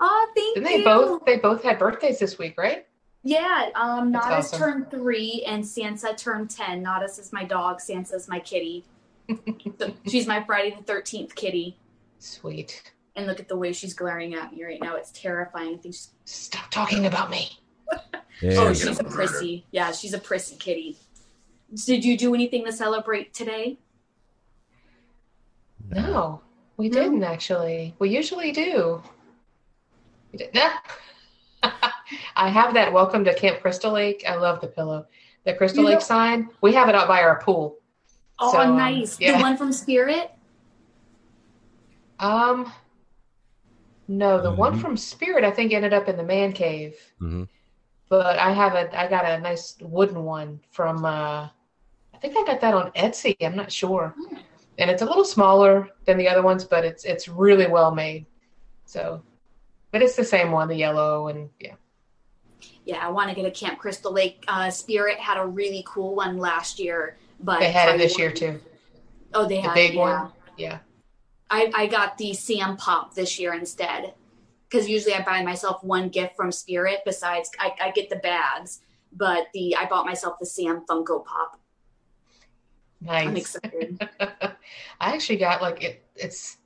Oh, 0.01 0.33
thank 0.35 0.55
Didn't 0.55 0.71
you. 0.71 0.79
they 0.79 0.85
both? 0.85 1.25
They 1.27 1.37
both 1.37 1.63
had 1.63 1.79
birthdays 1.79 2.19
this 2.19 2.39
week, 2.39 2.55
right? 2.57 2.87
Yeah, 3.23 3.69
um, 3.75 4.11
That's 4.11 4.27
Nada's 4.27 4.47
awesome. 4.55 4.59
turned 4.59 4.91
three 4.91 5.45
and 5.47 5.63
Sansa 5.63 6.17
turned 6.17 6.49
ten. 6.51 6.83
Nada's 6.83 7.19
is 7.19 7.31
my 7.33 7.45
dog, 7.45 7.79
Sansa's 7.81 8.27
my 8.27 8.41
kitty. 8.41 8.87
So 9.79 9.93
she's 10.09 10.27
my 10.27 10.43
Friday 10.45 10.75
the 10.75 10.83
thirteenth 10.83 11.35
kitty. 11.35 11.77
Sweet. 12.19 12.91
And 13.15 13.27
look 13.27 13.39
at 13.39 13.49
the 13.49 13.57
way 13.57 13.73
she's 13.75 13.93
glaring 13.93 14.35
at 14.35 14.53
me 14.55 14.65
right 14.65 14.81
now. 14.83 14.97
It's 14.97 15.11
terrifying. 15.13 15.75
I 15.75 15.77
think 15.77 15.95
she's 15.95 16.09
Stop 16.25 16.71
talking 16.71 17.05
about 17.05 17.29
me. 17.31 17.51
There 18.43 18.59
oh, 18.59 18.73
she's 18.73 18.99
a 18.99 19.05
prissy. 19.05 19.67
Yeah, 19.71 19.93
she's 19.93 20.15
a 20.15 20.19
prissy 20.19 20.57
kitty. 20.57 20.97
Did 21.87 22.05
you 22.07 22.17
do 22.17 22.35
anything 22.35 22.65
to 22.65 22.73
celebrate 22.73 23.35
today? 23.35 23.79
No, 25.91 26.41
we 26.77 26.89
No? 26.89 27.03
didn't 27.03 27.25
actually. 27.25 27.95
We 27.99 28.11
usually 28.11 28.53
do. 28.53 29.03
We 30.33 30.39
did 30.39 30.57
I 32.37 32.49
have 32.49 32.73
that 32.75 32.93
welcome 32.93 33.25
to 33.25 33.35
Camp 33.35 33.61
Crystal 33.61 33.93
Lake. 33.93 34.25
I 34.27 34.37
love 34.37 34.61
the 34.63 34.69
pillow. 34.69 35.07
The 35.45 35.53
Crystal 35.55 35.83
You 35.83 35.89
Lake 35.91 35.97
know- 35.99 36.05
sign. 36.05 36.49
We 36.63 36.73
have 36.73 36.89
it 36.89 36.95
out 36.95 37.09
by 37.09 37.21
our 37.23 37.41
pool. 37.41 37.77
Oh, 38.39 38.53
So, 38.53 38.61
um, 38.61 38.77
nice. 38.77 39.21
yeah. 39.21 39.37
The 39.37 39.43
one 39.43 39.57
from 39.59 39.73
Spirit? 39.73 40.31
Um 42.19 42.73
no, 44.09 44.41
the 44.43 44.51
one 44.51 44.77
Mhm. 44.79 44.81
from 44.81 44.97
Spirit 44.97 45.45
I 45.45 45.51
think 45.51 45.73
ended 45.73 45.93
up 45.93 46.09
in 46.09 46.17
the 46.17 46.23
man 46.25 46.53
cave. 46.53 46.97
Mhm. 47.21 47.49
But 48.11 48.39
I 48.39 48.53
have 48.53 48.75
a 48.75 49.01
I 49.01 49.09
got 49.09 49.25
a 49.25 49.39
nice 49.41 49.77
wooden 49.81 50.25
one 50.25 50.61
from 50.71 51.07
uh 51.07 51.49
I 52.13 52.19
think 52.21 52.37
I 52.37 52.45
got 52.45 52.61
that 52.61 52.75
on 52.75 52.91
Etsy. 52.93 53.35
I'm 53.41 53.57
not 53.57 53.73
sure. 53.73 54.15
And 54.79 54.91
it's 54.91 55.01
a 55.01 55.07
little 55.07 55.25
smaller 55.25 55.89
than 56.05 56.19
the 56.19 56.29
other 56.29 56.43
ones, 56.43 56.65
but 56.65 56.85
it's 56.85 57.05
it's 57.05 57.29
really 57.29 57.69
well 57.69 57.95
made. 57.95 58.27
So 58.85 59.23
but 59.93 60.03
it's 60.03 60.17
the 60.17 60.25
same 60.25 60.53
one, 60.53 60.69
the 60.69 60.77
yellow 60.77 61.29
and 61.29 61.49
yeah. 61.61 61.75
Yeah, 62.85 63.07
I 63.07 63.11
want 63.11 63.29
to 63.31 63.35
get 63.35 63.47
a 63.47 63.51
Camp 63.51 63.79
Crystal 63.79 64.13
Lake. 64.13 64.45
Uh, 64.49 64.71
Spirit 64.71 65.19
had 65.19 65.39
a 65.39 65.47
really 65.47 65.85
cool 65.87 66.15
one 66.15 66.39
last 66.39 66.79
year, 66.79 67.17
but 67.41 67.61
They 67.61 67.71
had 67.71 67.95
it 67.95 67.99
this 67.99 68.19
year 68.19 68.33
too. 68.33 68.61
Oh, 69.33 69.47
they 69.47 69.57
The 69.57 69.69
had 69.69 69.75
big 69.75 69.95
yeah. 69.95 70.01
one. 70.01 70.33
Yeah. 70.57 70.79
I, 71.51 71.71
I 71.75 71.87
got 71.87 72.19
the 72.19 72.33
Sam 72.33 72.77
Pop 72.77 73.15
this 73.15 73.39
year 73.39 73.55
instead. 73.55 74.15
Because 74.71 74.89
usually 74.89 75.15
I 75.15 75.23
buy 75.23 75.43
myself 75.43 75.83
one 75.83 76.09
gift 76.09 76.37
from 76.37 76.53
Spirit. 76.53 77.01
Besides, 77.05 77.51
I, 77.59 77.75
I 77.81 77.91
get 77.91 78.09
the 78.09 78.17
bags, 78.17 78.81
but 79.13 79.49
the 79.53 79.75
I 79.77 79.87
bought 79.87 80.07
myself 80.07 80.39
the 80.39 80.47
Sam 80.47 80.85
Funko 80.89 81.25
Pop. 81.25 81.59
I'm 83.09 83.35
Nice. 83.35 83.57
excited. 83.57 84.09
I 84.21 85.15
actually 85.15 85.39
got 85.39 85.61
like 85.63 85.83
it. 85.83 86.05
It's 86.15 86.59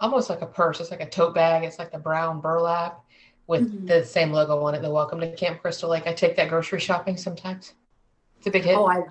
almost 0.00 0.30
like 0.30 0.40
a 0.40 0.46
purse. 0.46 0.80
It's 0.80 0.90
like 0.90 1.00
a 1.02 1.08
tote 1.08 1.34
bag. 1.34 1.64
It's 1.64 1.78
like 1.78 1.92
the 1.92 1.98
brown 1.98 2.40
burlap 2.40 3.04
with 3.46 3.70
Mhm. 3.70 3.88
the 3.88 4.04
same 4.04 4.32
logo 4.32 4.62
on 4.64 4.74
it. 4.74 4.80
The 4.82 4.90
Welcome 4.90 5.20
to 5.20 5.30
Camp 5.34 5.60
Crystal 5.60 5.90
Lake. 5.90 6.06
I 6.06 6.14
take 6.14 6.36
that 6.36 6.48
grocery 6.48 6.80
shopping 6.80 7.16
sometimes. 7.18 7.74
It's 8.38 8.46
a 8.46 8.50
big 8.50 8.64
hit. 8.64 8.76
oh, 8.76 8.86
I 8.86 9.02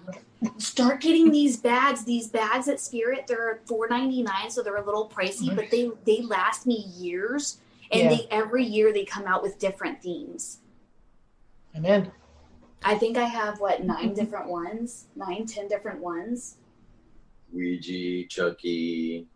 start 0.57 1.01
getting 1.01 1.31
these 1.31 1.57
bags. 1.57 2.03
These 2.03 2.27
bags 2.29 2.67
at 2.67 2.79
Spirit, 2.79 3.25
they're 3.27 3.61
four 3.65 3.87
ninety 3.89 4.23
nine, 4.23 4.49
so 4.49 4.63
they're 4.63 4.77
a 4.77 4.85
little 4.85 5.07
pricey, 5.09 5.55
but 5.55 5.69
they 5.69 5.91
they 6.05 6.21
last 6.23 6.65
me 6.65 6.77
years. 6.97 7.57
And 7.93 8.01
Yeah. 8.01 8.09
they 8.09 8.27
every 8.31 8.65
year 8.65 8.91
they 8.91 9.05
come 9.05 9.25
out 9.27 9.43
with 9.43 9.59
different 9.59 10.01
themes. 10.01 10.59
I'm 11.75 11.85
in. 11.85 12.11
I 12.83 12.97
think 12.97 13.17
I 13.17 13.23
have 13.25 13.59
what 13.61 13.83
nine 13.83 14.13
different 14.13 14.49
ones, 14.49 15.07
nine, 15.15 15.45
ten 15.45 15.67
different 15.67 15.99
ones. 15.99 16.57
Ouija, 17.53 18.27
Chucky. 18.27 19.27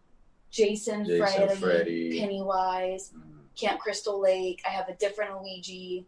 Jason, 0.49 1.05
Jason, 1.05 1.19
Freddy, 1.47 1.55
Freddy. 1.55 2.19
Pennywise, 2.19 3.13
Camp 3.55 3.79
Crystal 3.79 4.19
Lake. 4.19 4.61
I 4.65 4.69
have 4.69 4.89
a 4.89 4.95
different 4.95 5.39
ouija 5.41 6.03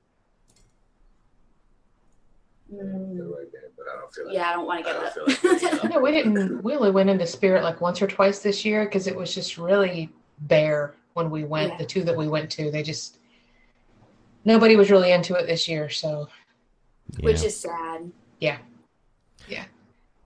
Mm, 2.71 3.17
right 3.35 3.51
there, 3.51 3.61
but 3.75 3.87
I 3.91 3.99
don't 3.99 4.13
feel 4.13 4.25
like. 4.27 4.35
yeah, 4.35 4.49
I 4.49 4.53
don't 4.53 4.67
want 4.67 4.85
to 4.85 4.91
get 4.91 5.15
don't 5.15 5.27
that. 5.27 5.43
like 5.43 5.61
getting 5.61 5.79
You 5.83 5.89
know, 5.89 5.99
we 6.01 6.11
didn't. 6.11 6.63
We 6.63 6.75
only 6.75 6.91
went 6.91 7.09
into 7.09 7.25
Spirit 7.25 7.63
like 7.63 7.81
once 7.81 7.99
or 7.99 8.05
twice 8.07 8.39
this 8.43 8.63
year 8.63 8.85
because 8.85 9.07
it 9.07 9.15
was 9.15 9.33
just 9.33 9.57
really 9.57 10.09
bare 10.41 10.93
when 11.19 11.29
we 11.29 11.43
went. 11.43 11.71
Yeah. 11.73 11.77
The 11.77 11.85
two 11.85 12.03
that 12.03 12.15
we 12.17 12.27
went 12.27 12.49
to, 12.51 12.71
they 12.71 12.81
just 12.81 13.17
nobody 14.45 14.75
was 14.75 14.89
really 14.89 15.11
into 15.11 15.35
it 15.35 15.45
this 15.47 15.67
year. 15.67 15.89
So 15.89 16.27
Which 17.19 17.43
is 17.43 17.59
sad. 17.59 18.11
Yeah. 18.39 18.57
Yeah. 19.47 19.65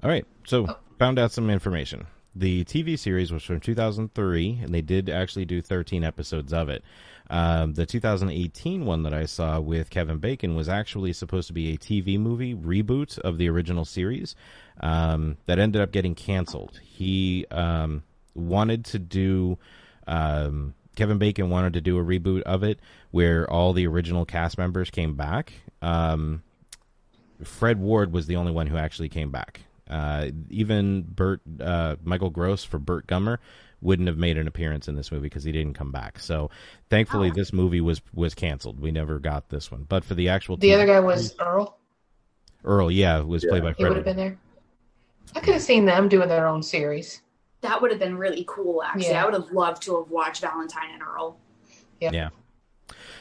All 0.03 0.09
right, 0.09 0.25
so 0.45 0.67
Oh. 0.67 0.77
found 0.99 1.17
out 1.17 1.31
some 1.31 1.49
information. 1.49 2.05
The 2.35 2.63
TV 2.65 2.97
series 2.97 3.31
was 3.31 3.43
from 3.43 3.59
2003, 3.59 4.59
and 4.63 4.73
they 4.73 4.81
did 4.81 5.09
actually 5.09 5.45
do 5.45 5.61
13 5.61 6.03
episodes 6.03 6.51
of 6.51 6.67
it. 6.69 6.83
Um, 7.29 7.73
the 7.75 7.85
2018 7.85 8.85
one 8.85 9.03
that 9.03 9.13
I 9.13 9.25
saw 9.25 9.59
with 9.59 9.89
Kevin 9.89 10.17
Bacon 10.17 10.55
was 10.55 10.67
actually 10.67 11.13
supposed 11.13 11.47
to 11.47 11.53
be 11.53 11.73
a 11.73 11.77
TV 11.77 12.19
movie 12.19 12.53
reboot 12.53 13.17
of 13.19 13.37
the 13.37 13.47
original 13.49 13.85
series 13.85 14.35
um, 14.81 15.37
that 15.45 15.57
ended 15.57 15.81
up 15.81 15.91
getting 15.91 16.15
canceled. 16.15 16.79
He 16.83 17.45
um, 17.49 18.03
wanted 18.35 18.83
to 18.85 18.99
do. 18.99 19.57
Um, 20.05 20.73
Kevin 20.95 21.17
Bacon 21.17 21.49
wanted 21.49 21.73
to 21.73 21.81
do 21.81 21.97
a 21.97 22.03
reboot 22.03 22.41
of 22.43 22.63
it 22.63 22.79
where 23.11 23.49
all 23.49 23.73
the 23.73 23.87
original 23.87 24.25
cast 24.25 24.57
members 24.57 24.89
came 24.89 25.15
back. 25.15 25.53
Um, 25.81 26.43
Fred 27.43 27.79
Ward 27.79 28.13
was 28.13 28.27
the 28.27 28.35
only 28.35 28.51
one 28.51 28.67
who 28.67 28.77
actually 28.77 29.09
came 29.09 29.31
back. 29.31 29.61
Uh, 29.89 30.29
even 30.49 31.01
Burt, 31.01 31.41
uh, 31.59 31.95
Michael 32.03 32.29
Gross 32.29 32.63
for 32.63 32.79
Burt 32.79 33.05
Gummer 33.07 33.37
wouldn't 33.81 34.07
have 34.07 34.17
made 34.17 34.37
an 34.37 34.47
appearance 34.47 34.87
in 34.87 34.95
this 34.95 35.11
movie 35.11 35.23
because 35.23 35.43
he 35.43 35.51
didn't 35.51 35.73
come 35.73 35.91
back. 35.91 36.19
So 36.19 36.49
thankfully, 36.89 37.29
Oh. 37.31 37.33
this 37.33 37.51
movie 37.51 37.81
was 37.81 38.01
was 38.13 38.33
canceled. 38.33 38.79
We 38.79 38.91
never 38.91 39.19
got 39.19 39.49
this 39.49 39.69
one. 39.71 39.83
But 39.89 40.05
for 40.05 40.13
the 40.15 40.29
actual 40.29 40.55
the 40.55 40.69
TV 40.69 40.73
other 40.75 40.85
guy 40.85 40.99
was 41.01 41.35
Earl. 41.37 41.77
Earl, 42.63 42.89
yeah, 42.89 43.19
was 43.19 43.43
played 43.43 43.61
Yeah. 43.63 43.71
by 43.71 43.73
He 43.73 43.83
would 43.83 43.89
Fred. 43.91 43.95
have 43.97 44.05
been 44.05 44.15
there. 44.17 44.37
I 45.35 45.39
could 45.41 45.53
have 45.55 45.63
seen 45.63 45.83
them 45.85 46.07
doing 46.07 46.29
their 46.29 46.47
own 46.47 46.63
series. 46.63 47.21
That 47.63 47.81
would 47.81 47.91
have 47.91 47.99
been 47.99 48.17
really 48.17 48.43
cool, 48.45 48.83
actually. 48.83 49.07
Yeah. 49.07 49.23
I 49.23 49.25
would 49.25 49.33
have 49.33 49.51
loved 49.51 49.81
to 49.83 49.97
have 49.97 50.11
watched 50.11 50.41
Valentine 50.41 50.91
and 50.93 51.01
Earl. 51.01 51.39
Yeah. 52.01 52.11
yeah. 52.11 52.29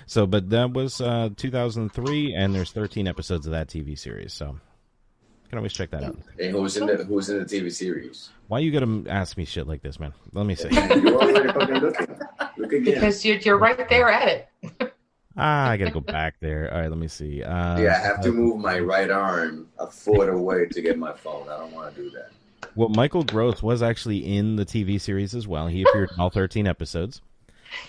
So, 0.06 0.26
but 0.26 0.50
that 0.50 0.72
was 0.72 1.00
uh, 1.00 1.30
2003, 1.36 2.34
and 2.34 2.52
there's 2.52 2.72
13 2.72 3.06
episodes 3.06 3.46
of 3.46 3.52
that 3.52 3.68
TV 3.68 3.96
series. 3.96 4.32
So 4.32 4.46
you 4.46 5.48
can 5.48 5.58
always 5.58 5.72
check 5.72 5.90
that 5.90 6.02
out. 6.02 6.18
And 6.40 6.50
who's 6.50 6.76
in 6.76 6.86
the 6.86 7.04
who's 7.04 7.30
in 7.30 7.38
the 7.38 7.44
TV 7.44 7.72
series? 7.72 8.30
Why 8.48 8.58
you 8.58 8.72
gotta 8.72 9.04
ask 9.08 9.36
me 9.36 9.44
shit 9.44 9.68
like 9.68 9.80
this, 9.80 10.00
man? 10.00 10.12
Let 10.32 10.44
me 10.44 10.56
see. 10.56 10.68
You're 10.72 11.22
already 11.22 11.52
fucking 11.52 11.74
looking. 11.76 12.18
Look 12.56 12.72
again. 12.72 12.94
Because 12.94 13.24
you're, 13.24 13.36
you're 13.38 13.58
right 13.58 13.76
there 13.88 14.10
at 14.10 14.28
it. 14.28 14.48
ah, 15.36 15.68
I 15.68 15.76
gotta 15.76 15.92
go 15.92 16.00
back 16.00 16.34
there. 16.40 16.68
All 16.74 16.80
right, 16.80 16.90
let 16.90 16.98
me 16.98 17.08
see. 17.08 17.44
Uh, 17.44 17.78
yeah, 17.78 17.94
I 17.94 18.06
have 18.06 18.20
to 18.22 18.32
move 18.32 18.60
my 18.60 18.80
right 18.80 19.10
arm 19.10 19.68
a 19.78 19.86
foot 19.86 20.28
away 20.28 20.66
to 20.66 20.82
get 20.82 20.98
my 20.98 21.12
phone. 21.12 21.48
I 21.48 21.58
don't 21.58 21.72
want 21.72 21.94
to 21.94 22.02
do 22.02 22.10
that. 22.10 22.32
Well, 22.74 22.88
Michael 22.88 23.24
Gross 23.24 23.62
was 23.62 23.82
actually 23.82 24.18
in 24.36 24.56
the 24.56 24.64
TV 24.64 25.00
series 25.00 25.34
as 25.34 25.46
well. 25.46 25.66
He 25.66 25.82
appeared 25.82 26.10
in 26.12 26.20
all 26.20 26.30
13 26.30 26.66
episodes. 26.66 27.20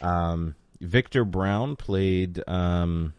Um, 0.01 0.55
Victor 0.81 1.23
Browne 1.25 1.75
played. 1.75 2.41
Um, 2.47 3.13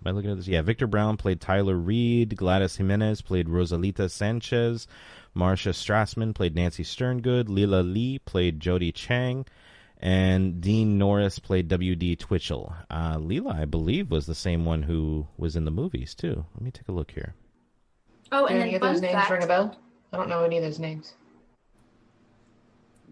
am 0.00 0.06
I 0.06 0.10
looking 0.10 0.30
at 0.30 0.36
this? 0.36 0.48
Yeah, 0.48 0.62
Victor 0.62 0.86
Browne 0.86 1.16
played 1.16 1.40
Tyler 1.40 1.76
Reed. 1.76 2.36
Gladise 2.36 2.76
Jimenez 2.76 3.22
played 3.22 3.48
Rosalita 3.48 4.10
Sanchez. 4.10 4.86
Marcia 5.34 5.70
Strassman 5.70 6.34
played 6.34 6.54
Nancy 6.54 6.82
Sterngood. 6.82 7.48
Lela 7.48 7.82
Lee 7.82 8.18
played 8.20 8.60
Jodi 8.60 8.92
Chang. 8.92 9.46
And 9.98 10.60
Dean 10.60 10.98
Norris 10.98 11.38
played 11.38 11.68
W.D. 11.68 12.16
Twitchell. 12.16 12.74
Uh, 12.90 13.18
Lela, 13.18 13.56
I 13.60 13.64
believe, 13.64 14.10
was 14.10 14.26
the 14.26 14.34
same 14.34 14.64
one 14.66 14.82
who 14.82 15.26
was 15.38 15.56
in 15.56 15.64
the 15.64 15.70
movies, 15.70 16.14
too. 16.14 16.44
Let 16.54 16.62
me 16.62 16.70
take 16.70 16.88
a 16.88 16.92
look 16.92 17.10
here. 17.12 17.34
Oh, 18.30 18.46
and 18.46 18.58
any 18.58 18.72
then 18.72 18.74
of 18.74 18.80
those 18.82 19.00
fun 19.00 19.02
names 19.02 19.14
fact, 19.14 19.30
ring 19.30 19.42
a 19.42 19.46
bell? 19.46 19.76
I 20.16 20.18
don't 20.18 20.30
know 20.30 20.44
any 20.44 20.56
of 20.56 20.64
those 20.64 20.78
names. 20.78 21.12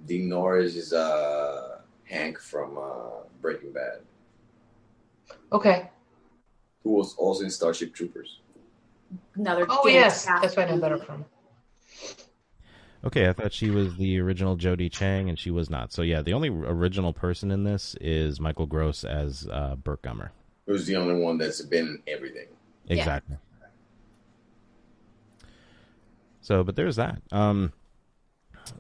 Dean 0.07 0.27
Norris 0.27 0.75
is 0.75 0.95
uh, 0.95 1.81
Hank 2.05 2.41
from 2.41 2.79
uh, 2.79 3.25
Breaking 3.43 3.73
Bad, 3.73 4.01
Okay. 5.53 5.91
who 6.83 6.93
was 6.93 7.15
also 7.17 7.45
in 7.45 7.51
Starship 7.51 7.93
Troopers. 7.93 8.41
another 9.35 9.67
Oh 9.69 9.87
yes, 9.87 10.25
fantastic 10.25 10.43
that's 10.43 10.57
what 10.57 10.69
I 10.69 10.75
know 10.75 10.81
better 10.81 10.97
from. 10.97 11.27
Okay, 13.05 13.29
I 13.29 13.35
thought 13.35 13.53
she 13.53 13.69
was 13.69 13.95
the 13.97 14.19
original 14.21 14.57
Jodi 14.57 14.89
Chang, 14.89 15.29
and 15.29 15.39
she 15.39 15.51
was 15.51 15.69
not. 15.69 15.93
So 15.93 16.01
yeah, 16.01 16.23
the 16.23 16.33
only 16.33 16.49
original 16.49 17.13
person 17.13 17.51
in 17.51 17.65
this 17.65 17.95
is 18.01 18.41
Michael 18.41 18.65
Gross 18.65 19.05
as 19.05 19.47
uh, 19.53 19.75
Burt 19.77 20.01
Gummer. 20.01 20.31
Who's 20.67 20.87
the 20.87 20.97
only 20.97 21.23
one 21.23 21.37
that's 21.37 21.61
been 21.61 21.87
in 21.87 22.03
everything? 22.07 22.47
Yeah. 22.87 22.97
Exactly. 22.97 23.37
So, 26.45 26.63
but 26.63 26.77
there's 26.77 26.97
that. 26.97 27.23
Um, 27.33 27.73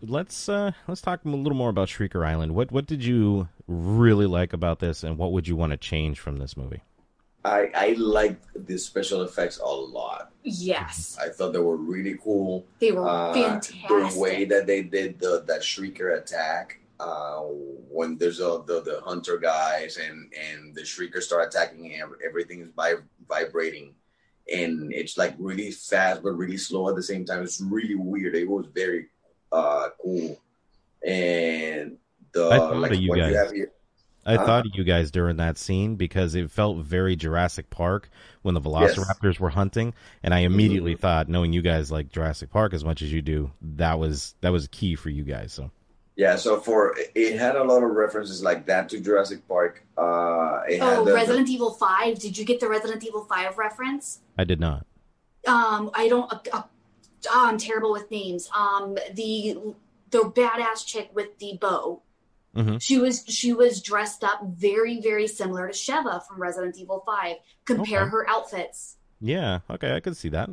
let's 0.02 0.50
uh, 0.50 0.72
let's 0.86 1.00
talk 1.00 1.24
a 1.24 1.28
little 1.28 1.56
more 1.56 1.70
about 1.70 1.88
Shrieker 1.88 2.26
Island. 2.26 2.54
What 2.54 2.70
what 2.70 2.84
did 2.86 3.02
you 3.02 3.48
really 3.66 4.26
like 4.26 4.52
about 4.52 4.80
this, 4.80 5.02
and 5.02 5.16
what 5.16 5.32
would 5.32 5.48
you 5.48 5.56
want 5.56 5.70
to 5.70 5.78
change 5.78 6.20
from 6.20 6.36
this 6.38 6.58
movie? 6.58 6.82
I 7.42 7.70
I 7.74 7.88
liked 7.98 8.44
the 8.66 8.76
special 8.78 9.22
effects 9.22 9.58
a 9.58 9.64
lot. 9.66 10.30
Yes, 10.42 11.16
I 11.18 11.30
thought 11.30 11.54
they 11.54 11.58
were 11.58 11.78
really 11.78 12.18
cool. 12.22 12.66
they 12.80 12.92
were 12.92 13.08
Uh, 13.08 13.32
fantastic. 13.32 13.88
the 13.88 14.18
way 14.20 14.44
that 14.44 14.66
they 14.66 14.82
did 14.82 15.18
the 15.18 15.42
that 15.46 15.62
shrieker 15.62 16.18
attack 16.20 16.80
uh, 17.00 17.40
when 17.88 18.18
there's 18.18 18.40
a, 18.40 18.62
the 18.66 18.82
the 18.82 19.00
hunter 19.04 19.38
guys 19.38 19.96
and 19.96 20.30
and 20.36 20.74
the 20.74 20.82
shrieker 20.82 21.22
start 21.22 21.48
attacking 21.48 21.94
and 21.94 22.12
everything 22.22 22.60
is 22.60 22.68
vi- 22.76 23.00
vibrating 23.26 23.94
and 24.52 24.92
it's 24.92 25.16
like 25.16 25.34
really 25.38 25.70
fast 25.70 26.22
but 26.22 26.32
really 26.32 26.56
slow 26.56 26.88
at 26.88 26.96
the 26.96 27.02
same 27.02 27.24
time 27.24 27.42
it's 27.42 27.60
really 27.60 27.94
weird 27.94 28.34
it 28.34 28.48
was 28.48 28.66
very 28.74 29.06
uh 29.52 29.88
cool 30.02 30.38
and 31.06 31.96
the 32.32 32.50
I 32.50 32.58
thought 32.58 32.76
like 32.76 32.92
of 32.92 33.00
you 33.00 33.10
guys. 33.14 33.52
here 33.52 33.70
I 34.26 34.36
Huh? 34.36 34.46
thought 34.46 34.66
of 34.66 34.72
you 34.74 34.84
guys 34.84 35.10
during 35.10 35.36
that 35.36 35.58
scene 35.58 35.96
because 35.96 36.34
it 36.34 36.50
felt 36.50 36.78
very 36.78 37.14
Jurassic 37.14 37.68
Park 37.68 38.08
when 38.42 38.54
the 38.54 38.60
Velociraptors 38.60 39.38
were 39.38 39.50
hunting, 39.50 39.92
and 40.22 40.32
I 40.32 40.40
immediately 40.40 40.94
Mhm. 40.94 41.00
thought, 41.00 41.28
knowing 41.28 41.52
you 41.52 41.60
guys 41.60 41.92
like 41.92 42.10
Jurassic 42.10 42.50
Park 42.50 42.72
as 42.72 42.84
much 42.84 43.02
as 43.02 43.12
you 43.12 43.20
do, 43.20 43.50
that 43.60 43.98
was 43.98 44.34
that 44.40 44.50
was 44.50 44.66
key 44.68 44.94
for 44.94 45.10
you 45.10 45.24
guys. 45.24 45.52
So 45.52 45.70
yeah 46.16 46.36
so 46.36 46.60
for 46.60 46.94
it 47.14 47.38
had 47.38 47.56
a 47.56 47.64
lot 47.64 47.82
of 47.82 47.90
references 47.90 48.42
like 48.42 48.66
that 48.66 48.88
to 48.90 49.00
Jurassic 49.00 49.46
Park 49.48 49.84
uh 49.98 50.60
it 50.68 50.80
Oh, 50.80 51.04
the- 51.04 51.10
the- 51.10 51.14
Resident 51.14 51.48
Evil 51.48 51.72
Five. 51.74 52.18
Did 52.18 52.38
you 52.38 52.44
get 52.44 52.60
the 52.60 52.68
Resident 52.68 53.02
Evil 53.04 53.24
Five 53.24 53.58
reference? 53.58 54.20
I 54.38 54.44
did 54.44 54.60
not. 54.60 54.86
Um, 55.46 55.90
I 55.94 56.08
don't. 56.08 56.32
Uh, 56.32 56.38
uh, 56.52 56.62
oh, 57.30 57.46
I'm 57.48 57.58
terrible 57.58 57.92
with 57.92 58.10
names. 58.10 58.48
Um, 58.56 58.96
the 59.12 59.58
the 60.10 60.20
badass 60.20 60.86
chick 60.86 61.10
with 61.14 61.38
the 61.38 61.58
bow. 61.60 62.00
Mhm. 62.56 62.80
She 62.80 62.98
was 62.98 63.24
she 63.26 63.52
was 63.52 63.82
dressed 63.82 64.22
up 64.24 64.40
very 64.44 65.00
very 65.00 65.26
similar 65.26 65.66
to 65.68 65.74
Sheva 65.74 66.24
from 66.26 66.40
Resident 66.40 66.76
Evil 66.78 67.02
Five. 67.04 67.36
Compare 67.66 68.02
Okay. 68.02 68.10
her 68.10 68.28
outfits. 68.30 68.96
Yeah, 69.20 69.60
okay, 69.70 69.94
I 69.96 70.00
could 70.00 70.16
see 70.16 70.28
that. 70.30 70.48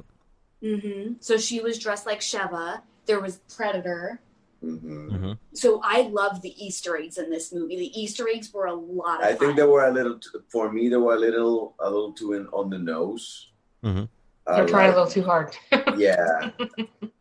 hmm 0.61 1.13
So 1.19 1.37
she 1.37 1.61
was 1.61 1.77
dressed 1.79 2.05
like 2.05 2.19
Sheva. 2.21 2.81
There 3.05 3.19
was 3.19 3.39
Predator. 3.55 4.19
Hmm 4.61 5.09
hmm 5.09 5.31
So 5.53 5.81
I 5.83 6.03
love 6.03 6.41
the 6.41 6.53
Easter 6.63 6.95
eggs 6.97 7.17
in 7.17 7.29
this 7.29 7.51
movie. 7.53 7.77
The 7.77 7.99
Easter 7.99 8.27
eggs 8.29 8.53
were 8.53 8.67
a 8.67 8.73
lot 8.73 9.19
of 9.21 9.25
I 9.25 9.29
fun. 9.31 9.37
think 9.39 9.55
they 9.57 9.63
were 9.63 9.85
a 9.85 9.91
little. 9.91 10.17
Too, 10.19 10.43
for 10.49 10.71
me, 10.71 10.87
they 10.89 10.97
were 10.97 11.15
a 11.15 11.19
little, 11.19 11.73
a 11.79 11.89
little 11.89 12.13
too 12.13 12.33
in, 12.33 12.47
on 12.47 12.69
the 12.69 12.77
nose. 12.77 13.49
Mhm. 13.83 14.07
Uh, 14.47 14.55
They're 14.55 14.67
trying 14.67 14.87
like- 14.87 14.95
a 14.95 14.99
little 14.99 15.11
too 15.11 15.23
hard. 15.23 15.55
yeah 15.97 16.49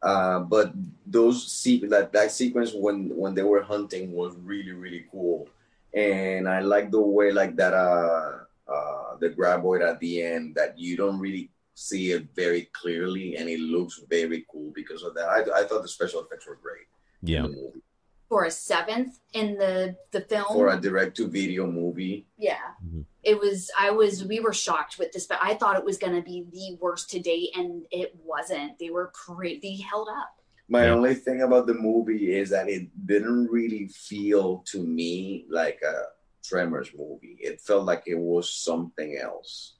uh, 0.02 0.40
but 0.40 0.72
those 1.06 1.50
se- 1.52 1.84
that 1.88 2.12
that 2.12 2.30
sequence 2.30 2.72
when 2.72 3.10
when 3.14 3.34
they 3.34 3.42
were 3.42 3.62
hunting 3.62 4.12
was 4.12 4.34
really 4.42 4.72
really 4.72 5.04
cool 5.12 5.46
and 5.92 6.48
i 6.48 6.60
like 6.60 6.90
the 6.90 7.00
way 7.00 7.30
like 7.30 7.56
that 7.56 7.74
uh 7.74 8.38
uh 8.72 9.16
the 9.20 9.28
graboid 9.28 9.82
at 9.86 9.98
the 10.00 10.22
end 10.22 10.54
that 10.54 10.78
you 10.78 10.96
don't 10.96 11.18
really 11.20 11.50
see 11.74 12.12
it 12.12 12.24
very 12.34 12.70
clearly 12.72 13.36
and 13.36 13.48
it 13.50 13.60
looks 13.60 14.00
very 14.08 14.46
cool 14.50 14.70
because 14.74 15.02
of 15.02 15.12
that 15.14 15.28
i, 15.28 15.40
I 15.60 15.62
thought 15.64 15.82
the 15.82 15.88
special 15.88 16.20
effects 16.24 16.46
were 16.48 16.58
great 16.62 16.86
Yeah. 17.22 17.42
movie. 17.42 17.82
for 18.28 18.44
a 18.44 18.50
seventh 18.50 19.18
in 19.32 19.58
the 19.58 19.96
the 20.12 20.20
film. 20.20 20.46
for 20.52 20.68
a 20.68 20.80
direct 20.80 21.16
to 21.16 21.26
video 21.26 21.66
movie 21.66 22.28
yeah, 22.38 22.74
Mhm. 22.84 23.04
it 23.24 23.38
was. 23.40 23.70
I 23.78 23.90
was. 23.90 24.24
We 24.24 24.38
were 24.38 24.52
shocked 24.52 24.98
with 25.00 25.10
this, 25.12 25.26
but 25.26 25.38
I 25.42 25.54
thought 25.54 25.76
it 25.76 25.84
was 25.84 25.98
going 25.98 26.14
to 26.14 26.22
be 26.22 26.46
the 26.52 26.78
worst 26.80 27.10
to 27.10 27.18
date, 27.18 27.50
and 27.56 27.84
it 27.90 28.14
wasn't. 28.24 28.78
They 28.78 28.90
were 28.90 29.10
pretty. 29.26 29.58
They 29.60 29.76
held 29.82 30.08
up. 30.08 30.36
my 30.68 30.84
Yeah. 30.84 30.92
only 30.94 31.14
thing 31.16 31.42
about 31.42 31.66
the 31.66 31.74
movie 31.74 32.32
is 32.32 32.50
that 32.50 32.68
it 32.68 32.84
didn't 33.04 33.48
really 33.48 33.88
feel 33.88 34.58
to 34.70 34.78
me 34.86 35.44
like 35.50 35.82
a 35.82 36.04
Tremors 36.44 36.90
movie. 36.96 37.36
It 37.40 37.60
felt 37.60 37.84
like 37.84 38.04
it 38.06 38.14
was 38.14 38.48
something 38.54 39.16
else. 39.18 39.74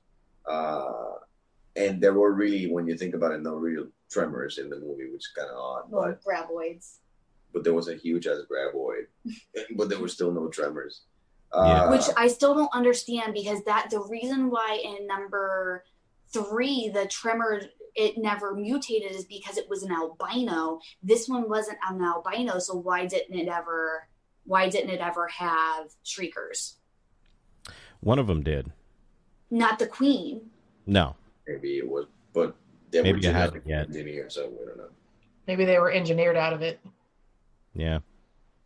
Uh, 0.47 1.13
and 1.77 2.01
there 2.03 2.15
were 2.15 2.33
really, 2.33 2.67
when 2.67 2.89
you 2.89 2.97
think 2.97 3.15
about 3.15 3.31
it, 3.33 3.41
no 3.41 3.55
real 3.55 3.87
Tremors 4.11 4.59
in 4.59 4.69
the 4.69 4.81
movie, 4.81 5.09
which 5.13 5.23
is 5.23 5.33
kind 5.37 5.49
of 5.51 5.57
odd. 5.57 5.85
Well, 5.91 6.03
But 6.11 6.25
graboids. 6.25 6.99
But 7.53 7.65
there 7.65 7.75
was 7.75 7.89
a 7.89 7.95
huge 7.95 8.27
ass 8.27 8.39
graboid, 8.51 9.07
but 9.77 9.89
there 9.89 9.99
were 9.99 10.09
still 10.09 10.33
no 10.33 10.49
Tremors. 10.49 11.03
Yeah. 11.53 11.61
Uh, 11.61 11.91
which 11.91 12.05
I 12.17 12.29
still 12.29 12.55
don't 12.55 12.73
understand 12.73 13.35
because 13.35 13.65
that 13.65 13.91
the 13.91 14.01
reason 14.01 14.51
why 14.51 14.81
in 14.85 15.07
number 15.09 15.85
three 16.33 16.91
the 16.95 17.07
tremor 17.07 17.61
it 17.97 18.17
never 18.17 18.55
mutated 18.55 19.11
is 19.11 19.25
because 19.25 19.57
it 19.59 19.69
was 19.69 19.83
an 19.83 19.91
albino. 19.91 20.79
This 21.03 21.29
one 21.29 21.49
wasn't 21.49 21.79
an 21.89 22.01
albino, 22.03 22.61
so 22.61 22.77
why 22.77 23.07
didn't 23.07 23.37
it 23.37 23.49
ever? 23.49 24.07
Why 24.45 24.69
didn't 24.69 24.91
it 24.91 25.01
ever 25.01 25.27
have 25.27 25.91
shriekers? 26.05 26.77
One 27.99 28.21
of 28.21 28.29
them 28.29 28.45
did. 28.45 28.71
Not 29.51 29.81
the 29.81 29.89
queen. 29.89 30.51
No. 30.87 31.17
maybe 31.49 31.79
it 31.79 31.89
was, 31.89 32.07
but 32.33 32.55
they 32.93 33.03
Maybe 33.03 33.13
were 33.13 33.19
it 33.19 33.25
hadn't 33.35 33.65
genetically 33.65 33.71
yet. 33.71 33.87
engineered, 33.89 34.33
so 34.33 34.49
we 34.49 34.67
don't 34.67 34.79
know. 34.79 34.89
Maybe 35.49 35.65
they 35.65 35.79
were 35.81 35.91
engineered 35.91 36.37
out 36.37 36.53
of 36.53 36.63
it. 36.63 36.79
Yeah. 37.75 38.01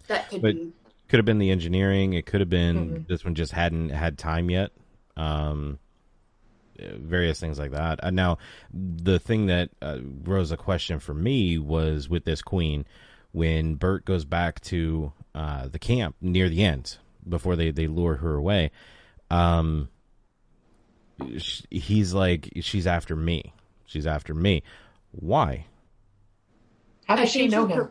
That 0.09 0.29
could 0.31 0.43
But- 0.43 0.55
be. 0.55 0.73
Could 1.09 1.19
have 1.19 1.27
been 1.27 1.39
the 1.39 1.51
engineering. 1.51 2.15
It 2.15 2.25
could 2.27 2.41
have 2.41 2.49
been 2.51 2.89
Mhm. 2.91 3.07
this 3.09 3.25
one 3.25 3.35
just 3.35 3.53
hadn't 3.53 3.91
had 3.91 4.17
time 4.19 4.49
yet. 4.51 4.73
Um, 5.17 5.79
various 6.79 7.39
things 7.39 7.59
like 7.59 7.71
that. 7.73 8.03
Uh, 8.03 8.11
now, 8.11 8.39
the 8.73 9.19
thing 9.21 9.47
that 9.47 9.71
uh, 9.83 9.99
rose 10.25 10.51
a 10.51 10.57
question 10.57 10.99
for 10.99 11.13
me 11.15 11.59
was 11.59 12.09
with 12.09 12.25
this 12.25 12.41
queen 12.43 12.85
when 13.33 13.75
Burt 13.77 14.05
goes 14.07 14.25
back 14.25 14.61
to 14.63 15.13
uh, 15.35 15.69
the 15.69 15.79
camp 15.79 16.17
near 16.21 16.49
the 16.49 16.65
end 16.65 16.97
before 17.29 17.55
they 17.55 17.71
they 17.71 17.87
lure 17.87 18.17
her 18.17 18.35
away. 18.35 18.71
Um, 19.31 19.91
he's 21.71 22.15
like, 22.15 22.51
she's 22.61 22.87
after 22.87 23.15
me. 23.15 23.53
She's 23.87 24.07
after 24.07 24.35
me. 24.35 24.63
Why? 25.13 25.67
How 27.07 27.17
does 27.17 27.31
she 27.31 27.47
know 27.47 27.67
he 27.67 27.75
him? 27.75 27.91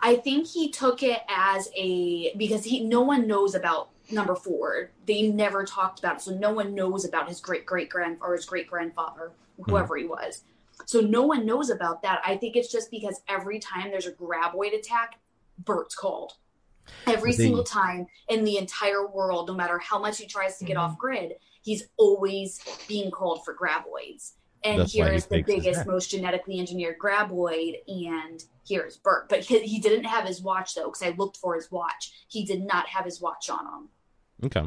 I 0.00 0.16
think 0.16 0.46
he 0.46 0.70
took 0.70 1.02
it 1.02 1.20
as 1.28 1.68
a 1.76 2.34
because 2.36 2.64
he 2.64 2.84
no 2.84 3.00
one 3.00 3.26
knows 3.26 3.54
about 3.54 3.90
number 4.10 4.34
four. 4.34 4.90
They 5.06 5.22
never 5.28 5.64
talked 5.64 5.98
about 5.98 6.16
it, 6.16 6.22
so 6.22 6.32
no 6.32 6.52
one 6.52 6.74
knows 6.74 7.04
about 7.04 7.28
his 7.28 7.40
great 7.40 7.66
great 7.66 7.88
grand 7.88 8.18
or 8.20 8.34
his 8.34 8.44
great 8.44 8.68
grandfather, 8.68 9.32
whoever 9.66 9.96
he 9.96 10.04
was. 10.04 10.42
So 10.86 11.00
no 11.00 11.22
one 11.22 11.46
knows 11.46 11.70
about 11.70 12.02
that. 12.02 12.20
I 12.24 12.36
think 12.36 12.56
it's 12.56 12.70
just 12.70 12.90
because 12.90 13.22
every 13.28 13.58
time 13.58 13.90
there's 13.90 14.06
a 14.06 14.12
graboid 14.12 14.76
attack, 14.76 15.20
Burt's 15.58 15.94
called. 15.94 16.34
Every 17.06 17.32
single 17.32 17.64
time 17.64 18.06
in 18.28 18.44
the 18.44 18.58
entire 18.58 19.06
world, 19.06 19.48
no 19.48 19.54
matter 19.54 19.78
how 19.78 19.98
much 19.98 20.18
he 20.18 20.26
tries 20.26 20.58
to 20.58 20.64
get 20.64 20.76
Mhm. 20.76 20.80
off 20.80 20.98
grid, 20.98 21.36
he's 21.62 21.88
always 21.96 22.60
being 22.86 23.10
called 23.10 23.44
for 23.44 23.54
graboids. 23.54 24.32
And 24.64 24.80
That's 24.80 24.92
here 24.92 25.12
he 25.12 25.18
the 25.18 25.42
biggest, 25.42 25.86
most 25.86 26.10
genetically 26.10 26.58
engineered 26.58 26.98
graboid, 26.98 27.76
and 27.86 28.42
here's 28.66 28.96
Burt. 28.96 29.28
But 29.28 29.40
he, 29.40 29.60
he 29.60 29.78
didn't 29.78 30.04
have 30.04 30.26
his 30.26 30.40
watch 30.40 30.74
though, 30.74 30.86
because 30.86 31.02
I 31.02 31.10
looked 31.10 31.36
for 31.36 31.54
his 31.54 31.70
watch. 31.70 32.12
He 32.28 32.46
did 32.46 32.64
not 32.64 32.88
have 32.88 33.04
his 33.04 33.20
watch 33.20 33.50
on 33.50 33.60
him. 33.66 33.88
Okay. 34.44 34.66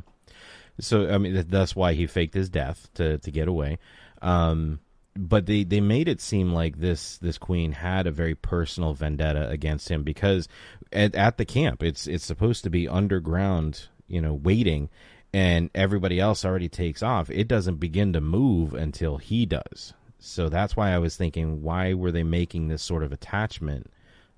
So 0.79 1.09
I 1.09 1.17
mean 1.17 1.45
that's 1.49 1.75
why 1.75 1.93
he 1.93 2.05
faked 2.05 2.35
his 2.35 2.49
death 2.49 2.89
to 2.95 3.17
to 3.17 3.31
get 3.31 3.47
away. 3.47 3.79
Um 4.21 4.79
but 5.15 5.47
they 5.47 5.63
they 5.63 5.81
made 5.81 6.07
it 6.07 6.21
seem 6.21 6.53
like 6.53 6.79
this 6.79 7.17
this 7.17 7.37
queen 7.37 7.71
had 7.71 8.05
a 8.05 8.11
very 8.11 8.35
personal 8.35 8.93
vendetta 8.93 9.49
against 9.49 9.89
him 9.89 10.03
because 10.03 10.47
at 10.93 11.15
at 11.15 11.37
the 11.37 11.45
camp 11.45 11.81
it's 11.81 12.05
it's 12.07 12.25
supposed 12.25 12.63
to 12.63 12.69
be 12.69 12.87
underground, 12.87 13.87
you 14.07 14.21
know, 14.21 14.33
waiting 14.33 14.89
and 15.37 15.69
everybody 15.75 16.19
else 16.19 16.43
already 16.43 16.67
takes 16.67 17.03
off. 17.03 17.29
It 17.29 17.47
doesn't 17.47 17.75
begin 17.75 18.11
to 18.13 18.21
move 18.21 18.73
until 18.73 19.17
he 19.17 19.45
does. 19.45 19.93
So 20.17 20.49
that's 20.49 20.75
why 20.75 20.89
I 20.89 20.97
was 20.97 21.15
thinking 21.15 21.61
why 21.61 21.93
were 21.93 22.11
they 22.11 22.23
making 22.23 22.69
this 22.69 22.81
sort 22.81 23.03
of 23.03 23.11
attachment 23.11 23.91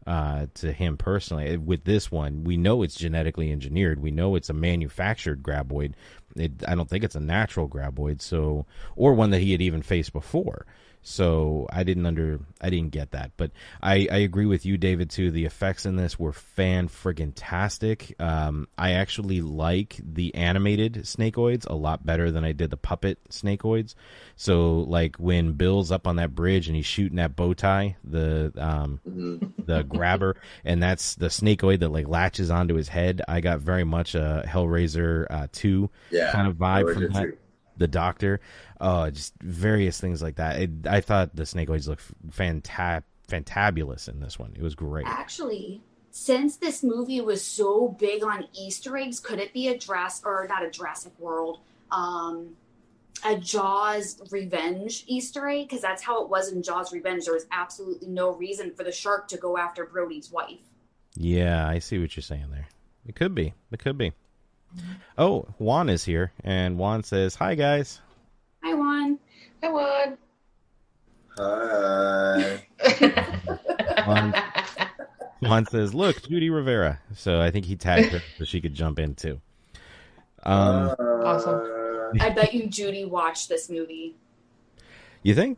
uh, 0.05 0.47
to 0.55 0.73
him 0.73 0.97
personally. 0.97 1.55
With 1.55 1.85
this 1.85 2.11
one, 2.11 2.43
we 2.43 2.57
know 2.57 2.83
it's 2.83 2.95
genetically 2.95 3.49
engineered. 3.49 4.01
We 4.01 4.11
know 4.11 4.35
it's 4.35 4.49
a 4.49 4.53
manufactured 4.53 5.41
graboid. 5.41 5.93
It, 6.35 6.51
I 6.67 6.75
don't 6.75 6.89
think 6.89 7.05
it's 7.05 7.15
a 7.15 7.21
natural 7.21 7.69
graboid, 7.69 8.21
so 8.21 8.65
or 8.97 9.13
one 9.13 9.29
that 9.29 9.39
he 9.39 9.53
had 9.53 9.61
even 9.61 9.81
faced 9.81 10.11
before. 10.11 10.65
So 11.01 11.65
I 11.71 11.83
didn't 11.83 12.05
under 12.05 12.41
I 12.59 12.69
didn't 12.69 12.91
get 12.91 13.11
that, 13.11 13.31
but 13.37 13.51
I, 13.81 14.07
I 14.11 14.17
agree 14.17 14.45
with 14.45 14.65
you, 14.65 14.77
David. 14.77 15.09
Too, 15.09 15.31
the 15.31 15.45
effects 15.45 15.85
in 15.85 15.95
this 15.95 16.19
were 16.19 16.33
fan 16.33 16.89
friggin' 16.89 17.31
tastic. 17.35 18.15
Um, 18.19 18.67
I 18.77 18.91
actually 18.91 19.41
like 19.41 19.97
the 20.03 20.35
animated 20.35 20.95
snakeoids 21.03 21.65
a 21.67 21.73
lot 21.73 22.05
better 22.05 22.31
than 22.31 22.43
I 22.43 22.51
did 22.51 22.69
the 22.69 22.77
puppet 22.77 23.17
snakeoids. 23.29 23.95
So 24.35 24.79
like 24.81 25.15
when 25.15 25.53
Bill's 25.53 25.91
up 25.91 26.05
on 26.05 26.17
that 26.17 26.35
bridge 26.35 26.67
and 26.67 26.75
he's 26.75 26.85
shooting 26.85 27.15
that 27.15 27.35
bow 27.35 27.53
tie, 27.53 27.95
the 28.03 28.51
um, 28.57 28.99
Mhm. 29.07 29.65
the 29.65 29.83
grabber, 29.83 30.35
and 30.65 30.83
that's 30.83 31.15
the 31.15 31.27
snakeoid 31.27 31.79
that 31.79 31.89
like 31.89 32.07
latches 32.09 32.51
onto 32.51 32.75
his 32.75 32.89
head. 32.89 33.21
I 33.27 33.39
got 33.39 33.59
very 33.61 33.85
much 33.85 34.15
a 34.15 34.43
Hellraiser 34.45 35.27
uh, 35.29 35.47
two 35.53 35.89
Yeah, 36.11 36.31
kind 36.33 36.47
of 36.47 36.55
vibe 36.55 36.83
Hellraiser 36.85 36.93
from 36.93 37.13
that. 37.13 37.23
2. 37.23 37.37
The 37.79 37.87
Doctor, 37.87 38.39
uh, 38.79 39.09
just 39.09 39.33
various 39.41 39.99
things 39.99 40.21
like 40.21 40.35
that. 40.35 40.61
It, 40.61 40.69
I 40.87 41.01
thought 41.01 41.35
the 41.35 41.43
snakeoids 41.43 41.87
looked 41.87 42.03
fantab 42.29 43.03
fantabulous 43.27 44.09
in 44.09 44.19
this 44.19 44.37
one. 44.37 44.53
It 44.55 44.61
was 44.61 44.75
great. 44.75 45.07
Actually, 45.07 45.81
since 46.11 46.57
this 46.57 46.83
movie 46.83 47.21
was 47.21 47.43
so 47.43 47.87
big 47.87 48.23
on 48.23 48.47
Easter 48.53 48.97
eggs, 48.97 49.19
could 49.19 49.39
it 49.39 49.53
be 49.53 49.67
a 49.67 49.77
Jurassic 49.77 50.25
or 50.25 50.47
not 50.47 50.63
a 50.65 50.69
Jurassic 50.69 51.13
World, 51.19 51.59
um, 51.91 52.55
a 53.25 53.37
Jaws 53.37 54.21
Revenge 54.31 55.03
Easter 55.07 55.47
egg? 55.47 55.69
Because 55.69 55.81
that's 55.81 56.01
how 56.01 56.23
it 56.23 56.29
was 56.29 56.51
in 56.51 56.63
Jaws 56.63 56.91
Revenge. 56.91 57.25
There 57.25 57.33
was 57.33 57.45
absolutely 57.51 58.07
no 58.09 58.31
reason 58.31 58.73
for 58.73 58.83
the 58.83 58.91
shark 58.91 59.27
to 59.29 59.37
go 59.37 59.57
after 59.57 59.85
Brody's 59.85 60.31
wife. 60.31 60.59
Yeah, 61.15 61.67
I 61.67 61.79
see 61.79 61.99
what 61.99 62.15
you're 62.15 62.23
saying 62.23 62.49
there. 62.51 62.67
It 63.05 63.15
could 63.15 63.33
be. 63.33 63.53
It 63.71 63.79
could 63.79 63.97
be. 63.97 64.13
Oh, 65.17 65.47
Juan 65.57 65.89
is 65.89 66.03
here, 66.05 66.31
and 66.43 66.77
Juan 66.77 67.03
says, 67.03 67.35
"Hi 67.35 67.55
guys." 67.55 67.99
Hi, 68.63 68.73
Juan. 68.73 69.19
I 69.63 69.69
won. 69.69 70.17
Hi. 71.37 72.65
Juan, 74.05 74.33
Juan 75.41 75.65
says, 75.65 75.93
"Look, 75.93 76.21
Judy 76.27 76.49
Rivera." 76.49 76.99
So 77.15 77.41
I 77.41 77.51
think 77.51 77.65
he 77.65 77.75
tagged 77.75 78.11
her 78.13 78.21
so 78.37 78.45
she 78.45 78.61
could 78.61 78.73
jump 78.73 78.99
in 78.99 79.15
too. 79.15 79.39
Um, 80.43 80.95
Awesome. 80.99 81.61
I 82.21 82.29
bet 82.29 82.53
you 82.53 82.67
Judy 82.67 83.05
watched 83.05 83.49
this 83.49 83.69
movie. 83.69 84.15
you 85.23 85.35
think? 85.35 85.57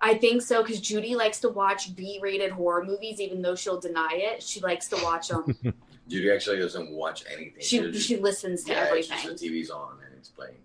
I 0.00 0.14
think 0.14 0.42
so 0.42 0.62
because 0.62 0.80
Judy 0.80 1.14
likes 1.14 1.38
to 1.40 1.48
watch 1.48 1.94
B-rated 1.94 2.50
horror 2.52 2.84
movies, 2.84 3.20
even 3.20 3.40
though 3.42 3.54
she'll 3.54 3.78
deny 3.80 4.10
it. 4.14 4.42
She 4.42 4.60
likes 4.60 4.88
to 4.88 4.96
watch 5.02 5.28
them. 5.28 5.56
Judy 6.08 6.30
actually 6.30 6.58
doesn't 6.58 6.90
watch 6.90 7.24
anything. 7.32 7.60
she 7.62 7.78
just- 7.78 8.06
she 8.08 8.16
listens 8.16 8.64
to 8.64 8.72
yeah, 8.72 8.84
everything. 8.88 9.26
the 9.28 9.34
TV's 9.34 9.70
on 9.70 9.98
and 10.04 10.14
it's 10.18 10.28
playing. 10.28 10.56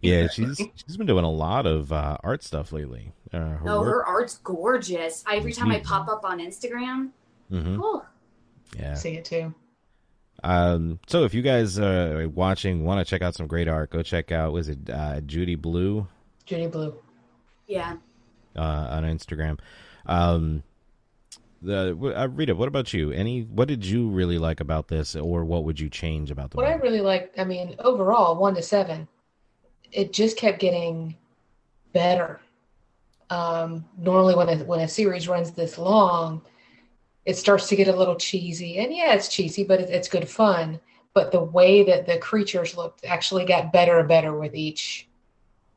Yeah, 0.00 0.28
she's 0.28 0.60
she's 0.76 0.96
been 0.98 1.06
doing 1.06 1.24
a 1.24 1.30
lot 1.30 1.66
of 1.66 1.90
uh, 1.92 2.18
art 2.22 2.42
stuff 2.42 2.72
lately. 2.72 3.12
Uh, 3.32 3.38
her 3.38 3.60
Oh, 3.66 3.80
work- 3.80 3.88
her 3.88 4.04
art's 4.06 4.38
gorgeous. 4.38 5.24
Every 5.30 5.52
time 5.52 5.70
I 5.70 5.80
Mhm. 5.80 5.84
pop 5.84 6.08
up 6.08 6.24
on 6.24 6.38
Instagram, 6.40 7.10
Mhm. 7.50 7.80
oh, 7.82 8.04
Yeah. 8.78 8.94
See 8.94 9.14
it 9.16 9.24
too. 9.24 9.54
Um, 10.42 10.98
so 11.06 11.24
if 11.24 11.32
you 11.32 11.40
guys 11.42 11.78
are 11.78 12.28
watching, 12.28 12.84
want 12.84 13.04
to 13.04 13.08
check 13.08 13.22
out 13.22 13.34
some 13.34 13.46
great 13.46 13.66
art, 13.66 13.90
go 13.90 14.02
check 14.02 14.30
out. 14.30 14.52
Was 14.52 14.68
it 14.68 14.90
uh, 14.90 15.20
Judy 15.22 15.54
Blue 15.54 16.06
Judy 16.44 16.66
Blue. 16.66 16.94
yeah. 17.66 17.96
uh, 18.56 18.60
on 18.90 19.04
Instagram? 19.04 19.58
Um, 20.06 20.62
the 21.64 22.14
uh, 22.16 22.26
Rita, 22.28 22.54
what 22.54 22.68
about 22.68 22.92
you? 22.92 23.10
Any 23.10 23.42
what 23.42 23.68
did 23.68 23.84
you 23.84 24.08
really 24.08 24.38
like 24.38 24.60
about 24.60 24.88
this, 24.88 25.16
or 25.16 25.44
what 25.44 25.64
would 25.64 25.80
you 25.80 25.88
change 25.88 26.30
about 26.30 26.50
the 26.50 26.56
What 26.56 26.66
I 26.66 26.74
really 26.74 27.00
like, 27.00 27.32
I 27.38 27.44
mean, 27.44 27.74
overall, 27.78 28.36
one 28.36 28.54
to 28.54 28.62
seven, 28.62 29.08
it 29.92 30.12
just 30.12 30.36
kept 30.36 30.58
getting 30.60 31.16
better. 31.92 32.40
Um, 33.30 33.84
normally, 33.98 34.34
when 34.34 34.48
a, 34.48 34.56
when 34.64 34.80
a 34.80 34.88
series 34.88 35.28
runs 35.28 35.52
this 35.52 35.78
long, 35.78 36.42
it 37.24 37.36
starts 37.36 37.68
to 37.68 37.76
get 37.76 37.88
a 37.88 37.96
little 37.96 38.16
cheesy. 38.16 38.78
And 38.78 38.94
yeah, 38.94 39.14
it's 39.14 39.28
cheesy, 39.28 39.64
but 39.64 39.80
it, 39.80 39.90
it's 39.90 40.08
good 40.08 40.28
fun. 40.28 40.80
But 41.14 41.32
the 41.32 41.42
way 41.42 41.84
that 41.84 42.06
the 42.06 42.18
creatures 42.18 42.76
looked 42.76 43.04
actually 43.04 43.44
got 43.44 43.72
better 43.72 44.00
and 44.00 44.08
better 44.08 44.38
with 44.38 44.54
each 44.54 45.08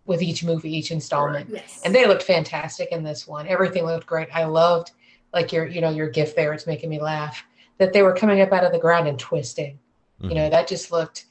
with 0.06 0.22
each 0.22 0.44
movie, 0.44 0.76
each 0.76 0.92
installment. 0.92 1.50
Yes. 1.50 1.82
And 1.84 1.94
they 1.94 2.08
looked 2.08 2.24
fantastic 2.24 2.90
in 2.92 3.04
this 3.04 3.28
one. 3.28 3.46
Everything 3.48 3.86
looked 3.86 4.08
great. 4.08 4.30
I 4.34 4.46
loved 4.46 4.92
like 5.34 5.52
your 5.52 5.68
you 5.68 5.82
know 5.82 5.90
your 5.90 6.10
gift 6.10 6.36
there. 6.36 6.54
It's 6.54 6.68
making 6.68 6.90
me 6.90 7.00
laugh 7.00 7.44
that 7.78 7.94
they 7.94 8.02
were 8.02 8.14
coming 8.14 8.42
up 8.42 8.52
out 8.52 8.64
of 8.64 8.72
the 8.72 8.80
ground 8.80 9.08
and 9.08 9.20
twisting. 9.20 9.80
You 10.20 10.30
know 10.30 10.36
mm-hmm. 10.42 10.52
that 10.52 10.68
just 10.68 10.92
looked 10.92 11.26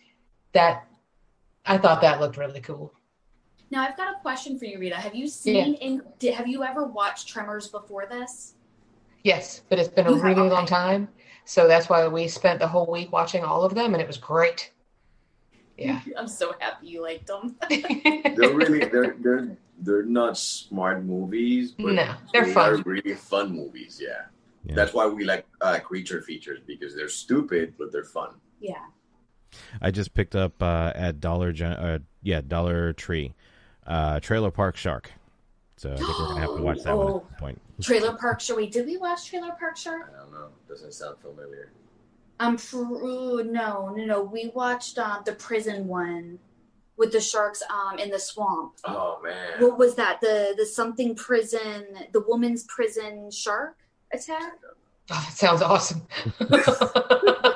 that. 0.53 0.87
I 1.65 1.79
thought 1.79 2.01
that 2.03 2.21
looked 2.21 2.37
really 2.37 2.61
cool. 2.61 2.93
now 3.71 3.83
I've 3.83 3.97
got 3.97 4.15
a 4.15 4.21
question 4.21 4.57
for 4.59 4.67
you, 4.67 4.79
Rita. 4.79 4.95
Have 4.95 5.17
you 5.17 5.27
seen 5.27 5.75
in 5.75 6.03
did, 6.19 6.35
have 6.35 6.47
you 6.47 6.63
ever 6.63 6.85
watched 6.85 7.29
Tremors 7.29 7.69
before 7.69 8.07
this? 8.07 8.55
Yes, 9.25 9.63
but 9.69 9.81
it's 9.81 9.89
been 9.89 10.07
a 10.07 10.11
You 10.11 10.15
have- 10.17 10.25
really 10.25 10.49
long 10.49 10.63
okay. 10.63 10.67
time, 10.67 11.09
so 11.45 11.67
that's 11.67 11.89
why 11.89 12.07
we 12.07 12.29
spent 12.29 12.61
the 12.61 12.69
whole 12.69 12.87
week 12.87 13.11
watching 13.11 13.43
all 13.43 13.65
of 13.65 13.75
them, 13.75 13.93
and 13.95 14.01
it 14.01 14.07
was 14.07 14.19
great. 14.19 14.73
Yeah. 15.79 16.01
I'm 16.17 16.27
so 16.27 16.55
happy 16.59 16.87
you 16.87 17.03
liked 17.03 17.27
them. 17.27 17.55
They're 17.69 18.55
really 18.55 18.79
they're 18.87 19.15
they're 19.21 19.59
they're 19.81 20.03
not 20.05 20.39
smart 20.39 21.05
movies, 21.05 21.73
but 21.73 21.93
No, 21.95 22.15
they're 22.33 22.47
they 22.47 22.53
fun. 22.55 22.73
are 22.73 22.83
really 22.83 23.15
fun 23.15 23.53
movies. 23.53 24.01
Yeah. 24.03 24.23
Yeah. 24.65 24.75
That's 24.75 24.93
why 24.95 25.07
we 25.07 25.25
like 25.25 25.47
uh, 25.61 25.79
creature 25.81 26.23
features 26.23 26.61
because 26.67 26.95
they're 26.95 27.09
stupid 27.09 27.75
but 27.79 27.93
they're 27.93 28.05
fun. 28.05 28.31
yeah. 28.61 28.85
I 29.81 29.91
just 29.91 30.13
picked 30.13 30.35
up 30.37 30.61
uh, 30.63 30.93
at 30.95 31.21
Dollar 31.21 31.53
Gen- 31.53 31.73
uh, 31.73 31.99
yeah 32.23 32.41
Dollar 32.47 32.93
Tree, 32.93 33.35
uh, 33.87 34.21
Trailer 34.21 34.51
Park 34.51 34.77
Shark. 34.77 35.13
So 35.79 35.93
I 35.93 35.97
think 35.97 36.09
we're 36.09 36.27
gonna 36.29 36.41
have 36.41 36.57
to 36.57 36.63
watch 36.63 36.83
that 36.83 36.97
one 36.97 37.07
Oh. 37.07 37.17
at 37.19 37.23
some 37.23 37.39
point. 37.39 37.61
Trailer 37.81 38.15
Park 38.17 38.41
Shark. 38.41 38.59
Wait, 38.59 38.73
did 38.73 38.87
we 38.87 38.97
watch 38.99 39.29
Trailer 39.31 39.53
Park 39.59 39.77
Shark? 39.77 40.13
I 40.15 40.19
don't 40.23 40.33
know. 40.33 40.49
Doesn't 40.69 40.93
sound 40.93 41.19
familiar. 41.19 41.71
I'm 42.41 42.57
true. 42.59 43.45
No, 43.45 43.89
no, 43.95 44.05
no. 44.05 44.23
We 44.23 44.51
watched 44.55 44.99
um, 44.99 45.23
the 45.25 45.33
prison 45.35 45.87
one 45.87 46.39
with 46.97 47.13
the 47.13 47.21
sharks 47.21 47.63
um 47.71 47.99
in 47.99 48.11
the 48.11 48.19
swamp. 48.19 48.75
Oh 48.85 49.21
man. 49.23 49.61
What 49.61 49.79
was 49.79 49.95
that? 49.97 50.21
The 50.21 50.55
the 50.57 50.67
something 50.67 51.15
prison, 51.15 51.87
the 52.13 52.21
woman's 52.21 52.65
prison 52.65 53.31
shark 53.31 53.77
attack. 54.13 54.55
Oh, 55.11 55.25
that 55.25 55.33
sounds 55.33 55.63
awesome. 55.63 56.03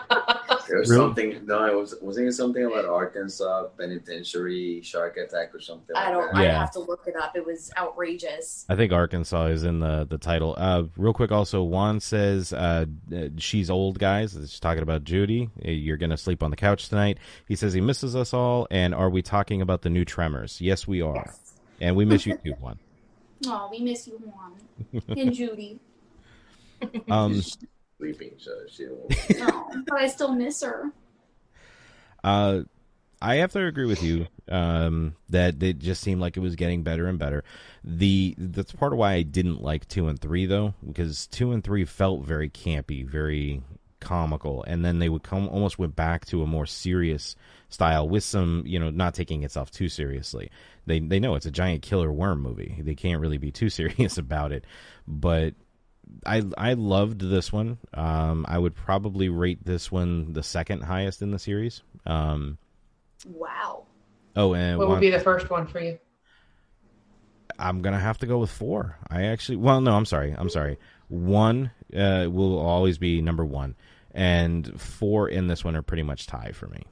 There 0.71 0.79
was 0.79 0.89
Really? 0.89 1.03
something. 1.03 1.47
No, 1.47 1.67
it 1.67 1.75
was 1.77 1.97
wasn't 2.01 2.29
it 2.29 2.33
something 2.33 2.65
about 2.65 2.85
Arkansas 2.85 3.65
penitentiary 3.77 4.81
shark 4.83 5.17
attack 5.17 5.53
or 5.55 5.61
something. 5.61 5.97
I 5.97 6.05
like 6.07 6.13
don't. 6.15 6.33
That? 6.33 6.37
I 6.41 6.45
Yeah. 6.45 6.59
have 6.61 6.71
to 6.73 6.79
look 6.79 7.05
it 7.09 7.17
up. 7.17 7.37
It 7.37 7.45
was 7.45 7.71
outrageous. 7.77 8.65
I 8.69 8.77
think 8.77 8.93
Arkansas 8.93 9.47
is 9.47 9.65
in 9.65 9.81
the 9.81 10.07
the 10.09 10.17
title. 10.19 10.55
Uh, 10.57 10.85
real 10.97 11.13
quick, 11.13 11.33
also 11.33 11.63
Juan 11.65 11.99
says 12.01 12.53
uh, 12.53 12.87
uh, 13.15 13.29
she's 13.39 13.69
old, 13.69 13.99
guys. 13.99 14.33
She's 14.33 14.61
talking 14.61 14.83
about 14.83 15.03
Judy. 15.05 15.51
Uh, 15.67 15.71
You're 15.71 15.97
gonna 15.97 16.17
sleep 16.17 16.43
on 16.43 16.51
the 16.51 16.57
couch 16.57 16.89
tonight. 16.89 17.19
He 17.49 17.57
says 17.57 17.73
he 17.73 17.81
misses 17.81 18.15
us 18.15 18.33
all. 18.33 18.69
And 18.71 18.95
are 18.95 19.11
we 19.11 19.23
talking 19.23 19.61
about 19.63 19.83
the 19.83 19.91
new 19.91 20.05
Tremors? 20.05 20.61
Yes, 20.61 20.87
we 20.87 21.03
are. 21.03 21.17
Yes. 21.17 21.55
And 21.81 21.97
we 21.97 22.05
miss 22.05 22.27
you 22.27 22.37
too, 22.45 22.53
Juan. 22.61 22.79
Oh, 23.47 23.69
we 23.73 23.81
miss 23.81 24.07
you, 24.07 24.19
Juan 24.23 25.03
and 25.17 25.33
Judy. 25.35 25.81
Um, 27.09 27.35
She's 27.35 27.59
sleeping, 28.01 28.33
so 28.39 28.53
she 28.69 28.87
won't. 28.87 29.15
No, 29.39 29.85
but 29.87 30.01
I 30.01 30.09
still 30.09 30.35
miss 30.35 30.63
her. 30.63 30.91
Uh, 32.25 32.61
I 33.23 33.37
have 33.37 33.53
to 33.53 33.65
agree 33.65 33.87
with 33.87 34.03
you 34.03 34.27
um, 34.49 35.15
that 35.29 35.63
it 35.63 35.79
just 35.79 36.03
seemed 36.03 36.21
like 36.21 36.37
it 36.37 36.41
was 36.41 36.57
getting 36.57 36.83
better 36.83 37.07
and 37.07 37.19
better. 37.19 37.45
The 37.85 38.35
that's 38.39 38.73
part 38.73 38.93
of 38.93 38.99
why 38.99 39.15
I 39.15 39.23
didn't 39.23 39.63
like 39.63 39.87
two 39.89 40.09
and 40.09 40.19
three 40.19 40.47
though, 40.47 40.75
because 40.87 41.27
two 41.27 41.53
and 41.53 41.63
three 41.63 41.85
felt 41.85 42.25
very 42.25 42.49
campy, 42.49 43.07
very 43.07 43.63
comical, 44.01 44.65
and 44.67 44.85
then 44.85 44.99
they 44.99 45.11
would 45.11 45.23
come 45.23 45.49
almost 45.49 45.79
went 45.79 45.95
back 45.95 46.25
to 46.27 46.43
a 46.43 46.47
more 46.47 46.67
serious 46.67 47.37
style 47.69 48.09
with 48.09 48.25
some, 48.25 48.65
you 48.67 48.79
know, 48.79 48.91
not 48.91 49.15
taking 49.15 49.45
itself 49.45 49.71
too 49.71 49.89
seriously. 49.91 50.51
They 50.87 50.99
they 50.99 51.21
know 51.21 51.35
it's 51.35 51.47
a 51.47 51.51
giant 51.51 51.83
killer 51.83 52.11
worm 52.11 52.41
movie. 52.41 52.81
They 52.81 52.95
can't 52.95 53.21
really 53.21 53.39
be 53.39 53.53
too 53.53 53.69
serious 53.71 54.17
about 54.17 54.53
it, 54.53 54.65
but 55.07 55.55
I 56.27 56.43
I 56.57 56.73
loved 56.75 57.21
this 57.21 57.53
one. 57.53 57.79
Um, 57.95 58.45
I 58.49 58.59
would 58.59 58.75
probably 58.75 59.29
rate 59.29 59.65
this 59.65 59.91
one 59.91 60.33
the 60.33 60.43
second 60.43 60.83
highest 60.83 61.23
in 61.23 61.31
the 61.31 61.39
series. 61.39 61.83
Um, 62.07 62.59
Wow. 63.27 63.85
oh, 64.37 64.55
and 64.55 64.79
what 64.79 64.89
one, 64.89 64.97
would 64.97 65.01
be 65.01 65.11
the 65.11 65.21
first 65.21 65.51
one 65.51 65.67
for 65.67 65.81
you? 65.81 65.99
I'm 67.59 67.83
gonna 67.83 67.99
have 68.01 68.19
to 68.19 68.27
go 68.27 68.39
with 68.39 68.51
four. 68.51 68.97
I 69.11 69.25
actually, 69.25 69.57
well, 69.57 69.81
no, 69.81 69.93
I'm 69.93 70.07
sorry, 70.07 70.35
I'm 70.37 70.49
sorry. 70.49 70.79
One 71.09 71.71
uh, 71.95 72.29
will 72.31 72.59
always 72.59 72.97
be 72.99 73.21
number 73.21 73.45
one, 73.45 73.75
and 74.13 74.81
four 74.81 75.29
in 75.29 75.47
this 75.49 75.65
one 75.65 75.77
are 75.77 75.83
pretty 75.83 76.03
much 76.05 76.27
tie 76.27 76.53
for 76.53 76.69
me 76.69 76.83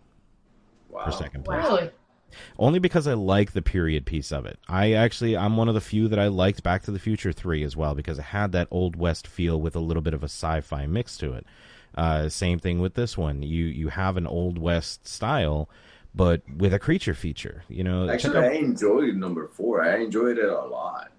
Wow. 0.90 1.04
for 1.06 1.12
second 1.12 1.44
place. 1.44 1.64
Wow. 1.64 1.88
Really? 2.30 2.54
Only 2.58 2.78
because 2.78 3.06
I 3.06 3.14
like 3.14 3.52
the 3.52 3.62
period 3.62 4.06
piece 4.06 4.30
of 4.32 4.46
it. 4.46 4.58
I 4.68 4.92
actually, 4.92 5.36
I'm 5.36 5.56
one 5.56 5.68
of 5.68 5.74
the 5.74 5.80
few 5.80 6.08
that 6.08 6.18
I 6.18 6.28
liked 6.28 6.62
Back 6.62 6.82
to 6.84 6.90
the 6.90 6.98
Future 6.98 7.32
3 7.32 7.62
as 7.64 7.76
well 7.76 7.94
because 7.94 8.18
it 8.18 8.22
had 8.26 8.52
that 8.52 8.68
Old 8.70 8.96
West 8.96 9.26
feel 9.26 9.60
with 9.60 9.74
a 9.76 9.80
little 9.80 10.02
bit 10.02 10.14
of 10.14 10.22
a 10.22 10.26
sci 10.28 10.60
fi 10.60 10.86
mix 10.86 11.16
to 11.18 11.32
it. 11.32 11.46
Uh, 11.94 12.28
same 12.28 12.58
thing 12.58 12.78
with 12.80 12.94
this 12.94 13.16
one. 13.18 13.42
You 13.42 13.64
you 13.64 13.88
have 13.88 14.16
an 14.16 14.26
Old 14.26 14.58
West 14.58 15.08
style, 15.08 15.68
but 16.14 16.42
with 16.54 16.72
a 16.74 16.78
creature 16.78 17.14
feature. 17.14 17.64
You 17.68 17.82
know, 17.82 18.08
Actually, 18.08 18.36
out- 18.38 18.44
I 18.52 18.56
enjoyed 18.56 19.16
number 19.16 19.48
four. 19.48 19.82
I 19.82 19.98
enjoyed 20.02 20.38
it 20.38 20.48
a 20.48 20.64
lot. 20.66 21.10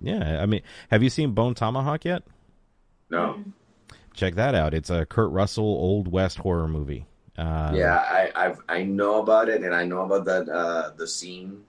yeah, 0.00 0.42
I 0.42 0.46
mean, 0.46 0.62
have 0.90 1.02
you 1.02 1.10
seen 1.10 1.32
Bone 1.32 1.54
Tomahawk 1.54 2.04
yet? 2.04 2.22
No. 3.10 3.44
Check 4.14 4.34
that 4.36 4.54
out. 4.54 4.74
It's 4.74 4.90
a 4.90 5.04
Kurt 5.06 5.30
Russell 5.30 5.64
Old 5.64 6.08
West 6.08 6.38
horror 6.38 6.68
movie. 6.68 7.06
Uh, 7.36 7.72
yeah, 7.74 7.96
I 7.98 8.30
I've, 8.36 8.60
I 8.68 8.82
know 8.84 9.20
about 9.20 9.48
it, 9.48 9.62
and 9.64 9.74
I 9.74 9.84
know 9.84 10.02
about 10.02 10.24
that 10.26 10.48
uh, 10.48 10.90
the 10.96 11.06
scene, 11.06 11.64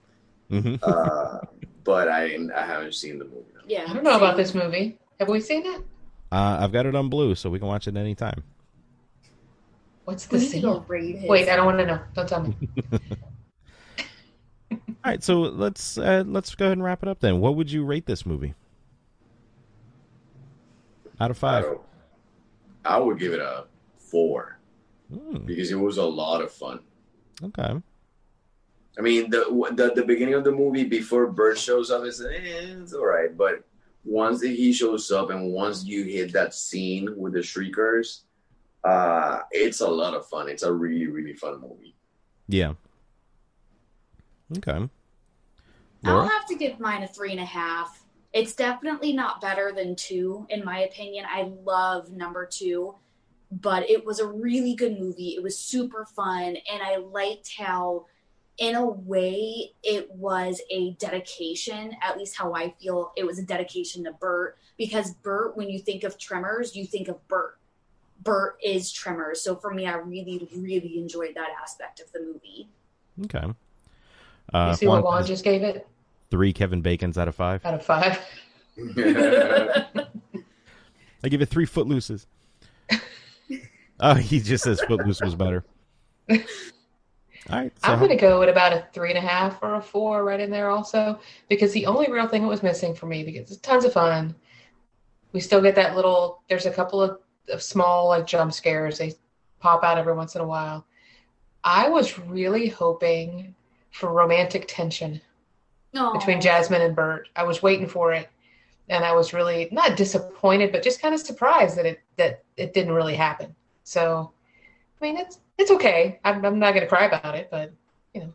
mhm. 0.50 0.78
uh, 0.82 1.40
but 1.84 2.08
I 2.08 2.36
I 2.54 2.62
haven't 2.64 2.94
seen 2.94 3.18
the 3.18 3.24
movie. 3.24 3.42
Yeah. 3.66 3.84
I 3.88 3.94
don't 3.94 4.04
know 4.04 4.16
about 4.16 4.36
this 4.36 4.54
movie. 4.54 4.96
Have 5.18 5.28
we 5.28 5.40
seen 5.40 5.66
it? 5.66 5.82
Uh, 6.30 6.58
I've 6.60 6.70
got 6.72 6.86
it 6.86 6.94
on 6.94 7.08
blue, 7.08 7.34
so 7.34 7.50
we 7.50 7.58
can 7.58 7.66
watch 7.66 7.88
it 7.88 7.96
anytime. 7.96 8.44
What's 10.04 10.26
the 10.26 10.36
We 10.36 10.42
need 10.44 10.50
to 10.52 10.60
go 10.60 10.74
scene? 10.74 10.84
rate. 10.86 11.18
Wait, 11.28 11.48
I 11.48 11.56
don't 11.56 11.66
want 11.66 11.78
to 11.78 11.86
know. 11.86 11.98
Don't 12.14 12.28
tell 12.28 12.42
me. 12.44 12.56
All 14.70 14.78
right, 15.04 15.22
so 15.22 15.40
let's 15.40 15.98
uh, 15.98 16.22
let's 16.26 16.54
go 16.54 16.66
ahead 16.66 16.76
and 16.78 16.84
wrap 16.84 17.02
it 17.02 17.08
up 17.08 17.18
then. 17.20 17.40
What 17.40 17.56
would 17.56 17.70
you 17.72 17.84
rate 17.84 18.06
this 18.06 18.24
movie? 18.24 18.54
Out 21.20 21.30
of 21.30 21.38
five. 21.38 21.64
don't- 21.64 21.80
I 22.84 22.98
would 22.98 23.18
give 23.18 23.32
it 23.32 23.40
a 23.40 23.64
four 23.98 24.55
Hmm, 25.12 25.38
because 25.44 25.70
it 25.70 25.76
was 25.78 25.98
a 25.98 26.04
lot 26.04 26.42
of 26.42 26.50
fun. 26.52 26.80
okay. 27.42 27.80
I 28.98 29.02
mean, 29.02 29.28
the, 29.28 29.44
the 29.74 29.92
the 29.94 30.04
beginning 30.04 30.34
of 30.34 30.42
the 30.44 30.52
movie 30.52 30.84
before 30.84 31.26
Burt 31.26 31.58
shows 31.58 31.90
up, 31.90 32.04
it's, 32.04 32.20
eh, 32.20 32.80
it's 32.80 32.94
all 32.94 33.04
right. 33.04 33.36
But 33.36 33.62
once 34.04 34.40
he 34.40 34.72
shows 34.72 35.10
up 35.12 35.28
and 35.30 35.52
once 35.52 35.84
you 35.84 36.04
hit 36.04 36.32
that 36.32 36.54
scene 36.54 37.12
with 37.14 37.34
the 37.34 37.42
shriekers, 37.42 38.24
uh, 38.84 39.40
it's 39.50 39.80
a 39.80 39.88
lot 39.88 40.14
of 40.14 40.26
fun. 40.26 40.48
It's 40.48 40.62
a 40.62 40.72
really 40.72 41.08
really 41.08 41.34
fun 41.34 41.60
movie. 41.60 41.94
Yeah. 42.48 42.72
Okay. 44.56 44.88
I'll 46.04 46.28
have 46.28 46.46
to 46.46 46.54
give 46.54 46.78
mine 46.80 47.02
a 47.02 47.08
three 47.08 47.32
and 47.32 47.40
a 47.40 47.44
half. 47.44 48.04
It's 48.32 48.54
definitely 48.54 49.12
not 49.12 49.40
better 49.40 49.72
than 49.74 49.96
two, 49.96 50.46
in 50.50 50.64
my 50.64 50.80
opinion. 50.80 51.26
I 51.28 51.50
love 51.64 52.12
number 52.12 52.46
two, 52.46 52.94
but 53.50 53.88
it 53.88 54.04
was 54.04 54.18
a 54.18 54.26
really 54.26 54.74
good 54.74 54.98
movie. 54.98 55.34
It 55.36 55.42
was 55.42 55.58
super 55.58 56.04
fun, 56.04 56.56
and 56.70 56.82
I 56.82 56.96
liked 56.96 57.54
how, 57.58 58.06
in 58.58 58.74
a 58.74 58.84
way, 58.86 59.72
it 59.82 60.10
was 60.12 60.60
a 60.70 60.92
dedication, 60.92 61.96
at 62.02 62.18
least 62.18 62.36
how 62.36 62.54
I 62.54 62.74
feel 62.80 63.12
it 63.16 63.24
was 63.24 63.38
a 63.38 63.42
dedication 63.42 64.04
to 64.04 64.12
Burt, 64.12 64.56
because 64.76 65.12
Burt, 65.14 65.56
when 65.56 65.68
you 65.68 65.78
think 65.78 66.04
of 66.04 66.18
Tremors, 66.18 66.74
you 66.74 66.86
think 66.86 67.08
of 67.08 67.26
Burt. 67.28 67.58
Burt 68.22 68.58
is 68.64 68.90
Tremors. 68.90 69.40
So 69.42 69.54
for 69.56 69.72
me, 69.72 69.86
I 69.86 69.94
really, 69.94 70.48
really 70.56 70.98
enjoyed 70.98 71.34
that 71.36 71.50
aspect 71.62 72.00
of 72.00 72.10
the 72.12 72.20
movie. 72.20 72.68
Okay. 73.24 73.46
You 73.46 73.54
Uh, 74.52 74.74
see 74.74 74.86
what 74.86 75.02
Juan 75.04 75.14
Juan 75.18 75.26
just 75.26 75.44
gave 75.44 75.62
it? 75.62 75.86
three 76.30 76.52
Kevin 76.52 76.82
Bacon's 76.82 77.16
out 77.18 77.28
of 77.28 77.34
five. 77.36 77.64
Out 77.64 77.74
of 77.74 77.84
five. 77.84 78.18
I 81.24 81.28
give 81.28 81.40
it 81.42 81.46
three 81.48 81.66
footlooses. 81.66 82.26
Oh, 84.00 84.14
he 84.14 84.40
just 84.40 84.64
says 84.64 84.80
footloose 84.82 85.20
was 85.20 85.34
better. 85.34 85.64
All 86.30 86.38
right. 87.50 87.72
So 87.78 87.92
I'm 87.92 87.98
going 87.98 88.10
to 88.10 88.16
go 88.16 88.42
at 88.42 88.48
about 88.48 88.72
a 88.72 88.86
three 88.92 89.10
and 89.10 89.18
a 89.18 89.26
half 89.26 89.62
or 89.62 89.76
a 89.76 89.82
four 89.82 90.24
right 90.24 90.40
in 90.40 90.50
there 90.50 90.70
also, 90.70 91.20
because 91.48 91.72
the 91.72 91.86
only 91.86 92.10
real 92.10 92.26
thing 92.26 92.42
that 92.42 92.48
was 92.48 92.62
missing 92.62 92.94
for 92.94 93.06
me, 93.06 93.24
because 93.24 93.50
it's 93.50 93.60
tons 93.60 93.84
of 93.84 93.92
fun. 93.92 94.34
we 95.32 95.40
still 95.40 95.62
get 95.62 95.74
that 95.76 95.94
little. 95.94 96.42
There's 96.48 96.66
a 96.66 96.72
couple 96.72 97.00
of, 97.00 97.18
of 97.48 97.62
small 97.62 98.08
like 98.08 98.26
jump 98.26 98.52
scares. 98.52 98.98
They 98.98 99.14
pop 99.60 99.84
out 99.84 99.98
every 99.98 100.14
once 100.14 100.34
in 100.34 100.40
a 100.40 100.46
while. 100.46 100.86
I 101.62 101.88
was 101.88 102.18
really 102.18 102.68
hoping 102.68 103.54
for 103.92 104.12
romantic 104.12 104.66
tension 104.68 105.20
between 106.12 106.40
Jasmine 106.40 106.82
and 106.82 106.94
Burt. 106.94 107.28
I 107.36 107.44
was 107.44 107.62
waiting 107.62 107.86
for 107.88 108.12
it, 108.12 108.28
and 108.88 109.04
I 109.04 109.12
was 109.12 109.32
really 109.32 109.68
not 109.72 109.96
disappointed, 109.96 110.72
but 110.72 110.82
just 110.82 111.00
kind 111.00 111.14
of 111.14 111.20
surprised 111.20 111.76
that 111.76 111.86
it 111.86 112.00
that 112.16 112.42
it 112.56 112.74
didn't 112.74 112.92
really 112.92 113.14
happen. 113.14 113.54
So, 113.86 114.32
I 115.00 115.04
mean, 115.04 115.16
it's 115.16 115.38
it's 115.58 115.70
okay. 115.70 116.18
I'm 116.24 116.44
I'm 116.44 116.58
not 116.58 116.74
gonna 116.74 116.88
cry 116.88 117.04
about 117.04 117.36
it, 117.36 117.48
but 117.52 117.72
you 118.14 118.20
know, 118.22 118.32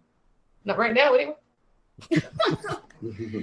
not 0.63 0.77
right 0.77 0.93
now 0.93 1.13
anyway. 1.13 1.35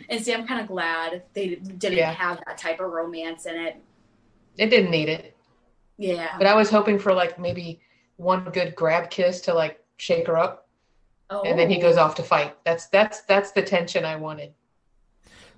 And 0.08 0.24
see, 0.24 0.32
I'm 0.32 0.46
kind 0.46 0.60
of 0.60 0.68
glad 0.68 1.24
they 1.34 1.56
didn't 1.56 1.98
Yeah. 1.98 2.12
have 2.12 2.40
that 2.46 2.58
type 2.58 2.78
of 2.78 2.92
romance 2.92 3.44
in 3.44 3.56
it. 3.56 3.76
It 4.56 4.68
didn't 4.70 4.92
need 4.92 5.08
it, 5.08 5.36
Yeah. 5.96 6.38
but 6.38 6.46
I 6.46 6.54
was 6.54 6.70
hoping 6.70 6.96
for 6.96 7.12
like 7.12 7.40
maybe 7.40 7.80
one 8.18 8.44
good 8.50 8.76
grab 8.76 9.10
kiss 9.10 9.40
to 9.42 9.54
like 9.54 9.84
shake 9.96 10.28
her 10.28 10.38
up, 10.38 10.68
Oh. 11.28 11.42
and 11.42 11.58
then 11.58 11.68
he 11.68 11.78
oh. 11.78 11.80
goes 11.80 11.96
off 11.96 12.14
to 12.14 12.22
fight. 12.22 12.56
That's 12.64 12.86
that's 12.86 13.22
that's 13.22 13.50
the 13.50 13.62
tension 13.62 14.04
I 14.04 14.14
wanted. 14.14 14.54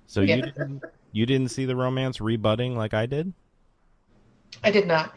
So 0.07 0.23
Yeah. 0.23 0.37
you 0.37 0.43
didn't, 0.43 0.85
you 1.13 1.27
didn't 1.27 1.49
see 1.51 1.67
the 1.67 1.77
romance 1.77 2.23
rebutting 2.23 2.75
like 2.77 2.95
I 2.95 3.05
did. 3.05 3.35
I 4.65 4.71
did 4.71 4.87
not. 4.87 5.15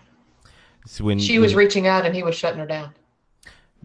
So 0.86 1.04
when 1.06 1.20
She 1.20 1.40
was 1.40 1.54
when- 1.54 1.66
reaching 1.66 1.88
out, 1.88 2.06
and 2.06 2.14
he 2.16 2.24
was 2.24 2.36
shutting 2.36 2.60
her 2.60 2.66
down. 2.66 2.92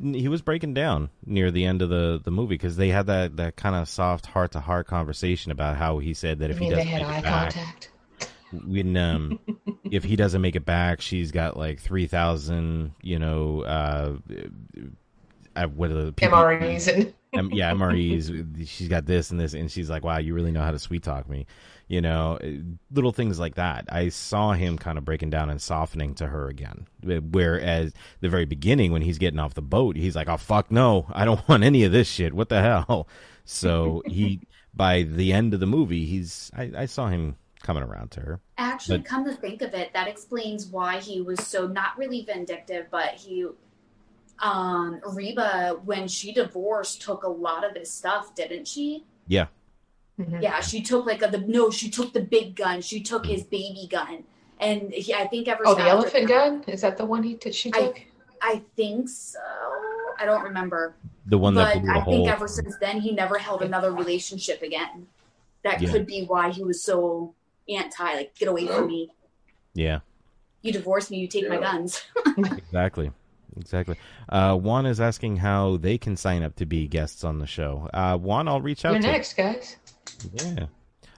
he 0.01 0.29
was 0.29 0.43
breaking 0.43 0.75
down 0.75 1.11
near 1.27 1.51
the 1.51 1.65
end 1.65 1.83
of 1.83 1.89
the 1.91 2.21
the 2.23 2.31
movie 2.31 2.55
because 2.55 2.77
they 2.77 2.89
had 2.89 3.07
that 3.07 3.37
that 3.37 3.57
kind 3.57 3.75
of 3.77 3.89
soft 3.89 4.27
heart 4.27 4.53
to 4.53 4.61
heart 4.61 4.87
conversation 4.87 5.51
about 5.53 5.77
how 5.77 5.99
he 5.99 6.15
said 6.15 6.39
that 6.39 6.51
if 6.51 6.59
he 6.59 6.69
they 6.69 6.77
doesn't 6.77 6.87
had 6.89 7.03
make 7.03 7.11
eye 7.11 7.19
it 7.19 7.23
back, 7.25 7.53
contact. 7.55 7.91
when 8.67 8.97
um 8.97 9.39
if 9.91 10.05
he 10.05 10.15
doesn't 10.17 10.41
make 10.41 10.55
it 10.57 10.65
back, 10.65 11.01
she's 11.01 11.33
got 11.33 11.57
like 11.57 11.81
three 11.81 12.07
thousand, 12.07 12.93
you 13.03 13.19
know, 13.19 13.63
uh, 13.63 14.15
what 15.75 15.91
are 15.91 16.05
the 16.05 16.13
PP 16.13 16.29
MREs 16.31 16.93
and 16.95 17.15
um, 17.35 17.51
yeah, 17.53 17.73
MREs. 17.73 18.67
She's 18.69 18.89
got 18.89 19.05
this 19.05 19.31
and 19.31 19.39
this, 19.39 19.53
and 19.53 19.71
she's 19.71 19.91
like, 19.91 20.03
"Wow, 20.03 20.17
you 20.19 20.33
really 20.33 20.51
know 20.51 20.63
how 20.63 20.71
to 20.71 20.79
sweet 20.79 21.03
talk 21.03 21.29
me," 21.29 21.47
you 21.89 22.01
know, 22.01 22.39
uh, 22.43 22.47
little 22.93 23.13
things 23.13 23.39
like 23.39 23.55
that. 23.57 23.87
I 23.91 24.11
saw 24.11 24.53
him 24.53 24.79
kind 24.79 24.99
of 24.99 25.05
breaking 25.05 25.31
down 25.31 25.51
and 25.51 25.61
softening 25.61 26.15
to 26.17 26.27
her 26.27 26.49
again. 26.49 26.87
Whereas 27.03 27.93
the 28.21 28.29
very 28.29 28.45
beginning, 28.45 28.93
when 28.93 29.03
he's 29.03 29.19
getting 29.19 29.39
off 29.41 29.55
the 29.55 29.63
boat, 29.63 29.97
he's 29.97 30.15
like, 30.15 30.29
"Oh 30.29 30.37
fuck 30.37 30.71
no, 30.71 31.07
I 31.13 31.25
don't 31.25 31.47
want 31.49 31.65
any 31.65 31.85
of 31.85 31.93
this 31.93 32.09
shit. 32.09 32.35
What 32.35 32.49
the 32.51 32.61
hell?" 32.63 33.09
So 33.45 34.03
he, 34.07 34.41
by 34.75 35.03
the 35.05 35.33
end 35.33 35.55
of 35.55 35.61
the 35.61 35.67
movie, 35.67 36.05
he's 36.05 36.51
I, 36.55 36.71
I 36.77 36.87
saw 36.87 37.09
him 37.09 37.37
coming 37.63 37.83
around 37.83 38.11
to 38.13 38.21
her. 38.21 38.41
Actually, 38.59 38.99
But- 38.99 39.07
come 39.07 39.25
to 39.25 39.33
think 39.35 39.63
of 39.63 39.73
it, 39.75 39.93
that 39.95 40.07
explains 40.07 40.67
why 40.67 41.01
he 41.01 41.21
was 41.23 41.41
so 41.47 41.67
not 41.67 41.97
really 41.97 42.23
vindictive, 42.23 42.87
but 42.91 43.15
he, 43.15 43.47
um, 44.41 45.01
Reba, 45.05 45.81
when 45.85 46.07
she 46.09 46.33
divorced, 46.33 47.03
took 47.03 47.25
a 47.25 47.29
lot 47.29 47.65
of 47.69 47.75
his 47.77 47.91
stuff, 47.91 48.35
didn't 48.35 48.69
she? 48.69 49.05
Yeah, 49.27 49.47
Mhm. 50.19 50.43
Yeah, 50.43 50.61
she 50.61 50.83
took 50.83 51.07
like 51.07 51.23
a, 51.23 51.29
the 51.29 51.39
no, 51.39 51.71
she 51.71 51.89
took 51.91 52.13
the 52.13 52.21
big 52.21 52.57
gun, 52.57 52.81
she 52.81 53.01
took 53.01 53.25
his 53.27 53.45
baby 53.45 53.87
gun, 53.91 54.25
and 54.59 54.93
he, 54.93 55.15
I 55.15 55.27
think 55.29 55.47
ever 55.49 55.63
Oh, 55.67 55.75
the 55.75 55.83
elephant 55.83 56.27
that- 56.29 56.35
gun 56.35 56.65
is 56.67 56.81
that 56.81 56.97
the 56.97 57.05
one 57.07 57.23
he 57.23 57.35
t- 57.35 57.53
she 57.53 57.71
took? 57.71 58.01
I 58.43 58.63
think 58.77 59.09
so. 59.09 59.39
I 60.21 60.25
don't 60.25 60.43
remember, 60.43 60.97
the 61.27 61.39
one 61.39 61.55
that 61.55 61.75
but 61.75 61.83
blew 61.83 61.93
the 61.95 62.01
I 62.01 62.05
think 62.05 62.29
ever 62.29 62.49
since 62.49 62.77
then 62.81 63.01
he 63.01 63.13
never 63.13 63.39
held 63.39 63.63
another 63.63 63.93
relationship 63.93 64.63
again. 64.63 65.07
That 65.63 65.81
Yeah. 65.81 65.91
could 65.93 66.07
be 66.07 66.25
why 66.25 66.51
he 66.51 66.65
was 66.65 66.83
so 66.83 67.35
anti, 67.69 68.15
like 68.15 68.35
get 68.37 68.49
away 68.49 68.67
from 68.67 68.89
me. 68.89 69.11
Yeah. 69.75 70.01
You 70.63 70.73
divorce 70.73 71.11
me, 71.11 71.19
you 71.19 71.29
take 71.29 71.49
my 71.49 71.59
guns. 71.59 72.03
Exactly. 72.39 73.13
Exactly. 73.57 73.97
Uh, 74.29 74.57
Juan 74.57 74.87
is 74.87 75.01
asking 75.01 75.37
how 75.39 75.77
they 75.79 75.99
can 75.99 76.17
sign 76.17 76.43
up 76.43 76.55
to 76.57 76.67
be 76.67 76.87
guests 76.87 77.25
on 77.25 77.39
the 77.39 77.47
show. 77.47 77.89
Uh, 77.95 78.17
Juan, 78.17 78.47
I'll 78.49 78.61
reach 78.61 78.85
out 78.85 78.93
You're 78.93 79.03
to 79.03 79.07
next, 79.09 79.37
guys. 79.37 79.77
Yeah. 80.33 80.67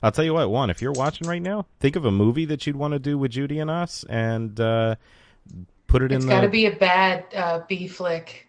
I'll 0.03 0.13
tell 0.13 0.25
you 0.25 0.33
what, 0.33 0.49
Juan, 0.51 0.71
if 0.71 0.81
you're 0.81 0.93
watching 0.93 1.29
right 1.29 1.43
now, 1.43 1.67
think 1.79 1.97
of 1.97 2.05
a 2.07 2.11
movie 2.11 2.47
that 2.47 2.67
you'd 2.67 2.77
want 2.77 2.93
to 2.93 2.99
do 2.99 3.19
with 3.19 3.33
Judy 3.33 3.59
and 3.59 3.71
us 3.71 4.05
and 4.09 4.59
uh, 4.59 4.97
put 5.87 6.03
it 6.03 6.11
It's 6.13 6.25
in 6.25 6.29
got 6.31 6.41
the, 6.41 6.47
to 6.47 6.51
be 6.51 6.67
a 6.67 6.75
bad 6.75 7.25
uh, 7.35 7.61
B 7.69 7.87
flick, 7.87 8.49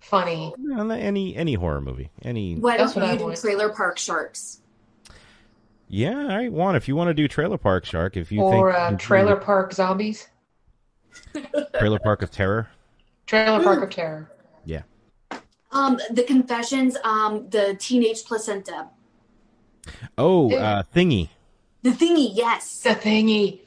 funny. 0.00 0.54
any 0.78 1.34
any 1.34 1.54
horror 1.54 1.80
movie. 1.80 2.10
Any 2.22 2.54
Why 2.56 2.76
That's 2.76 2.92
don't 2.94 3.02
what 3.02 3.10
I 3.10 3.12
you 3.14 3.34
do. 3.34 3.40
Trailer 3.40 3.70
Park 3.70 3.98
Sharks? 3.98 4.60
Yeah, 5.88 6.16
all 6.16 6.28
right, 6.28 6.52
Juan, 6.52 6.76
if 6.76 6.88
you 6.88 6.96
want 6.96 7.08
to 7.08 7.14
do 7.14 7.28
Trailer 7.28 7.58
Park 7.58 7.84
Shark, 7.84 8.16
if 8.16 8.30
you 8.32 8.40
or 8.40 8.72
think 8.72 8.80
uh, 8.80 8.96
Trailer 8.96 9.36
do 9.36 9.40
Park 9.42 9.72
Zombies. 9.72 10.28
Trailer 11.78 11.98
Park 11.98 12.22
of 12.22 12.30
Terror. 12.30 12.68
Trailer 13.26 13.62
Park 13.62 13.82
of 13.82 13.90
Terror. 13.90 14.30
Yeah. 14.64 14.82
Um, 15.72 15.98
the 16.10 16.22
Confessions, 16.22 16.96
um, 17.04 17.48
the 17.50 17.76
Teenage 17.78 18.24
Placenta, 18.24 18.88
Oh, 20.18 20.50
Yeah. 20.50 20.78
uh, 20.78 20.82
Thingy. 20.94 21.28
the 21.82 21.90
Thingy. 21.90 22.30
Yes. 22.34 22.82
The 22.82 22.90
thingy. 22.90 23.60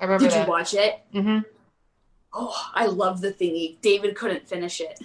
I 0.00 0.04
remember 0.04 0.24
Did 0.24 0.32
that. 0.32 0.46
you 0.46 0.50
watch 0.50 0.74
it? 0.74 1.00
Mm-hmm. 1.14 1.38
Oh, 2.32 2.70
I 2.74 2.86
love 2.86 3.20
the 3.20 3.32
Thingy. 3.32 3.80
David 3.80 4.16
couldn't 4.16 4.48
finish 4.48 4.80
it. 4.80 4.98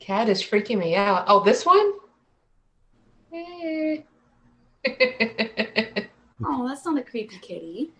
Cat 0.00 0.28
is 0.28 0.42
freaking 0.42 0.78
me 0.78 0.94
out. 0.94 1.24
Oh, 1.28 1.42
this 1.42 1.64
one? 1.64 1.92
Eh. 3.32 3.98
Oh, 6.46 6.68
that's 6.68 6.84
not 6.84 6.98
a 6.98 7.02
creepy 7.02 7.38
kitty. 7.38 7.90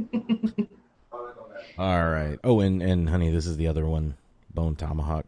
All 1.78 2.08
right. 2.10 2.38
Oh, 2.42 2.58
and 2.60 2.82
and 2.82 3.08
honey, 3.08 3.30
this 3.30 3.46
is 3.46 3.56
the 3.56 3.68
other 3.68 3.86
one, 3.86 4.16
Bone 4.52 4.74
Tomahawk 4.74 5.26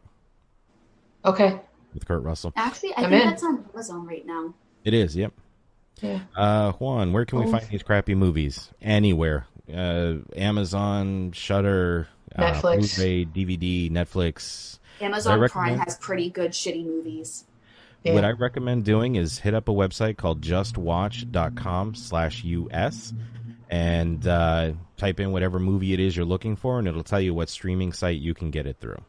okay. 1.25 1.61
With 1.95 2.07
Kurt 2.07 2.23
Russell. 2.23 2.53
Actually, 2.57 2.95
I 2.97 3.05
I'm 3.05 3.11
think 3.11 3.23
in. 3.23 3.31
that's 3.31 3.45
on 3.45 3.65
Amazon 3.73 4.07
right 4.07 4.27
now. 4.27 4.53
It 4.85 4.93
is. 4.95 5.17
Yep. 5.17 5.33
Yeah. 6.03 6.21
Uh, 6.37 6.73
Juan, 6.73 7.13
where 7.13 7.25
can 7.25 7.39
we 7.39 7.47
Oh. 7.47 7.51
find 7.53 7.67
these 7.69 7.83
crappy 7.85 8.15
movies? 8.15 8.71
Anywhere. 8.83 9.47
Uh, 9.73 10.15
Amazon, 10.37 11.33
Shudder, 11.33 12.09
Netflix. 12.37 12.99
uh, 12.99 13.03
Blu-ray, 13.03 13.25
DVD, 13.25 13.91
Netflix. 13.91 14.79
Amazon 15.01 15.43
I 15.43 15.49
Prime 15.49 15.79
has 15.79 15.97
pretty 15.99 16.31
good 16.31 16.51
shitty 16.53 16.85
movies. 16.85 17.45
Yeah. 18.03 18.13
What 18.15 18.25
I 18.25 18.33
recommend 18.33 18.85
doing 18.85 19.15
is 19.17 19.39
hit 19.39 19.55
up 19.55 19.69
a 19.69 19.73
website 19.73 20.17
called 20.19 20.43
justwatch.com 20.43 21.95
slash 21.95 22.45
US 22.45 23.13
and 23.71 24.27
uh, 24.27 24.73
type 24.99 25.21
in 25.21 25.33
whatever 25.33 25.59
movie 25.59 25.95
it 25.95 26.01
is 26.01 26.15
you're 26.17 26.27
looking 26.27 26.55
for, 26.57 26.79
and 26.79 26.87
it'll 26.87 27.03
tell 27.03 27.21
you 27.21 27.33
what 27.33 27.49
streaming 27.49 27.93
site 27.93 28.19
you 28.21 28.35
can 28.35 28.51
get 28.51 28.67
it 28.67 28.77
through. 28.79 29.01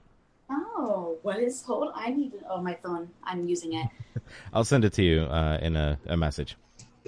What 1.26 1.40
is? 1.40 1.64
Hold, 1.64 1.92
I 1.96 2.12
need. 2.12 2.34
To, 2.34 2.38
oh, 2.52 2.62
my 2.62 2.76
phone. 2.76 3.10
I'm 3.24 3.48
using 3.48 3.74
it. 3.74 3.88
I'll 4.54 4.64
send 4.64 4.86
it 4.86 4.94
to 4.94 5.04
you 5.04 5.24
uh, 5.24 5.58
in 5.60 5.76
a, 5.76 5.98
a 6.06 6.16
message. 6.16 6.56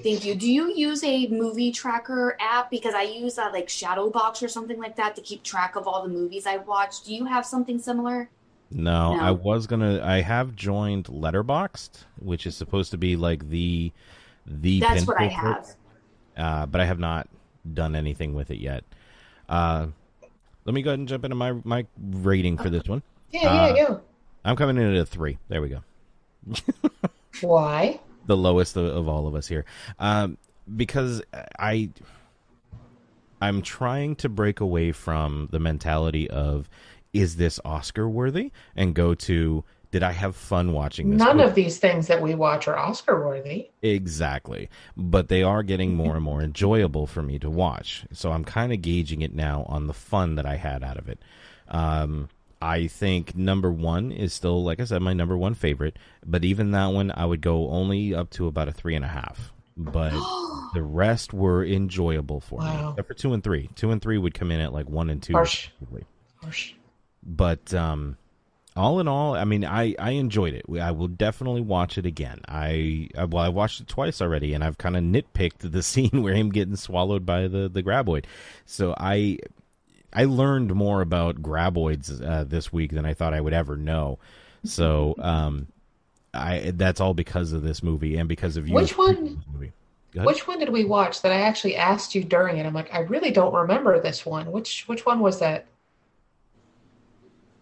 Thank 0.02 0.26
you. 0.26 0.34
Do 0.34 0.52
you 0.52 0.74
use 0.74 1.04
a 1.04 1.28
movie 1.28 1.72
tracker 1.72 2.36
app? 2.40 2.72
Because 2.72 2.96
I 2.96 3.04
use 3.04 3.38
uh, 3.38 3.52
like 3.54 3.68
Shadowbox 3.68 4.42
or 4.42 4.48
something 4.48 4.80
like 4.80 4.96
that 4.96 5.16
to 5.18 5.22
keep 5.22 5.44
track 5.44 5.76
of 5.76 5.88
all 5.88 6.02
the 6.02 6.10
movies 6.10 6.48
I 6.48 6.58
watch. 6.58 7.04
Do 7.04 7.14
you 7.14 7.26
have 7.26 7.46
something 7.46 7.78
similar? 7.78 8.28
No, 8.72 9.16
No. 9.16 9.22
I 9.22 9.30
was 9.30 9.68
gonna. 9.68 10.04
I 10.04 10.22
have 10.22 10.56
joined 10.56 11.06
Letterboxd, 11.06 12.06
which 12.20 12.48
is 12.48 12.56
supposed 12.56 12.90
to 12.92 12.98
be 12.98 13.16
like 13.16 13.48
the 13.50 13.92
the. 14.48 14.80
That's 14.80 15.06
what 15.06 15.18
I 15.18 15.28
pinnacle 15.28 15.42
for 15.42 15.60
it. 15.60 15.76
have. 16.38 16.46
uh, 16.64 16.66
but 16.66 16.82
I 16.82 16.86
have 16.86 16.98
not 16.98 17.30
done 17.72 17.96
anything 17.96 18.34
with 18.34 18.50
it 18.50 18.58
yet. 18.58 18.84
Uh, 19.48 19.88
let 20.66 20.74
me 20.74 20.82
go 20.82 20.90
ahead 20.90 20.98
and 20.98 21.08
jump 21.08 21.24
into 21.24 21.36
my 21.36 21.52
my 21.64 21.86
rating 22.00 22.58
for 22.58 22.72
this 22.72 22.88
one. 22.88 23.04
Yeah, 23.32 23.48
Uh, 23.50 23.76
yeah, 23.76 23.88
go. 23.88 24.02
I'm 24.46 24.56
coming 24.56 24.78
in 24.78 24.94
at 24.94 25.02
a 25.02 25.06
three. 25.06 25.38
There 25.50 25.62
we 25.62 25.70
go. 25.70 25.84
Why? 27.42 28.00
The 28.26 28.38
lowest 28.38 28.76
of, 28.78 28.86
of 28.86 29.08
all 29.08 29.28
of 29.28 29.36
us 29.36 29.48
here, 29.48 29.66
um, 30.00 30.38
because 30.76 31.22
I 31.60 31.90
I'm 33.42 33.62
trying 33.62 34.16
to 34.18 34.30
break 34.30 34.60
away 34.60 34.92
from 34.92 35.48
the 35.52 35.60
mentality 35.60 36.30
of 36.30 36.70
is 37.14 37.38
this 37.38 37.60
Oscar 37.64 38.10
worthy 38.10 38.52
and 38.76 38.94
go 38.94 39.14
to 39.16 39.64
did 39.92 40.04
I 40.04 40.12
have 40.12 40.36
fun 40.36 40.74
watching 40.74 41.12
this? 41.12 41.20
None 41.20 41.38
movie? 41.38 41.48
of 41.50 41.56
these 41.56 41.78
things 41.80 42.08
that 42.08 42.22
we 42.22 42.36
watch 42.36 42.68
are 42.68 42.78
Oscar 42.78 43.26
worthy. 43.26 43.70
Exactly. 43.82 44.70
But 44.98 45.30
they 45.30 45.44
are 45.44 45.64
getting 45.64 45.96
more 45.96 46.16
and 46.16 46.24
more 46.24 46.42
enjoyable 46.42 47.08
for 47.08 47.22
me 47.22 47.40
to 47.40 47.50
watch. 47.50 48.06
So 48.12 48.34
I'm 48.34 48.44
kind 48.44 48.74
of 48.74 48.82
gauging 48.82 49.22
it 49.22 49.34
now 49.34 49.64
on 49.70 49.88
the 49.88 49.94
fun 49.94 50.36
that 50.36 50.46
I 50.46 50.58
had 50.58 50.84
out 50.84 50.98
of 50.98 51.08
it. 51.08 51.20
Um, 51.70 52.28
I 52.62 52.88
think 52.88 53.36
number 53.36 53.72
one 53.72 54.12
is 54.12 54.34
still, 54.34 54.64
like 54.64 54.80
I 54.80 54.86
said, 54.86 55.02
my 55.02 55.14
number 55.14 55.38
one 55.38 55.54
favorite. 55.54 55.98
But 56.26 56.44
even 56.44 56.72
that 56.72 56.88
one, 56.88 57.12
I 57.16 57.26
would 57.26 57.42
go 57.42 57.70
only 57.70 58.14
up 58.16 58.30
to 58.32 58.48
about 58.48 58.68
a 58.68 58.72
three 58.72 58.96
and 58.96 59.06
a 59.06 59.10
half. 59.10 59.52
But 59.76 60.12
the 60.74 60.82
rest 60.82 61.34
were 61.34 61.64
enjoyable 61.64 62.40
for 62.40 62.62
me, 62.62 62.90
except 62.90 63.08
for 63.08 63.14
two 63.14 63.34
and 63.34 63.44
three. 63.44 63.70
Two 63.76 63.92
and 63.92 64.02
three 64.02 64.18
would 64.18 64.34
come 64.34 64.52
in 64.52 64.60
at 64.60 64.74
like 64.74 64.90
one 64.90 65.10
and 65.10 65.22
two. 65.22 65.34
Harsh. 65.34 65.70
Harsh. 66.42 66.74
but 67.24 67.74
um 67.74 68.18
all 68.78 69.00
in 69.00 69.08
all, 69.08 69.36
I 69.36 69.44
mean, 69.44 69.66
I, 69.66 69.96
I 69.98 70.12
enjoyed 70.12 70.54
it. 70.54 70.66
I 70.80 70.92
will 70.92 71.08
definitely 71.08 71.62
watch 71.62 71.98
it 71.98 72.06
again. 72.06 72.42
I, 72.48 73.10
I 73.18 73.26
well, 73.26 73.44
I 73.44 73.50
watched 73.50 73.82
it 73.82 73.88
twice 73.88 74.22
already, 74.22 74.54
and 74.54 74.64
I've 74.64 74.78
kind 74.78 74.96
of 74.96 75.04
nitpicked 75.04 75.72
the 75.72 75.84
scene 75.84 76.22
where 76.22 76.36
him 76.36 76.52
getting 76.52 76.76
swallowed 76.76 77.26
by 77.26 77.48
the 77.48 77.68
the 77.68 77.84
graboid. 77.84 78.26
So 78.66 78.94
I 78.98 79.40
I 80.18 80.26
learned 80.26 80.74
more 80.74 81.02
about 81.02 81.44
graboids 81.44 82.28
uh, 82.28 82.44
this 82.44 82.74
week 82.74 82.92
than 82.92 83.06
I 83.06 83.14
thought 83.14 83.36
I 83.36 83.40
would 83.40 83.54
ever 83.54 83.78
know. 83.78 84.18
So 84.64 85.14
um, 85.20 85.68
I 86.34 86.72
that's 86.74 87.00
all 87.00 87.14
because 87.14 87.52
of 87.52 87.62
this 87.62 87.84
movie 87.84 88.18
and 88.18 88.28
because 88.28 88.58
of 88.58 88.68
you. 88.68 88.74
Which 88.74 88.98
one? 88.98 89.44
Which 90.16 90.48
one 90.48 90.58
did 90.58 90.70
we 90.70 90.86
watch 90.86 91.22
that 91.22 91.32
I 91.32 91.42
actually 91.42 91.76
asked 91.76 92.16
you 92.16 92.24
during 92.24 92.58
it? 92.58 92.66
I'm 92.66 92.74
like, 92.74 92.92
I 92.92 93.02
really 93.02 93.30
don't 93.30 93.54
remember 93.54 94.00
this 94.02 94.26
one. 94.26 94.52
Which 94.52 94.88
which 94.88 95.06
one 95.06 95.20
was 95.20 95.40
that? 95.40 95.68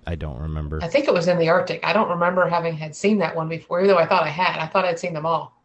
I 0.08 0.16
don't 0.16 0.40
remember. 0.40 0.80
I 0.82 0.88
think 0.88 1.10
it 1.10 1.14
was 1.14 1.28
in 1.28 1.38
the 1.38 1.50
Arctic. 1.50 1.86
I 1.86 1.92
don't 1.92 2.10
remember 2.10 2.48
having 2.48 2.78
had 2.78 2.96
seen 2.96 3.18
that 3.18 3.36
one 3.36 3.50
before, 3.50 3.82
even 3.82 3.90
though 3.90 4.00
I 4.02 4.06
thought 4.06 4.24
I 4.24 4.30
had. 4.30 4.60
I 4.60 4.68
thought 4.68 4.86
I'd 4.86 5.00
seen 5.00 5.14
them 5.14 5.26
all. 5.26 5.62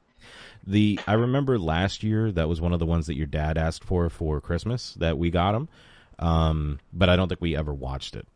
The 0.67 0.99
I 1.07 1.13
remember 1.13 1.57
last 1.57 2.03
year 2.03 2.33
that 2.33 2.49
was 2.49 2.61
one 2.61 2.73
of 2.73 2.81
the 2.81 2.87
ones 2.87 3.07
that 3.07 3.17
your 3.17 3.27
dad 3.27 3.57
asked 3.57 3.85
for 3.85 4.11
for 4.11 4.41
Christmas 4.41 4.95
that 4.95 5.19
we 5.19 5.31
got 5.31 5.55
him, 5.55 5.69
um, 6.21 6.79
but 6.93 7.09
I 7.09 7.17
don't 7.17 7.29
think 7.29 7.41
we 7.41 7.57
ever 7.57 7.75
watched 7.75 8.15
it. 8.15 8.27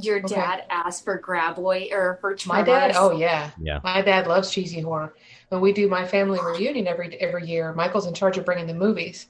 Your 0.00 0.18
Okay. 0.18 0.34
dad 0.34 0.64
asked 0.70 1.04
for 1.04 1.20
Graboid 1.20 1.92
or 1.92 2.18
for 2.20 2.36
My 2.46 2.62
dad, 2.62 2.92
oh 2.96 3.12
yeah, 3.12 3.52
Yeah. 3.60 3.78
my 3.84 4.02
dad 4.02 4.26
loves 4.26 4.50
cheesy 4.50 4.80
horror. 4.80 5.14
When 5.50 5.60
we 5.60 5.72
do 5.72 5.88
my 5.88 6.04
family 6.04 6.40
reunion 6.42 6.88
every 6.88 7.14
every 7.20 7.46
year, 7.46 7.72
Michael's 7.72 8.06
in 8.06 8.14
charge 8.14 8.36
of 8.36 8.44
bringing 8.44 8.66
the 8.66 8.74
movies, 8.74 9.28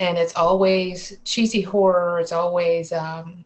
and 0.00 0.18
it's 0.18 0.34
always 0.34 1.16
cheesy 1.24 1.60
horror. 1.60 2.18
It's 2.18 2.32
always 2.32 2.92
um, 2.92 3.44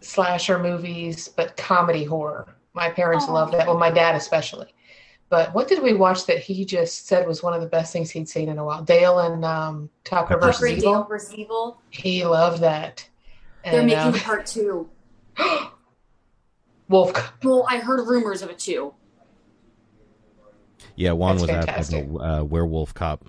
slasher 0.00 0.58
movies, 0.58 1.28
but 1.28 1.56
comedy 1.56 2.04
horror. 2.04 2.54
My 2.74 2.90
parents 2.90 3.26
Aw. 3.28 3.32
love 3.32 3.52
that. 3.52 3.66
Well, 3.66 3.78
my 3.78 3.90
dad 3.90 4.14
especially. 4.14 4.74
But 5.32 5.54
what 5.54 5.66
did 5.66 5.82
we 5.82 5.94
watch 5.94 6.26
that 6.26 6.40
he 6.40 6.62
just 6.62 7.06
said 7.06 7.26
was 7.26 7.42
one 7.42 7.54
of 7.54 7.62
the 7.62 7.66
best 7.66 7.90
things 7.90 8.10
he'd 8.10 8.28
seen 8.28 8.50
in 8.50 8.58
a 8.58 8.64
while? 8.66 8.82
Dale 8.82 9.18
and 9.20 9.42
um, 9.46 9.88
Tucker 10.04 10.36
versus 10.36 10.60
Tucker 10.60 10.66
and 10.72 10.80
Dale 10.82 10.90
Evil. 10.90 11.04
versus 11.04 11.34
Evil. 11.34 11.80
He 11.88 12.22
loved 12.26 12.60
that. 12.60 13.08
They're 13.64 13.78
And, 13.80 13.86
making 13.86 13.98
um, 14.02 14.12
part 14.12 14.44
two. 14.44 14.90
Wolf. 16.90 17.32
Well, 17.42 17.64
I 17.66 17.78
heard 17.78 18.06
rumors 18.06 18.42
of 18.42 18.50
it 18.50 18.58
too. 18.58 18.92
Yeah, 20.96 21.12
Juan 21.12 21.36
That's 21.36 21.48
was 21.48 21.50
at 21.56 21.64
fantastic. 21.64 22.12
the 22.12 22.18
uh, 22.18 22.42
werewolf 22.44 22.92
cop. 22.92 23.24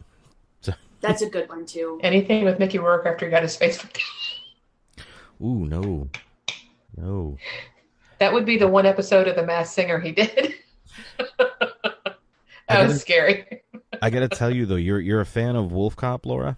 That's 1.00 1.22
a 1.22 1.30
good 1.30 1.48
one 1.48 1.66
too. 1.66 2.02
Anything 2.04 2.44
with 2.44 2.60
Mickey 2.60 2.80
Rourke 2.80 3.06
after 3.06 3.28
he 3.28 3.32
got 3.32 3.44
his 3.44 3.56
face. 3.56 3.82
Ooh, 5.42 5.66
no, 5.66 6.10
no. 6.98 7.38
That 8.20 8.34
would 8.34 8.46
be 8.46 8.58
the 8.58 8.68
one 8.68 8.86
episode 8.86 9.30
of 9.30 9.38
The 9.38 9.46
Masked 9.46 9.74
Singer 9.74 10.02
he 10.02 10.12
did. 10.12 10.56
that 12.74 12.84
was 12.84 12.94
gotta- 12.94 13.00
scary. 13.00 13.62
I 14.02 14.10
gotta 14.10 14.28
tell 14.28 14.50
you 14.54 14.66
though, 14.66 14.76
you're 14.76 15.00
you're 15.00 15.22
a 15.22 15.26
fan 15.26 15.56
of 15.56 15.72
Wolf 15.72 15.96
Cop, 15.96 16.26
Laura. 16.26 16.58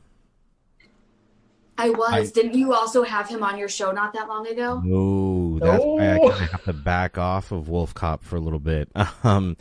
I 1.78 1.90
was. 1.90 2.12
I- 2.14 2.26
Didn't 2.32 2.54
you 2.54 2.74
also 2.74 3.04
have 3.04 3.28
him 3.28 3.44
on 3.44 3.58
your 3.58 3.68
show 3.68 3.92
not 3.92 4.14
that 4.14 4.28
long 4.30 4.48
ago? 4.48 4.82
No, 4.84 5.60
that's 5.60 5.84
why 5.84 6.14
I 6.14 6.18
kind 6.20 6.32
of 6.32 6.52
have 6.52 6.64
to 6.64 6.74
back 6.74 7.18
off 7.18 7.52
of 7.52 7.68
Wolf 7.68 7.94
Cop 7.94 8.24
for 8.24 8.38
a 8.38 8.40
little 8.40 8.60
bit. 8.60 8.90
Um, 9.24 9.58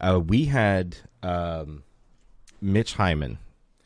uh, 0.00 0.20
we 0.24 0.44
had 0.46 0.96
um, 1.22 1.84
Mitch 2.60 2.94
Hyman. 2.94 3.38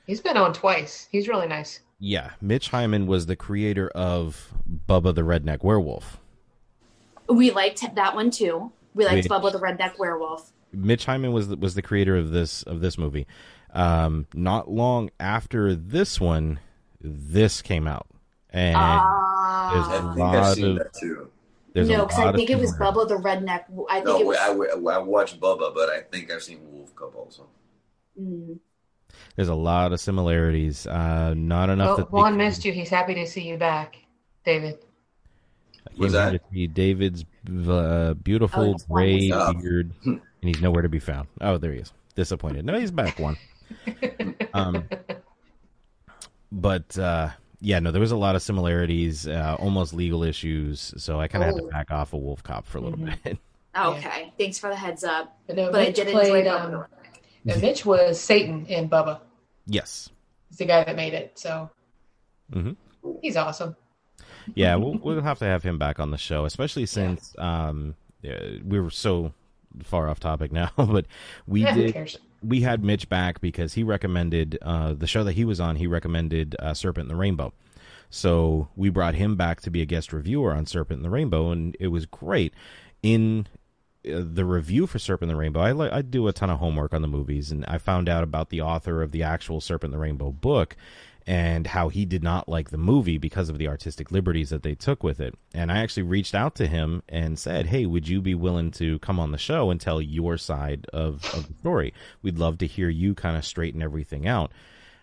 He's 0.07 0.21
been 0.21 0.37
on 0.37 0.53
twice. 0.55 1.07
He's 1.13 1.29
really 1.29 1.47
nice. 1.47 1.81
Yeah, 2.01 2.31
Mitch 2.41 2.71
Hyman 2.71 3.07
was 3.07 3.27
the 3.27 3.37
creator 3.37 3.89
of 3.91 4.53
Bubba 4.89 5.15
the 5.15 5.23
Redneck 5.23 5.63
Werewolf. 5.63 6.19
We 7.29 7.51
liked 7.51 7.95
that 7.95 8.15
one 8.15 8.31
too. 8.31 8.73
We 8.95 9.05
liked 9.05 9.25
We- 9.25 9.29
Bubba 9.29 9.53
the 9.53 9.59
Redneck 9.61 9.99
Werewolf. 9.99 10.51
Mitch 10.73 11.05
Hyman 11.07 11.33
was 11.33 11.49
the, 11.49 11.57
was 11.57 11.75
the 11.75 11.83
creator 11.83 12.17
of 12.17 12.31
this 12.31 12.63
of 12.65 12.81
this 12.81 12.99
movie. 12.99 13.27
Um, 13.73 14.27
not 14.35 14.71
long 14.71 15.11
after 15.21 15.75
this 15.75 16.21
one, 16.21 16.59
this 17.01 17.61
came 17.63 17.87
out, 17.87 18.07
and 18.51 18.77
Ah. 18.77 19.71
there's 19.75 19.87
I 19.87 19.95
a 19.97 20.03
think 20.09 20.19
lot 20.19 20.37
I've 20.37 20.55
seen 20.55 20.67
of 20.67 20.79
that 20.79 20.95
too. 20.95 21.31
there's 21.75 21.89
a 21.89 21.93
no, 21.93 22.05
because 22.07 22.19
lot 22.19 22.27
I 22.27 22.31
of 22.31 22.37
think 22.37 22.51
it 22.51 22.59
was 22.59 22.71
similarities. 22.71 23.05
Bubba 23.05 23.09
the 23.09 23.29
Redneck. 23.29 23.87
I 23.91 23.95
think 23.97 24.07
No, 24.07 24.21
it 24.21 24.27
was. 24.27 24.37
I, 24.39 24.49
I, 24.53 24.95
I 24.95 24.99
watched 24.99 25.39
Bubba, 25.41 25.75
but 25.75 25.89
I 25.91 26.01
think 26.01 26.31
I've 26.33 26.43
seen 26.43 26.61
Wolf 26.73 26.95
Cop 26.97 27.15
also. 27.15 27.47
Mm. 28.21 28.59
There's 29.37 29.49
a 29.49 29.55
lot 29.55 29.93
of 29.93 30.01
similarities. 30.01 30.87
Uh, 30.87 31.35
not 31.37 31.71
enough. 31.71 31.87
Well, 31.89 31.97
that 31.99 32.11
they 32.11 32.17
Juan 32.17 32.33
can- 32.33 32.39
missed 32.39 32.65
you. 32.65 32.73
He's 32.73 32.89
happy 32.91 33.15
to 33.15 33.27
see 33.27 33.43
you 33.49 33.57
back, 33.57 33.97
David. 34.45 34.79
I 35.87 35.91
came 35.91 35.99
Was 36.01 36.13
that? 36.13 36.31
to 36.33 36.41
see 36.53 36.67
David's 36.67 37.25
uh, 37.69 38.15
beautiful 38.15 38.77
Oh, 38.79 38.95
gray 38.95 39.31
beard, 39.31 39.93
and 40.43 40.49
he's 40.49 40.61
nowhere 40.63 40.83
to 40.83 40.89
be 40.89 40.99
found. 40.99 41.29
Oh, 41.41 41.59
there 41.59 41.73
he 41.73 41.79
is. 41.81 41.93
Disappointed. 42.15 42.65
No, 42.65 42.79
he's 42.79 42.91
back. 42.91 43.19
One. 43.19 43.37
Um, 44.55 44.89
but 46.51 46.99
uh, 46.99 47.31
yeah, 47.61 47.79
no, 47.81 47.91
there 47.91 48.01
was 48.01 48.13
a 48.13 48.17
lot 48.17 48.35
of 48.37 48.43
similarities, 48.43 49.27
uh, 49.29 49.57
almost 49.59 49.93
legal 49.95 50.23
issues. 50.23 50.95
So 50.97 51.21
I 51.21 51.29
kind 51.29 51.45
of 51.45 51.51
had 51.55 51.63
Oh. 51.63 51.67
to 51.67 51.73
back 51.73 51.91
off 51.91 52.13
of 52.13 52.21
Wolf 52.21 52.43
Cop 52.43 52.67
for 52.67 52.79
a 52.79 52.81
little 52.81 52.99
Mhm. 52.99 53.23
bit. 53.25 53.39
Okay, 53.77 54.33
thanks 54.37 54.59
for 54.59 54.71
the 54.71 54.75
heads 54.75 55.05
up. 55.05 55.39
But 55.47 55.55
no, 55.55 55.71
But 55.71 55.81
I 55.83 55.91
did 55.93 56.09
enjoy 56.09 56.13
played. 56.31 56.47
Bubba 56.47 56.65
Um, 56.65 56.71
the 56.73 56.77
Redneck. 56.79 57.53
and 57.53 57.63
Mitch 57.63 57.87
was 57.87 58.19
Satan 58.19 58.67
in 58.67 58.89
Bubba. 58.89 59.21
yes. 59.67 60.09
He's 60.49 60.59
the 60.59 60.65
guy 60.65 60.83
that 60.83 60.97
made 60.97 61.13
it. 61.15 61.39
So 61.39 61.71
Mhm. 62.51 62.75
he's 63.23 63.37
awesome. 63.37 63.77
Yeah, 64.57 64.75
we'll 64.77 64.95
we'll 64.95 65.21
have 65.21 65.39
to 65.41 65.45
have 65.45 65.63
him 65.63 65.79
back 65.79 66.01
on 66.01 66.11
the 66.11 66.17
show, 66.19 66.45
especially 66.47 66.87
since 66.87 67.35
um 67.39 67.95
we 68.23 68.81
were 68.81 68.91
so 68.91 69.33
far 69.83 70.09
off 70.09 70.21
topic 70.21 70.53
now, 70.53 70.71
but 70.77 71.07
we 71.47 71.63
yeah, 71.63 71.75
did 71.75 72.19
we 72.43 72.61
had 72.61 72.85
Mitch 72.85 73.09
back 73.09 73.41
because 73.41 73.75
he 73.75 73.83
recommended 73.83 74.59
uh, 74.63 74.95
the 74.95 75.07
show 75.07 75.25
that 75.25 75.33
he 75.33 75.45
was 75.45 75.61
on. 75.61 75.77
He 75.77 75.87
recommended 75.87 76.57
uh, 76.59 76.75
Serpent 76.75 77.05
and 77.05 77.11
the 77.11 77.21
Rainbow, 77.21 77.53
so 78.11 78.69
we 78.77 78.89
brought 78.89 79.15
him 79.15 79.37
back 79.37 79.61
to 79.63 79.71
be 79.71 79.83
a 79.83 79.87
guest 79.87 80.13
reviewer 80.13 80.53
on 80.55 80.67
Serpent 80.67 80.99
and 80.99 81.05
the 81.05 81.11
Rainbow, 81.11 81.51
and 81.51 81.77
it 81.81 81.89
was 81.89 82.07
great. 82.07 82.55
In 83.03 83.47
uh, 84.07 84.23
the 84.25 84.45
review 84.45 84.87
for 84.87 84.99
Serpent 84.99 85.31
and 85.31 85.37
the 85.37 85.41
Rainbow, 85.41 85.61
I 85.61 85.99
I 85.99 86.03
do 86.03 86.29
a 86.29 86.33
ton 86.33 86.51
of 86.51 86.59
homework 86.59 86.95
on 86.95 87.03
the 87.03 87.09
movies, 87.09 87.51
and 87.51 87.65
I 87.67 87.79
found 87.79 88.09
out 88.09 88.25
about 88.25 88.51
the 88.51 88.61
author 88.61 89.03
of 89.03 89.13
the 89.13 89.23
actual 89.23 89.61
Serpent 89.61 89.93
and 89.93 90.01
the 90.01 90.03
Rainbow 90.03 90.33
book 90.33 90.77
and 91.29 91.67
how 91.67 91.91
he 91.91 92.07
did 92.07 92.23
not 92.23 92.49
like 92.49 92.71
the 92.71 92.79
movie 92.79 93.19
because 93.19 93.51
of 93.51 93.59
the 93.59 93.69
artistic 93.69 94.11
liberties 94.11 94.49
that 94.49 94.63
they 94.63 94.75
took 94.75 95.03
with 95.03 95.21
it. 95.21 95.35
And 95.53 95.71
I 95.71 95.81
actually 95.81 96.05
reached 96.05 96.35
out 96.35 96.55
to 96.55 96.67
him 96.67 97.03
and 97.07 97.39
said, 97.39 97.67
"Hey, 97.67 97.85
would 97.85 98.09
you 98.09 98.23
be 98.23 98.35
willing 98.35 98.71
to 98.73 98.99
come 99.01 99.21
on 99.21 99.31
the 99.31 99.37
show 99.37 99.71
and 99.71 99.79
tell 99.79 100.01
your 100.01 100.39
side 100.39 100.87
of, 100.91 101.23
of 101.35 101.47
the 101.47 101.55
story? 101.61 101.93
We'd 102.23 102.39
love 102.39 102.57
to 102.59 102.67
hear 102.67 102.89
you 102.89 103.15
kind 103.15 103.37
of 103.37 103.45
straighten 103.45 103.83
everything 103.83 104.27
out." 104.27 104.53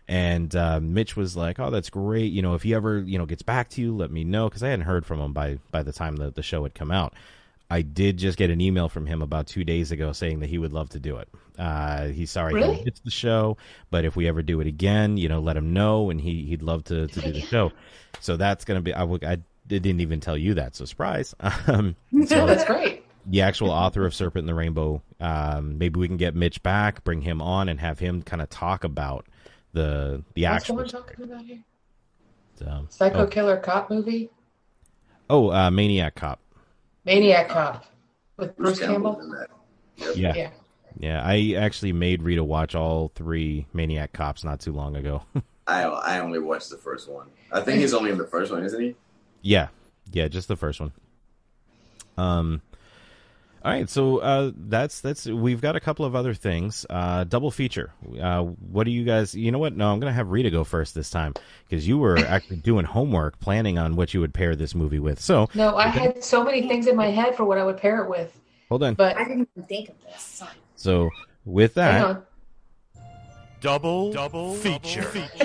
And 0.07 0.55
uh, 0.55 0.79
Mitch 0.79 1.15
was 1.15 1.37
like, 1.37 1.59
"Oh, 1.59 1.69
that's 1.69 1.91
great. 1.91 2.33
You 2.33 2.41
know, 2.41 2.55
if 2.55 2.63
he 2.63 2.73
ever 2.73 2.97
you 2.97 3.19
know 3.19 3.27
gets 3.27 3.43
back 3.43 3.69
to 3.69 3.81
you, 3.81 3.95
let 3.95 4.09
me 4.09 4.23
know." 4.23 4.49
Because 4.49 4.63
I 4.63 4.69
hadn't 4.69 4.85
heard 4.85 5.05
from 5.05 5.19
him 5.19 5.31
by 5.31 5.59
by 5.69 5.83
the 5.83 5.93
time 5.93 6.15
the 6.15 6.31
the 6.31 6.41
show 6.41 6.63
had 6.63 6.73
come 6.73 6.89
out. 6.89 7.13
I 7.69 7.81
did 7.81 8.17
just 8.17 8.37
get 8.37 8.49
an 8.51 8.61
email 8.61 8.89
from 8.89 9.05
him 9.07 9.21
about 9.21 9.47
two 9.47 9.63
days 9.63 9.91
ago 9.91 10.11
saying 10.11 10.39
that 10.41 10.49
he 10.49 10.57
would 10.57 10.71
love 10.71 10.89
to 10.89 10.99
do 10.99 11.17
it. 11.17 11.27
Uh, 11.57 12.07
he's 12.07 12.29
sorry 12.31 12.53
Really? 12.53 12.75
he 12.75 12.83
missed 12.85 13.03
the 13.03 13.11
show, 13.11 13.57
but 13.89 14.05
if 14.05 14.15
we 14.15 14.27
ever 14.27 14.41
do 14.43 14.59
it 14.61 14.67
again, 14.67 15.17
you 15.17 15.27
know, 15.29 15.39
let 15.39 15.57
him 15.57 15.73
know, 15.73 16.09
and 16.09 16.21
he 16.21 16.43
he'd 16.45 16.61
love 16.61 16.83
to 16.85 17.07
to 17.07 17.21
do 17.21 17.31
the 17.31 17.41
show. 17.41 17.71
So 18.19 18.37
that's 18.37 18.65
gonna 18.65 18.81
be. 18.81 18.93
I, 18.93 19.03
I 19.03 19.37
didn't 19.67 19.99
even 20.01 20.19
tell 20.19 20.37
you 20.37 20.53
that, 20.55 20.75
so 20.75 20.85
surprise. 20.85 21.33
Um, 21.67 21.95
so 22.27 22.45
that's 22.45 22.65
great. 22.65 23.03
the 23.25 23.41
actual 23.41 23.71
author 23.71 24.05
of 24.05 24.13
Serpent 24.13 24.41
and 24.43 24.49
the 24.49 24.53
Rainbow. 24.53 25.01
Um, 25.19 25.77
maybe 25.79 25.99
we 25.99 26.07
can 26.07 26.17
get 26.17 26.35
Mitch 26.35 26.61
back, 26.61 27.03
bring 27.03 27.21
him 27.21 27.41
on, 27.41 27.69
and 27.69 27.79
have 27.79 27.97
him 27.99 28.21
kind 28.21 28.41
of 28.41 28.49
talk 28.49 28.83
about 28.83 29.25
the 29.73 30.23
the 30.35 30.43
What's 30.43 30.55
actual. 30.63 30.75
Juan 30.75 30.87
talking 30.87 31.23
about 31.23 31.41
here? 31.45 31.63
Um, 32.67 32.87
Psycho 32.89 33.19
oh, 33.23 33.27
Killer 33.27 33.57
Cop 33.57 33.89
movie? 33.89 34.29
oh 35.29 35.51
uh, 35.51 35.71
Maniac 35.71 36.15
Cop. 36.15 36.39
Maniac 37.05 37.49
Cop 37.49 37.85
with 38.37 38.55
Bruce 38.57 38.79
Bruce 38.79 38.89
Campbell. 38.89 39.19
in 39.19 39.29
that. 39.31 39.47
Yeah. 40.17 40.33
Yeah. 40.35 40.49
Yeah, 40.97 41.21
I 41.25 41.55
actually 41.57 41.91
made 41.91 42.23
Rita 42.23 42.41
watch 42.43 42.73
all 42.73 43.11
three 43.15 43.67
Maniac 43.73 44.13
Cops 44.13 44.45
not 44.45 44.61
too 44.61 44.71
long 44.71 44.95
ago. 44.95 45.23
I 45.67 45.83
I 45.83 46.19
only 46.19 46.39
watched 46.39 46.69
the 46.69 46.77
first 46.77 47.09
one. 47.09 47.27
I 47.51 47.59
think 47.61 47.79
he's 47.81 47.93
only 47.93 48.11
in 48.11 48.17
the 48.17 48.27
first 48.27 48.51
one, 48.51 48.63
isn't 48.63 48.79
he? 48.81 48.95
yeah, 49.41 49.67
yeah, 50.13 50.27
just 50.29 50.47
the 50.47 50.55
first 50.55 50.79
one. 50.79 50.93
Um, 52.17 52.61
all 53.65 53.71
right, 53.71 53.89
so 53.89 54.19
uh, 54.19 54.51
that's 54.55 55.01
that's 55.01 55.25
we've 55.25 55.59
got 55.59 55.75
a 55.75 55.79
couple 55.79 56.05
of 56.05 56.15
other 56.15 56.35
things. 56.35 56.85
Uh, 56.87 57.23
double 57.23 57.49
feature. 57.49 57.91
Uh, 58.21 58.43
what 58.43 58.83
do 58.83 58.91
you 58.91 59.03
guys? 59.03 59.33
You 59.33 59.51
know 59.51 59.57
what? 59.57 59.75
No, 59.75 59.91
I'm 59.91 59.99
gonna 59.99 60.13
have 60.13 60.29
Rita 60.29 60.51
go 60.51 60.63
first 60.63 60.93
this 60.93 61.09
time 61.09 61.33
because 61.67 61.87
you 61.87 61.97
were 61.97 62.15
actually 62.27 62.57
doing 62.57 62.85
homework, 62.85 63.39
planning 63.39 63.79
on 63.79 63.95
what 63.95 64.13
you 64.13 64.21
would 64.21 64.35
pair 64.35 64.55
this 64.55 64.75
movie 64.75 64.99
with. 64.99 65.19
So 65.19 65.49
No, 65.55 65.77
I 65.77 65.87
had 65.87 66.23
so 66.23 66.43
many 66.43 66.67
things 66.67 66.85
in 66.85 66.95
my 66.95 67.07
head 67.07 67.35
for 67.35 67.43
what 67.43 67.57
I 67.57 67.65
would 67.65 67.77
pair 67.77 68.03
it 68.03 68.09
with, 68.09 68.39
hold 68.69 68.83
on. 68.83 68.93
but 68.93 69.17
I 69.17 69.23
didn't 69.23 69.49
even 69.55 69.67
think 69.67 69.89
of 69.89 69.95
this. 70.03 70.21
Sorry. 70.21 70.51
So 70.75 71.09
with 71.43 71.73
that, 71.73 72.05
on. 72.05 72.23
Double, 73.61 74.13
double 74.13 74.53
feature. 74.53 75.09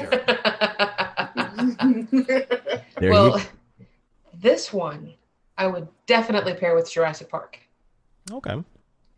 there 2.99 3.13
well, 3.13 3.39
you. 3.39 3.87
this 4.35 4.75
one 4.75 5.15
I 5.57 5.69
would 5.69 5.89
definitely 6.05 6.53
pair 6.53 6.75
with 6.75 6.93
Jurassic 6.93 7.31
Park. 7.31 7.59
Okay. 8.31 8.63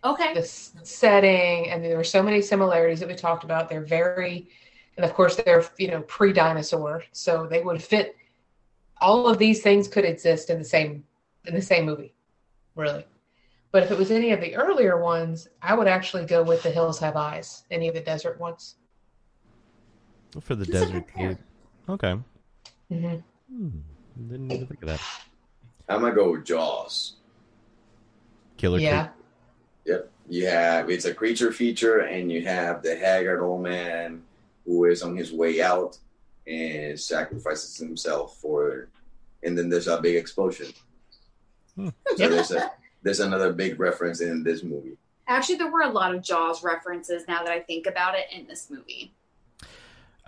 Okay. 0.05 0.35
The 0.35 0.43
setting, 0.43 1.71
and 1.71 1.85
there 1.85 1.97
were 1.97 2.05
so 2.05 2.23
many 2.23 2.43
similarities 2.43 3.01
that 3.01 3.09
we 3.09 3.15
talked 3.15 3.45
about. 3.45 3.69
They're 3.69 3.85
very, 3.85 4.49
and 4.97 5.05
of 5.05 5.15
course, 5.15 5.37
they're 5.37 5.65
you 5.79 5.89
know 5.89 6.03
pre-dinosaur, 6.03 7.05
so 7.13 7.47
they 7.47 7.61
would 7.63 7.83
fit. 7.83 8.17
All 9.01 9.29
of 9.29 9.39
these 9.39 9.63
things 9.63 9.89
could 9.89 10.05
exist 10.05 10.51
in 10.51 10.59
the 10.59 10.65
same 10.65 11.05
in 11.47 11.55
the 11.55 11.63
same 11.63 11.85
movie, 11.85 12.15
really. 12.77 13.05
But 13.73 13.85
if 13.85 13.91
it 13.91 13.99
was 13.99 14.11
any 14.11 14.33
of 14.33 14.41
the 14.41 14.55
earlier 14.55 15.03
ones, 15.03 15.49
I 15.63 15.75
would 15.75 15.89
actually 15.89 16.27
go 16.27 16.43
with 16.43 16.63
The 16.63 16.71
Hills 16.71 16.99
Have 16.99 17.17
Eyes, 17.17 17.65
any 17.71 17.89
of 17.89 17.95
the 17.95 18.03
desert 18.03 18.39
ones. 18.39 18.77
For 20.41 20.55
the 20.55 20.65
That's 20.67 20.85
desert 20.85 20.93
good 20.93 21.07
pair. 21.09 21.29
cave. 21.29 21.39
Okay. 21.89 22.19
hmm 22.91 23.15
Hmm. 23.51 23.69
Didn't 24.29 24.53
even 24.53 24.67
think 24.67 24.83
of 24.83 24.89
that. 24.89 25.01
I'm 25.89 26.01
gonna 26.01 26.15
go 26.15 26.33
with 26.33 26.45
Jaws. 26.45 27.17
Killer 28.63 28.79
Yeah, 28.79 29.07
Creek. 29.07 29.17
Yep. 29.87 30.11
You 30.29 30.47
have 30.47 30.89
it's 30.89 31.05
a 31.05 31.13
creature 31.13 31.53
feature, 31.53 31.99
and 31.99 32.31
you 32.31 32.43
have 32.47 32.83
the 32.83 32.97
haggard 32.97 33.43
old 33.43 33.63
man 33.63 34.23
who 34.65 34.85
is 34.85 35.03
on 35.03 35.17
his 35.17 35.33
way 35.33 35.61
out 35.61 35.99
and 36.47 36.99
sacrifices 36.99 37.77
himself 37.77 38.39
for, 38.39 38.89
and 39.43 39.59
then 39.59 39.69
there's 39.69 39.89
a 39.89 40.01
big 40.01 40.15
explosion. 40.15 40.69
Hmm. 41.75 41.89
So 42.17 42.29
there's 42.29 42.53
a 42.53 42.71
there's 43.03 43.19
another 43.19 43.53
big 43.53 43.81
reference 43.81 44.21
in 44.21 44.45
this 44.45 44.63
movie. 44.63 44.97
Actually, 45.27 45.57
there 45.57 45.71
were 45.71 45.83
a 45.83 45.91
lot 45.91 46.15
of 46.15 46.23
Jaws 46.23 46.63
references 46.63 47.25
now 47.27 47.43
that 47.43 47.53
I 47.53 47.61
think 47.61 47.89
about 47.89 48.15
it 48.15 48.27
in 48.31 48.47
this 48.47 48.71
movie. 48.71 49.13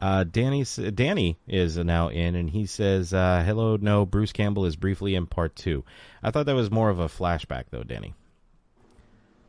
Uh, 0.02 0.24
Danny, 0.24 0.64
Danny 0.94 1.38
is 1.46 1.76
now 1.76 2.08
in, 2.08 2.34
and 2.34 2.50
he 2.50 2.66
says, 2.66 3.14
uh, 3.14 3.44
"Hello, 3.46 3.76
no, 3.76 4.04
Bruce 4.04 4.32
Campbell 4.32 4.66
is 4.66 4.74
briefly 4.74 5.14
in 5.14 5.26
part 5.26 5.54
two. 5.54 5.84
I 6.20 6.32
thought 6.32 6.46
that 6.46 6.56
was 6.56 6.70
more 6.70 6.90
of 6.90 6.98
a 6.98 7.06
flashback, 7.06 7.66
though, 7.70 7.84
Danny. 7.84 8.12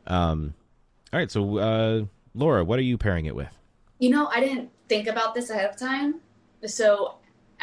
Um, 0.06 0.54
all 1.12 1.18
right, 1.18 1.30
so 1.30 1.58
uh, 1.58 2.04
Laura, 2.34 2.64
what 2.64 2.78
are 2.78 2.82
you 2.82 2.98
pairing 2.98 3.26
it 3.26 3.34
with? 3.34 3.48
You 3.98 4.10
know, 4.10 4.26
I 4.28 4.40
didn't 4.40 4.70
think 4.88 5.06
about 5.06 5.34
this 5.34 5.50
ahead 5.50 5.68
of 5.70 5.76
time. 5.76 6.20
So, 6.66 7.14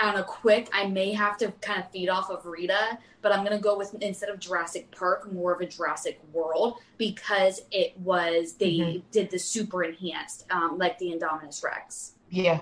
on 0.01 0.15
a 0.15 0.23
quick, 0.23 0.69
I 0.73 0.87
may 0.87 1.13
have 1.13 1.37
to 1.37 1.51
kind 1.61 1.79
of 1.83 1.91
feed 1.91 2.09
off 2.09 2.29
of 2.31 2.45
Rita, 2.45 2.97
but 3.21 3.31
I'm 3.31 3.45
going 3.45 3.55
to 3.55 3.61
go 3.61 3.77
with 3.77 3.93
instead 4.01 4.29
of 4.29 4.39
Jurassic 4.39 4.89
Park, 4.97 5.31
more 5.31 5.53
of 5.53 5.61
a 5.61 5.67
Jurassic 5.67 6.19
World 6.31 6.79
because 6.97 7.61
it 7.71 7.95
was, 7.99 8.53
they 8.53 8.71
Mhm. 8.77 9.03
did 9.11 9.29
the 9.29 9.37
super 9.37 9.83
enhanced, 9.83 10.45
um, 10.51 10.77
like 10.79 10.97
the 10.97 11.11
Indominus 11.11 11.63
Rex. 11.63 12.13
yeah. 12.29 12.61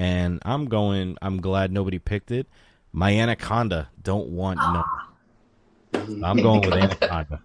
And 0.00 0.40
I'm 0.44 0.66
going. 0.66 1.16
I'm 1.20 1.40
glad 1.40 1.72
nobody 1.72 1.98
picked 1.98 2.30
it. 2.30 2.46
My 2.92 3.12
anaconda 3.12 3.88
don't 4.00 4.28
want 4.28 4.58
no. 4.60 4.84
I'm 6.24 6.36
going 6.36 6.60
with 6.60 6.74
anaconda. 6.84 7.42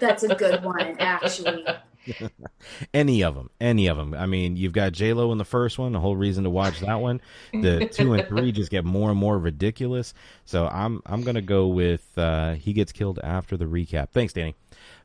That's 0.00 0.22
a 0.22 0.34
good 0.34 0.62
one, 0.64 0.96
actually. 0.98 1.64
Any 2.94 3.22
of 3.22 3.34
them, 3.36 3.48
any 3.60 3.86
of 3.86 3.96
them. 3.96 4.12
I 4.14 4.26
mean, 4.26 4.56
you've 4.56 4.72
got 4.72 4.92
J 4.92 5.12
Lo 5.12 5.30
in 5.30 5.38
the 5.38 5.44
first 5.44 5.78
one. 5.78 5.92
The 5.92 6.00
whole 6.00 6.16
reason 6.16 6.42
to 6.44 6.50
watch 6.50 6.80
that 6.80 7.00
one. 7.00 7.20
The 7.52 7.88
two 7.92 8.12
and 8.14 8.26
three 8.26 8.50
just 8.50 8.72
get 8.72 8.84
more 8.84 9.10
and 9.10 9.18
more 9.18 9.38
ridiculous. 9.38 10.12
So 10.44 10.66
I'm 10.66 11.00
I'm 11.06 11.22
gonna 11.22 11.42
go 11.42 11.68
with 11.68 12.06
uh, 12.16 12.54
he 12.54 12.72
gets 12.72 12.90
killed 12.90 13.20
after 13.22 13.56
the 13.56 13.66
recap. 13.66 14.08
Thanks, 14.10 14.32
Danny. 14.32 14.56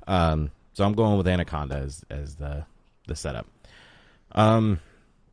Um, 0.07 0.49
so 0.73 0.85
I'm 0.85 0.93
going 0.93 1.17
with 1.17 1.27
Anaconda 1.27 1.75
as 1.75 2.03
as 2.09 2.35
the 2.35 2.65
the 3.07 3.15
setup. 3.15 3.45
Um, 4.31 4.79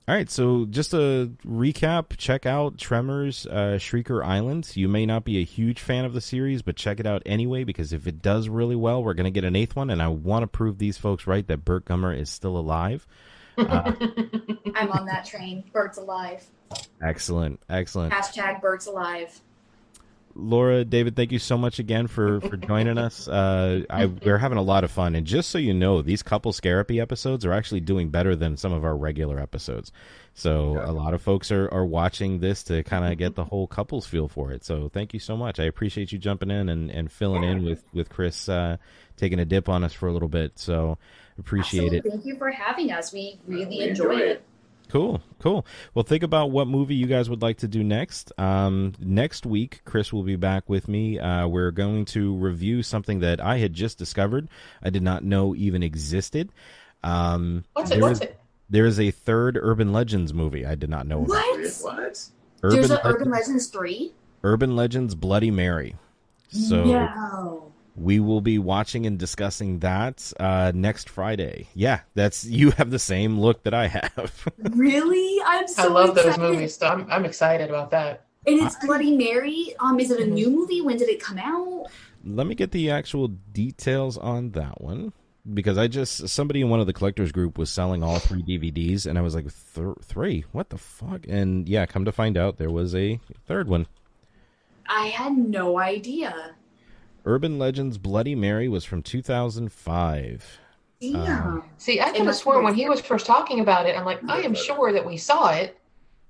all 0.06 0.14
right. 0.14 0.28
So 0.30 0.66
just 0.66 0.92
a 0.92 1.30
recap. 1.46 2.16
Check 2.18 2.44
out 2.44 2.76
Tremors, 2.76 3.46
uh, 3.46 3.78
Shrieker 3.78 4.24
Island. 4.24 4.70
You 4.76 4.88
may 4.88 5.06
not 5.06 5.24
be 5.24 5.38
a 5.40 5.44
huge 5.44 5.80
fan 5.80 6.04
of 6.04 6.12
the 6.12 6.20
series, 6.20 6.60
but 6.62 6.76
check 6.76 7.00
it 7.00 7.06
out 7.06 7.22
anyway 7.24 7.64
because 7.64 7.92
if 7.92 8.06
it 8.06 8.20
does 8.20 8.48
really 8.48 8.76
well, 8.76 9.02
we're 9.02 9.14
gonna 9.14 9.30
get 9.30 9.44
an 9.44 9.56
eighth 9.56 9.76
one, 9.76 9.88
and 9.90 10.02
I 10.02 10.08
want 10.08 10.42
to 10.42 10.46
prove 10.46 10.78
these 10.78 10.98
folks 10.98 11.26
right 11.26 11.46
that 11.46 11.64
Burt 11.64 11.86
Gummer 11.86 12.18
is 12.18 12.28
still 12.28 12.56
alive. 12.58 13.06
Uh, 13.56 13.92
I'm 14.74 14.90
on 14.92 15.06
that 15.06 15.24
train. 15.24 15.64
Burt's 15.72 15.96
alive. 15.98 16.44
excellent, 17.02 17.60
excellent. 17.70 18.12
Hashtag 18.12 18.60
Burt's 18.60 18.86
alive. 18.86 19.40
Laura, 20.34 20.84
David, 20.84 21.14
thank 21.16 21.32
you 21.32 21.38
so 21.38 21.56
much 21.56 21.78
again 21.78 22.06
for 22.06 22.40
for 22.48 22.56
joining 22.56 22.98
us. 22.98 23.28
Uh, 23.28 23.82
I 23.88 24.06
we're 24.06 24.38
having 24.38 24.58
a 24.58 24.62
lot 24.62 24.84
of 24.84 24.90
fun, 24.90 25.14
and 25.14 25.26
just 25.26 25.50
so 25.50 25.58
you 25.58 25.74
know, 25.74 26.02
these 26.02 26.22
couple 26.22 26.52
scarapy 26.52 27.00
episodes 27.00 27.44
are 27.46 27.52
actually 27.52 27.80
doing 27.80 28.10
better 28.10 28.34
than 28.34 28.56
some 28.56 28.72
of 28.72 28.84
our 28.84 28.96
regular 28.96 29.38
episodes. 29.38 29.92
So 30.34 30.82
a 30.84 30.90
lot 30.90 31.14
of 31.14 31.22
folks 31.22 31.52
are 31.52 31.68
are 31.72 31.84
watching 31.86 32.40
this 32.40 32.64
to 32.64 32.82
kind 32.82 33.10
of 33.12 33.16
get 33.18 33.36
the 33.36 33.44
whole 33.44 33.66
couples 33.68 34.06
feel 34.06 34.26
for 34.28 34.50
it. 34.50 34.64
So 34.64 34.88
thank 34.88 35.14
you 35.14 35.20
so 35.20 35.36
much. 35.36 35.60
I 35.60 35.64
appreciate 35.64 36.10
you 36.10 36.18
jumping 36.18 36.50
in 36.50 36.68
and, 36.68 36.90
and 36.90 37.10
filling 37.12 37.44
in 37.44 37.64
with 37.64 37.84
with 37.92 38.08
Chris 38.10 38.48
uh, 38.48 38.78
taking 39.16 39.38
a 39.38 39.44
dip 39.44 39.68
on 39.68 39.84
us 39.84 39.92
for 39.92 40.08
a 40.08 40.12
little 40.12 40.28
bit. 40.28 40.58
So 40.58 40.98
appreciate 41.38 41.92
it. 41.92 42.04
Thank 42.08 42.24
you 42.26 42.36
for 42.36 42.50
having 42.50 42.90
us. 42.90 43.12
We 43.12 43.38
really 43.46 43.78
We 43.78 43.88
enjoyed 43.88 44.10
enjoy 44.12 44.24
it. 44.24 44.28
it. 44.30 44.44
Cool, 44.94 45.20
cool. 45.40 45.66
Well, 45.92 46.04
think 46.04 46.22
about 46.22 46.52
what 46.52 46.68
movie 46.68 46.94
you 46.94 47.06
guys 47.08 47.28
would 47.28 47.42
like 47.42 47.56
to 47.58 47.66
do 47.66 47.82
next. 47.82 48.30
Um, 48.38 48.92
next 49.00 49.44
week, 49.44 49.80
Chris 49.84 50.12
will 50.12 50.22
be 50.22 50.36
back 50.36 50.68
with 50.68 50.86
me. 50.86 51.18
Uh, 51.18 51.48
we're 51.48 51.72
going 51.72 52.04
to 52.06 52.32
review 52.36 52.80
something 52.84 53.18
that 53.18 53.40
I 53.40 53.56
had 53.58 53.72
just 53.72 53.98
discovered. 53.98 54.46
I 54.84 54.90
did 54.90 55.02
not 55.02 55.24
know 55.24 55.52
even 55.56 55.82
existed. 55.82 56.52
Um, 57.02 57.64
What's 57.72 57.90
it? 57.90 57.94
there 57.94 58.02
What's 58.02 58.20
is- 58.20 58.26
it? 58.28 58.40
There 58.70 58.86
is 58.86 59.00
a 59.00 59.10
third 59.10 59.58
Urban 59.60 59.92
Legends 59.92 60.32
movie 60.32 60.64
I 60.64 60.76
did 60.76 60.90
not 60.90 61.08
know 61.08 61.24
about. 61.24 61.28
What? 61.28 61.78
What? 61.82 62.28
Urban, 62.62 62.76
There's 62.78 62.90
an 62.92 62.98
Urban 63.02 63.30
Legends 63.32 63.66
3? 63.66 64.12
Urban 64.44 64.76
Legends 64.76 65.16
Bloody 65.16 65.50
Mary. 65.50 65.96
So 66.50 66.84
no. 66.84 67.72
We 67.96 68.18
will 68.20 68.40
be 68.40 68.58
watching 68.58 69.06
and 69.06 69.18
discussing 69.18 69.78
that 69.80 70.32
uh, 70.40 70.72
next 70.74 71.08
Friday. 71.08 71.68
Yeah, 71.74 72.00
that's 72.14 72.44
you 72.44 72.72
have 72.72 72.90
the 72.90 72.98
same 72.98 73.38
look 73.40 73.62
that 73.64 73.74
I 73.74 73.88
have. 73.88 74.48
Really? 74.58 75.40
I'm 75.46 75.68
so 75.68 75.84
I 75.84 75.86
love 75.86 76.14
those 76.14 76.38
movies. 76.38 76.76
So 76.76 76.86
I'm 76.88 77.06
I'm 77.10 77.24
excited 77.24 77.68
about 77.68 77.90
that. 77.92 78.26
And 78.46 78.60
it's 78.60 78.76
Bloody 78.84 79.16
Mary. 79.16 79.74
Um, 79.80 79.98
is 80.00 80.10
it 80.10 80.20
a 80.20 80.24
Mhm. 80.24 80.32
new 80.32 80.50
movie? 80.50 80.80
When 80.80 80.96
did 80.96 81.08
it 81.08 81.20
come 81.20 81.38
out? 81.38 81.86
Let 82.24 82.46
me 82.46 82.54
get 82.54 82.72
the 82.72 82.90
actual 82.90 83.28
details 83.28 84.18
on 84.18 84.50
that 84.52 84.80
one 84.80 85.12
because 85.52 85.76
I 85.78 85.88
just 85.88 86.28
somebody 86.28 86.60
in 86.62 86.70
one 86.70 86.80
of 86.80 86.86
the 86.86 86.92
collectors 86.92 87.30
group 87.32 87.58
was 87.58 87.70
selling 87.70 88.02
all 88.02 88.18
three 88.18 88.42
DVDs 88.42 89.06
and 89.06 89.18
I 89.18 89.20
was 89.22 89.34
like 89.34 89.46
three 89.50 90.44
what 90.52 90.70
the 90.70 90.78
fuck 90.78 91.26
and 91.28 91.68
yeah 91.68 91.84
come 91.86 92.04
to 92.06 92.12
find 92.12 92.36
out 92.38 92.56
there 92.56 92.70
was 92.70 92.94
a 92.94 93.20
third 93.46 93.68
one 93.68 93.86
I 94.88 95.06
had 95.08 95.36
no 95.36 95.78
idea. 95.78 96.54
Urban 97.24 97.58
Legends 97.58 97.98
Bloody 97.98 98.34
Mary 98.34 98.68
was 98.68 98.84
from 98.84 99.02
2005 99.02 100.60
Damn. 101.00 101.46
Um, 101.46 101.64
See, 101.76 102.00
I 102.00 102.08
It 102.08 102.16
could 102.16 102.26
have 102.26 102.36
sworn 102.36 102.64
when 102.64 102.74
he 102.74 102.88
was 102.88 103.00
first 103.00 103.26
talking 103.26 103.60
about 103.60 103.86
it, 103.86 103.96
I'm 103.96 104.04
like, 104.04 104.20
I 104.28 104.40
am 104.40 104.54
sure 104.54 104.92
that 104.92 105.04
we 105.04 105.16
saw 105.16 105.50
it. 105.50 105.78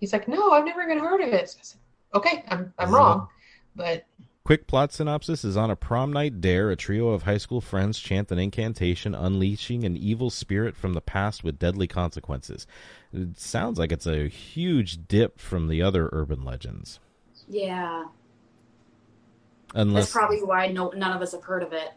He's 0.01 0.13
like, 0.13 0.27
No, 0.29 0.53
I've 0.53 0.65
never 0.65 0.83
even 0.83 0.99
heard 0.99 1.21
of 1.21 1.29
it. 1.29 1.51
So 1.51 1.59
I 1.59 1.63
said, 1.63 1.81
okay, 2.15 2.45
I'm 2.49 2.73
I'm 2.79 2.95
wrong, 2.95 3.29
but 3.77 4.07
Quick 4.45 4.67
plot 4.67 4.93
synopsis 4.93 5.43
is 5.43 5.57
on 5.57 5.71
a 5.71 5.77
prom 5.77 6.13
night 6.13 6.43
dare, 6.43 6.71
a 6.71 6.77
trio 6.77 7.09
of 7.09 7.23
high 7.23 7.39
school 7.39 7.63
friends 7.63 7.99
chant 7.99 8.31
an 8.31 8.39
incantation, 8.39 9.15
unleashing 9.15 9.85
an 9.85 9.97
evil 9.97 10.29
spirit 10.29 10.77
from 10.77 10.93
the 10.93 11.01
past 11.01 11.43
with 11.43 11.59
deadly 11.59 11.87
consequences. 11.87 12.67
It 13.11 13.39
sounds 13.41 13.79
like 13.79 13.91
it's 13.91 14.07
a 14.07 14.29
huge 14.29 15.09
dip 15.09 15.41
from 15.41 15.69
the 15.69 15.81
other 15.81 16.11
urban 16.13 16.45
legends. 16.45 17.01
yeah. 17.49 18.05
Unless 19.75 20.05
That's 20.05 20.13
probably 20.13 20.43
why 20.43 20.69
no, 20.69 20.91
none 20.91 21.15
of 21.17 21.21
us 21.23 21.33
have 21.33 21.43
heard 21.45 21.63
of 21.63 21.73
it. 21.73 21.91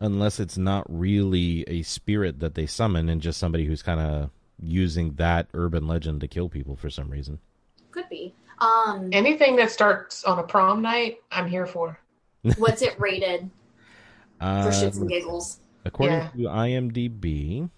unless 0.00 0.40
it's 0.40 0.58
not 0.58 0.84
really 0.88 1.62
a 1.68 1.82
spirit 1.82 2.40
that 2.40 2.54
they 2.56 2.66
summon 2.66 3.08
and 3.08 3.22
just 3.22 3.38
somebody 3.38 3.64
who's 3.64 3.82
kind 3.84 4.00
of 4.00 4.30
using 4.60 5.14
that 5.14 5.46
urban 5.54 5.86
legend 5.86 6.20
to 6.20 6.26
kill 6.28 6.48
people 6.48 6.74
for 6.74 6.90
some 6.90 7.08
reason. 7.08 7.38
Could 7.92 8.08
be. 8.08 8.34
Um, 8.58 9.10
anything 9.12 9.54
that 9.56 9.70
starts 9.70 10.24
on 10.24 10.38
a 10.40 10.42
prom 10.42 10.82
night, 10.82 11.18
I'm 11.30 11.46
here 11.48 11.66
for. 11.66 11.98
what's 12.58 12.82
it 12.82 12.98
rated 12.98 13.48
for 14.40 14.44
Uh, 14.44 14.66
shits 14.70 14.98
and 15.00 15.08
giggles? 15.08 15.60
according 15.84 16.16
Yeah. 16.16 16.28
to 16.30 16.38
IMDb, 16.48 17.70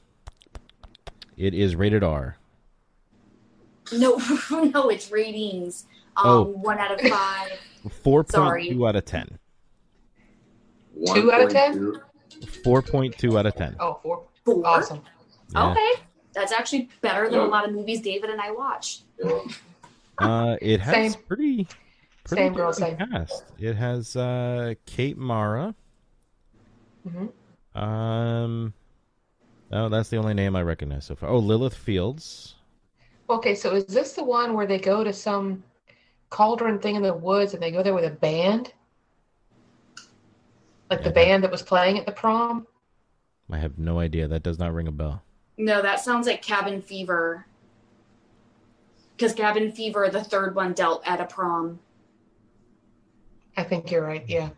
it 1.37 1.53
is 1.53 1.77
rated 1.77 2.03
R. 2.03 2.37
No, 3.93 4.17
no, 4.51 4.89
it's 4.89 5.11
ratings. 5.11 5.85
Um, 6.17 6.27
Oh. 6.27 6.43
one 6.43 6.79
out 6.79 6.93
of 6.93 7.01
five. 7.11 7.51
Four 8.03 8.25
Sorry. 8.29 8.63
point 8.67 8.73
two 8.73 8.87
out 8.89 8.97
of 8.97 9.05
ten. 9.05 9.39
Two 11.07 11.33
out 11.33 11.43
of 11.43 11.49
1.2. 11.49 12.01
Four 12.65 12.83
point 12.83 13.17
two 13.19 13.37
out 13.39 13.47
of 13.47 13.55
ten. 13.55 13.77
Oh, 13.81 13.99
four. 14.03 14.25
Four. 14.45 14.67
Awesome. 14.67 15.03
Yeah. 15.53 15.71
Okay, 15.73 15.91
that's 16.33 16.53
actually 16.53 16.89
better 17.01 17.29
than 17.29 17.41
a 17.41 17.45
lot 17.45 17.67
of 17.69 17.75
movies 17.75 18.01
David 18.01 18.31
and 18.31 18.41
I 18.41 18.51
watch. 18.53 19.03
Uh, 20.19 20.57
it 20.63 20.81
has 20.81 20.95
Same. 20.95 21.23
pretty, 21.27 21.67
pretty 22.25 22.43
Same 22.45 22.53
girl, 22.55 22.71
good 22.73 22.77
same. 22.77 22.97
cast. 22.97 23.45
It 23.59 23.75
has 23.75 24.17
uh, 24.17 24.75
Kate 24.87 25.19
Mara. 25.19 25.75
hmm 27.07 27.27
Um, 27.79 28.73
oh, 29.73 29.89
that's 29.89 30.09
the 30.09 30.17
only 30.17 30.35
name 30.35 30.55
I 30.57 30.63
recognize 30.63 31.05
so 31.07 31.15
far. 31.17 31.29
Oh, 31.31 31.41
Lillith 31.41 31.75
Fields. 31.75 32.55
Okay, 33.29 33.55
so 33.55 33.75
is 33.75 33.87
this 33.87 34.13
the 34.13 34.25
one 34.25 34.55
where 34.55 34.67
they 34.67 34.79
go 34.79 35.03
to 35.05 35.13
some 35.13 35.63
cauldron 36.35 36.81
thing 36.81 36.97
in 36.97 37.03
the 37.03 37.15
woods 37.15 37.55
and 37.55 37.63
they 37.63 37.71
go 37.71 37.81
there 37.81 37.95
with 37.95 38.05
a 38.05 38.11
band? 38.11 38.73
Like 40.91 41.05
the 41.05 41.11
band 41.11 41.45
that 41.45 41.51
was 41.51 41.63
playing 41.63 41.97
at 41.97 42.07
the 42.07 42.13
prom? 42.13 42.67
I 43.51 43.59
have 43.59 43.79
no 43.79 44.01
idea. 44.01 44.27
That 44.27 44.43
does 44.43 44.59
not 44.59 44.75
ring 44.75 44.89
a 44.89 44.93
bell. 44.93 45.23
No, 45.57 45.81
that 45.81 46.01
sounds 46.01 46.27
like 46.27 46.43
Cabin 46.43 46.83
Fever. 46.83 47.47
Because 49.17 49.33
Cabin 49.33 49.71
Fever, 49.71 50.09
the 50.11 50.25
third 50.25 50.57
one, 50.57 50.73
dealt 50.73 51.07
at 51.07 51.21
a 51.21 51.25
prom. 51.25 51.79
I 53.57 53.63
think 53.63 53.93
you're 53.93 54.05
right. 54.05 54.25
Yeah. 54.27 54.51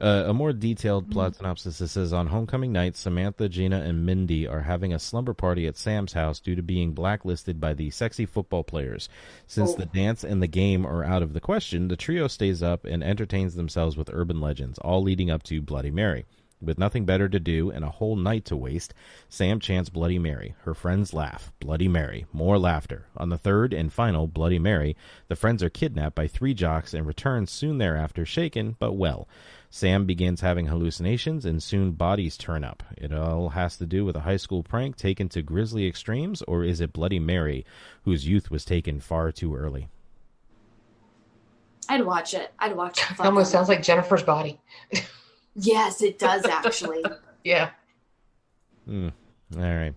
Uh, 0.00 0.24
a 0.28 0.32
more 0.32 0.52
detailed 0.54 1.10
plot 1.10 1.36
synopsis 1.36 1.78
it 1.80 1.88
says 1.88 2.10
on 2.12 2.28
homecoming 2.28 2.72
night, 2.72 2.96
Samantha, 2.96 3.50
Gina, 3.50 3.80
and 3.82 4.06
Mindy 4.06 4.46
are 4.46 4.62
having 4.62 4.94
a 4.94 4.98
slumber 4.98 5.34
party 5.34 5.66
at 5.66 5.76
Sam's 5.76 6.14
house 6.14 6.40
due 6.40 6.54
to 6.56 6.62
being 6.62 6.92
blacklisted 6.92 7.60
by 7.60 7.74
the 7.74 7.90
sexy 7.90 8.24
football 8.24 8.64
players. 8.64 9.10
Since 9.46 9.72
Oh. 9.72 9.76
the 9.76 9.84
dance 9.86 10.24
and 10.24 10.42
the 10.42 10.46
game 10.46 10.86
are 10.86 11.04
out 11.04 11.22
of 11.22 11.34
the 11.34 11.40
question, 11.40 11.88
the 11.88 11.96
trio 11.96 12.28
stays 12.28 12.62
up 12.62 12.86
and 12.86 13.04
entertains 13.04 13.56
themselves 13.56 13.96
with 13.96 14.08
urban 14.10 14.40
legends, 14.40 14.78
all 14.78 15.02
leading 15.02 15.30
up 15.30 15.42
to 15.44 15.60
Bloody 15.60 15.90
Mary. 15.90 16.24
With 16.62 16.78
nothing 16.78 17.06
better 17.06 17.26
to 17.26 17.40
do 17.40 17.70
and 17.70 17.84
a 17.84 17.90
whole 17.90 18.16
night 18.16 18.44
to 18.46 18.56
waste, 18.56 18.92
Sam 19.30 19.60
chants 19.60 19.88
Bloody 19.88 20.18
Mary. 20.18 20.54
Her 20.64 20.74
friends 20.74 21.14
laugh. 21.14 21.52
Bloody 21.58 21.88
Mary. 21.88 22.26
More 22.34 22.58
laughter. 22.58 23.06
On 23.16 23.30
the 23.30 23.38
third 23.38 23.72
and 23.72 23.90
final 23.90 24.26
Bloody 24.26 24.58
Mary, 24.58 24.94
the 25.28 25.36
friends 25.36 25.62
are 25.62 25.70
kidnapped 25.70 26.14
by 26.14 26.26
three 26.26 26.52
jocks 26.52 26.92
and 26.92 27.06
return 27.06 27.46
soon 27.46 27.78
thereafter 27.78 28.26
shaken 28.26 28.76
but 28.78 28.92
well. 28.92 29.26
Sam 29.70 30.04
begins 30.04 30.42
having 30.42 30.66
hallucinations 30.66 31.46
and 31.46 31.62
soon 31.62 31.92
bodies 31.92 32.36
turn 32.36 32.62
up. 32.62 32.82
It 32.98 33.12
all 33.12 33.50
has 33.50 33.78
to 33.78 33.86
do 33.86 34.04
with 34.04 34.16
a 34.16 34.20
high 34.20 34.36
school 34.36 34.62
prank 34.62 34.96
taken 34.96 35.30
to 35.30 35.40
grisly 35.42 35.86
extremes, 35.86 36.42
or 36.42 36.64
is 36.64 36.80
it 36.82 36.92
Bloody 36.92 37.20
Mary, 37.20 37.64
whose 38.04 38.28
youth 38.28 38.50
was 38.50 38.66
taken 38.66 39.00
far 39.00 39.32
too 39.32 39.54
early? 39.54 39.88
I'd 41.88 42.04
watch 42.04 42.34
it. 42.34 42.52
I'd 42.58 42.76
watch 42.76 42.98
it. 42.98 43.12
It 43.12 43.20
almost 43.20 43.50
sounds 43.50 43.68
like 43.68 43.82
Jennifer's 43.82 44.22
body. 44.22 44.60
Yes, 45.54 46.02
it 46.02 46.18
does 46.18 46.44
actually. 46.44 47.04
Yeah. 47.42 47.70
Hmm. 48.84 49.08
All 49.56 49.62
right. 49.62 49.94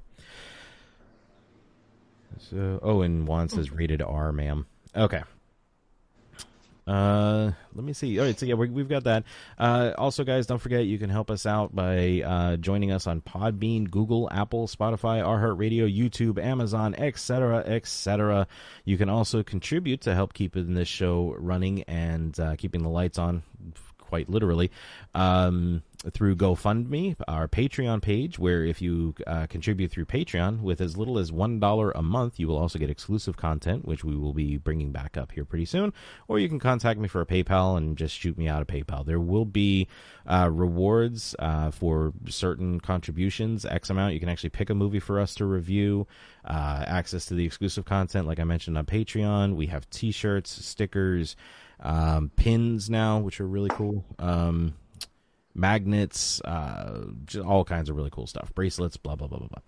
So, 2.40 2.80
oh, 2.82 3.02
and 3.02 3.28
Juan 3.28 3.50
says 3.50 3.70
rated 3.70 4.02
R, 4.02 4.32
ma'am. 4.32 4.66
Okay. 4.96 5.24
Uh, 6.86 7.52
let 7.74 7.86
me 7.86 7.94
see. 7.94 8.20
All 8.20 8.26
right, 8.26 8.38
so 8.38 8.46
yeah, 8.46 8.56
we, 8.56 8.70
we've 8.70 8.90
got 8.90 9.06
that. 9.06 9.24
Uh, 9.58 9.92
also, 9.98 10.24
guys, 10.24 10.46
don't 10.46 10.60
forget 10.60 10.86
you 10.86 10.98
can 11.00 11.10
help 11.10 11.32
us 11.32 11.46
out 11.46 11.74
by 11.74 12.22
uh, 12.26 12.58
joining 12.58 12.92
us 12.92 13.08
on 13.08 13.22
Podbean, 13.22 13.90
Google, 13.90 14.30
Apple, 14.32 14.68
Spotify, 14.68 15.24
iHeartRadio, 15.24 15.94
YouTube, 15.94 16.42
Amazon, 16.44 16.94
etc., 16.96 17.60
etc. 17.60 18.48
You 18.84 18.98
can 18.98 19.10
also 19.10 19.44
contribute 19.44 20.02
to 20.02 20.14
help 20.14 20.34
keeping 20.34 20.74
this 20.74 20.90
show 20.90 21.36
running 21.40 21.84
and 21.84 22.38
uh, 22.40 22.56
keeping 22.58 22.84
the 22.84 22.90
lights 22.90 23.18
on, 23.18 23.44
quite 24.14 24.30
literally, 24.30 24.70
um, 25.16 25.82
through 26.12 26.36
GoFundMe, 26.36 27.16
our 27.28 27.48
Patreon 27.48 28.00
page, 28.00 28.38
where 28.38 28.64
if 28.64 28.80
you 28.80 29.16
uh, 29.26 29.48
contribute 29.48 29.90
through 29.90 30.06
Patreon 30.06 30.62
with 30.62 30.82
as 30.82 30.96
little 30.96 31.18
as 31.18 31.32
$1 31.32 31.92
a 31.96 32.02
month, 32.04 32.40
you 32.40 32.48
will 32.48 32.60
also 32.60 32.78
get 32.78 32.92
exclusive 32.92 33.38
content, 33.38 33.86
which 33.86 34.04
we 34.04 34.16
will 34.16 34.34
be 34.34 34.58
bringing 34.58 34.92
back 34.92 35.18
up 35.18 35.32
here 35.32 35.46
pretty 35.46 35.66
soon. 35.66 35.94
Or 36.28 36.38
you 36.38 36.48
can 36.48 36.60
contact 36.60 37.00
me 37.00 37.08
for 37.08 37.22
a 37.22 37.26
PayPal 37.26 37.76
and 37.76 37.98
just 37.98 38.16
shoot 38.16 38.38
me 38.38 38.48
out 38.48 38.62
a 38.62 38.66
PayPal. 38.66 39.04
There 39.04 39.20
will 39.20 39.46
be 39.46 39.88
uh, 40.28 40.48
rewards 40.52 41.34
uh, 41.40 41.72
for 41.72 42.14
certain 42.30 42.82
contributions, 42.82 43.66
X 43.66 43.90
amount. 43.90 44.14
You 44.14 44.20
can 44.20 44.30
actually 44.30 44.52
pick 44.52 44.70
a 44.70 44.76
movie 44.76 45.00
for 45.00 45.20
us 45.20 45.34
to 45.36 45.46
review, 45.46 46.06
uh, 46.46 46.84
access 46.86 47.26
to 47.28 47.34
the 47.34 47.46
exclusive 47.46 47.86
content, 47.86 48.28
like 48.28 48.40
I 48.40 48.44
mentioned 48.44 48.78
on 48.78 48.86
Patreon. 48.86 49.56
We 49.56 49.68
have 49.68 49.90
t 49.90 50.12
shirts, 50.12 50.64
stickers, 50.64 51.36
um, 51.84 52.32
pins 52.36 52.90
now, 52.90 53.20
which 53.20 53.40
are 53.40 53.48
really 53.48 53.70
cool. 53.70 54.04
Um, 54.18 54.74
magnets, 55.56 56.42
uh, 56.42 57.06
just 57.26 57.46
all 57.46 57.64
kinds 57.64 57.90
of 57.90 57.96
really 57.96 58.10
cool 58.10 58.26
stuff, 58.26 58.52
bracelets, 58.56 58.98
blah 58.98 59.16
blah 59.16 59.28
blah 59.28 59.38
blah 59.38 59.48
blah. 59.50 59.62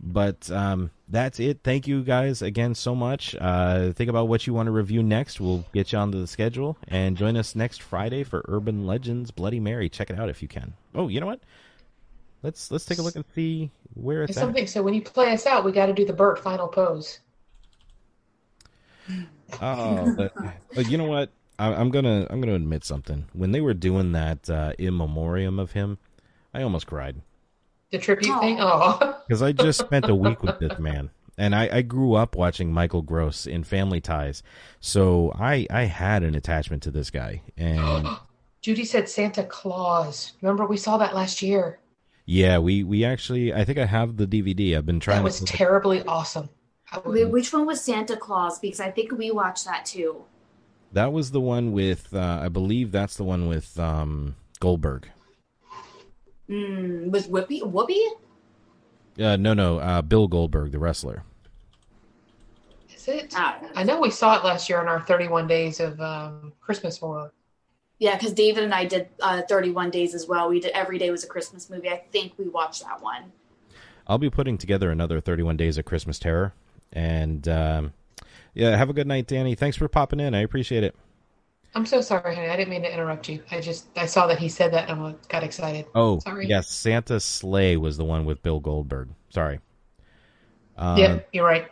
But 0.00 0.50
um, 0.50 0.90
that's 1.08 1.40
it. 1.40 1.60
Thank 1.62 1.86
you 1.86 2.02
guys 2.02 2.42
again 2.42 2.74
so 2.74 2.94
much. 2.94 3.34
Uh, 3.40 3.92
think 3.92 4.10
about 4.10 4.28
what 4.28 4.46
you 4.46 4.52
want 4.52 4.66
to 4.66 4.72
review 4.72 5.02
next. 5.02 5.40
We'll 5.40 5.64
get 5.72 5.92
you 5.92 5.98
onto 5.98 6.20
the 6.20 6.26
schedule 6.26 6.76
and 6.88 7.16
join 7.16 7.36
us 7.36 7.54
next 7.54 7.80
Friday 7.80 8.24
for 8.24 8.44
Urban 8.48 8.86
Legends 8.86 9.30
Bloody 9.30 9.60
Mary. 9.60 9.88
Check 9.88 10.10
it 10.10 10.18
out 10.18 10.28
if 10.28 10.42
you 10.42 10.48
can. 10.48 10.74
Oh, 10.94 11.08
you 11.08 11.20
know 11.20 11.26
what? 11.26 11.40
Let's 12.42 12.70
let's 12.72 12.84
take 12.84 12.98
a 12.98 13.02
look 13.02 13.14
and 13.14 13.24
see 13.34 13.70
where 13.94 14.24
it's 14.24 14.34
something. 14.34 14.66
So 14.66 14.82
when 14.82 14.94
you 14.94 15.02
play 15.02 15.32
us 15.32 15.46
out, 15.46 15.64
we 15.64 15.70
got 15.70 15.86
to 15.86 15.92
do 15.94 16.04
the 16.04 16.12
Burt 16.12 16.40
final 16.40 16.66
pose. 16.66 17.20
Oh, 19.60 20.14
but, 20.16 20.32
but 20.74 20.90
you 20.90 20.96
know 20.98 21.04
what? 21.04 21.30
I, 21.58 21.72
I'm 21.74 21.90
gonna 21.90 22.26
I'm 22.30 22.40
gonna 22.40 22.54
admit 22.54 22.84
something. 22.84 23.26
When 23.32 23.52
they 23.52 23.60
were 23.60 23.74
doing 23.74 24.12
that 24.12 24.48
uh, 24.50 24.72
in 24.78 24.96
memoriam 24.96 25.58
of 25.58 25.72
him, 25.72 25.98
I 26.54 26.62
almost 26.62 26.86
cried 26.86 27.22
The 27.90 27.98
tribute 27.98 28.30
Aw. 28.32 28.40
thing. 28.40 28.56
Oh, 28.60 29.18
because 29.28 29.42
I 29.42 29.52
just 29.52 29.78
spent 29.80 30.08
a 30.08 30.14
week 30.14 30.42
with 30.42 30.58
this 30.58 30.78
man, 30.78 31.10
and 31.38 31.54
I, 31.54 31.68
I 31.72 31.82
grew 31.82 32.14
up 32.14 32.34
watching 32.36 32.72
Michael 32.72 33.02
Gross 33.02 33.46
in 33.46 33.64
Family 33.64 34.00
Ties, 34.00 34.42
so 34.80 35.32
I 35.38 35.66
I 35.70 35.84
had 35.84 36.22
an 36.22 36.34
attachment 36.34 36.82
to 36.84 36.90
this 36.90 37.10
guy, 37.10 37.42
and 37.56 38.08
Judy 38.62 38.84
said 38.84 39.08
Santa 39.08 39.44
Claus. 39.44 40.32
Remember 40.40 40.66
we 40.66 40.76
saw 40.76 40.96
that 40.98 41.14
last 41.14 41.42
year. 41.42 41.78
yeah, 42.24 42.58
we 42.58 42.82
we 42.82 43.04
actually 43.04 43.52
I 43.52 43.64
think 43.64 43.78
I 43.78 43.86
have 43.86 44.16
the 44.16 44.26
DVD. 44.26 44.76
I've 44.76 44.86
been 44.86 45.00
trying 45.00 45.18
That 45.18 45.24
was 45.24 45.40
to. 45.40 45.44
terribly 45.44 46.02
awesome. 46.04 46.48
Would- 47.04 47.30
Which 47.32 47.52
one 47.52 47.66
was 47.66 47.80
Santa 47.82 48.16
Claus? 48.16 48.58
Because 48.58 48.80
I 48.80 48.90
think 48.90 49.12
we 49.12 49.30
watched 49.30 49.64
that 49.66 49.84
too. 49.86 50.24
That 50.92 51.12
was 51.12 51.30
the 51.30 51.40
one 51.40 51.72
with 51.72 52.14
uh, 52.14 52.40
I 52.42 52.48
believe 52.48 52.92
that's 52.92 53.16
the 53.16 53.24
one 53.24 53.48
with 53.48 53.78
um, 53.78 54.36
Goldberg. 54.60 55.08
Mm, 56.48 57.10
was 57.10 57.28
Whoopi? 57.28 57.62
Whoopi? 57.62 58.00
Uh, 59.18 59.36
no, 59.36 59.54
no, 59.54 59.78
uh, 59.78 60.02
Bill 60.02 60.28
Goldberg, 60.28 60.72
the 60.72 60.78
wrestler. 60.78 61.22
Is 62.94 63.08
it? 63.08 63.34
I 63.36 63.60
know. 63.60 63.68
I 63.74 63.82
know 63.82 64.00
we 64.00 64.10
saw 64.10 64.38
it 64.38 64.44
last 64.44 64.68
year 64.68 64.80
on 64.80 64.88
our 64.88 65.00
31 65.00 65.46
days 65.46 65.80
of 65.80 66.00
um, 66.00 66.52
Christmas 66.60 66.98
horror. 66.98 67.32
Yeah, 67.98 68.16
because 68.16 68.32
David 68.32 68.64
and 68.64 68.74
I 68.74 68.84
did 68.84 69.08
uh, 69.20 69.42
31 69.42 69.90
Days 69.90 70.12
as 70.12 70.26
well. 70.26 70.48
We 70.48 70.58
did 70.58 70.72
Every 70.72 70.98
Day 70.98 71.12
Was 71.12 71.22
a 71.22 71.28
Christmas 71.28 71.70
Movie. 71.70 71.88
I 71.88 72.02
think 72.10 72.32
we 72.36 72.48
watched 72.48 72.82
that 72.82 73.00
one. 73.00 73.30
I'll 74.08 74.18
be 74.18 74.28
putting 74.28 74.58
together 74.58 74.90
another 74.90 75.20
31 75.20 75.56
Days 75.56 75.78
of 75.78 75.84
Christmas 75.84 76.18
Terror. 76.18 76.52
And 76.92 77.46
um, 77.46 77.92
yeah, 78.54 78.76
have 78.76 78.90
a 78.90 78.92
good 78.92 79.06
night, 79.06 79.26
Danny. 79.26 79.54
Thanks 79.54 79.76
for 79.76 79.88
popping 79.88 80.20
in. 80.20 80.34
I 80.34 80.40
appreciate 80.40 80.84
it. 80.84 80.94
I'm 81.74 81.86
so 81.86 82.00
sorry, 82.02 82.34
honey. 82.34 82.48
I 82.48 82.56
didn't 82.56 82.68
mean 82.68 82.82
to 82.82 82.92
interrupt 82.92 83.28
you. 83.28 83.42
I 83.50 83.60
just 83.60 83.86
I 83.96 84.04
saw 84.06 84.26
that 84.26 84.38
he 84.38 84.48
said 84.48 84.72
that 84.74 84.90
and 84.90 85.00
I 85.00 85.14
got 85.28 85.42
excited. 85.42 85.86
Oh, 85.94 86.18
Sorry. 86.18 86.46
yes, 86.46 86.68
Santa's 86.68 87.24
Slay 87.24 87.76
was 87.78 87.96
the 87.96 88.04
one 88.04 88.26
with 88.26 88.42
Bill 88.42 88.60
Goldberg. 88.60 89.08
Sorry. 89.30 89.60
Uh, 90.76 90.96
yeah, 90.98 91.20
you're 91.32 91.46
right. 91.46 91.68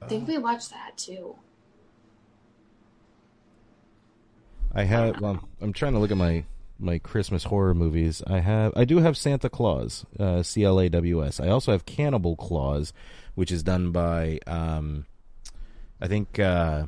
I 0.00 0.06
think 0.06 0.26
we 0.28 0.38
watched 0.38 0.70
that 0.70 0.96
too. 0.96 1.36
I 4.74 4.84
have. 4.84 5.20
Well, 5.20 5.46
I'm 5.60 5.72
trying 5.74 5.92
to 5.92 5.98
look 5.98 6.10
at 6.10 6.16
my 6.16 6.44
my 6.78 6.98
Christmas 6.98 7.44
horror 7.44 7.74
movies. 7.74 8.22
I 8.26 8.38
have. 8.38 8.72
I 8.76 8.86
do 8.86 8.98
have 8.98 9.16
Santa 9.16 9.50
Claws, 9.50 10.06
uh, 10.18 10.42
C 10.42 10.64
L 10.64 10.80
A 10.80 10.88
W 10.88 11.22
S. 11.24 11.38
I 11.38 11.48
also 11.48 11.72
have 11.72 11.84
Cannibal 11.84 12.34
Claus, 12.36 12.94
which 13.34 13.52
is 13.52 13.62
done 13.62 13.92
by. 13.92 14.38
Um, 14.46 15.04
I 16.00 16.08
think. 16.08 16.38
Uh, 16.38 16.84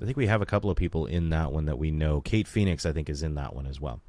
I 0.00 0.04
think 0.06 0.16
we 0.16 0.28
have 0.28 0.40
a 0.40 0.46
couple 0.46 0.70
of 0.70 0.78
people 0.78 1.04
in 1.04 1.28
that 1.30 1.52
one 1.52 1.66
that 1.66 1.78
we 1.78 1.90
know. 1.90 2.22
Kate 2.22 2.48
Phoenix, 2.48 2.86
I 2.86 2.92
think, 2.92 3.10
is 3.10 3.22
in 3.22 3.34
that 3.34 3.54
one 3.54 3.66
as 3.66 3.78
well. 3.80 4.00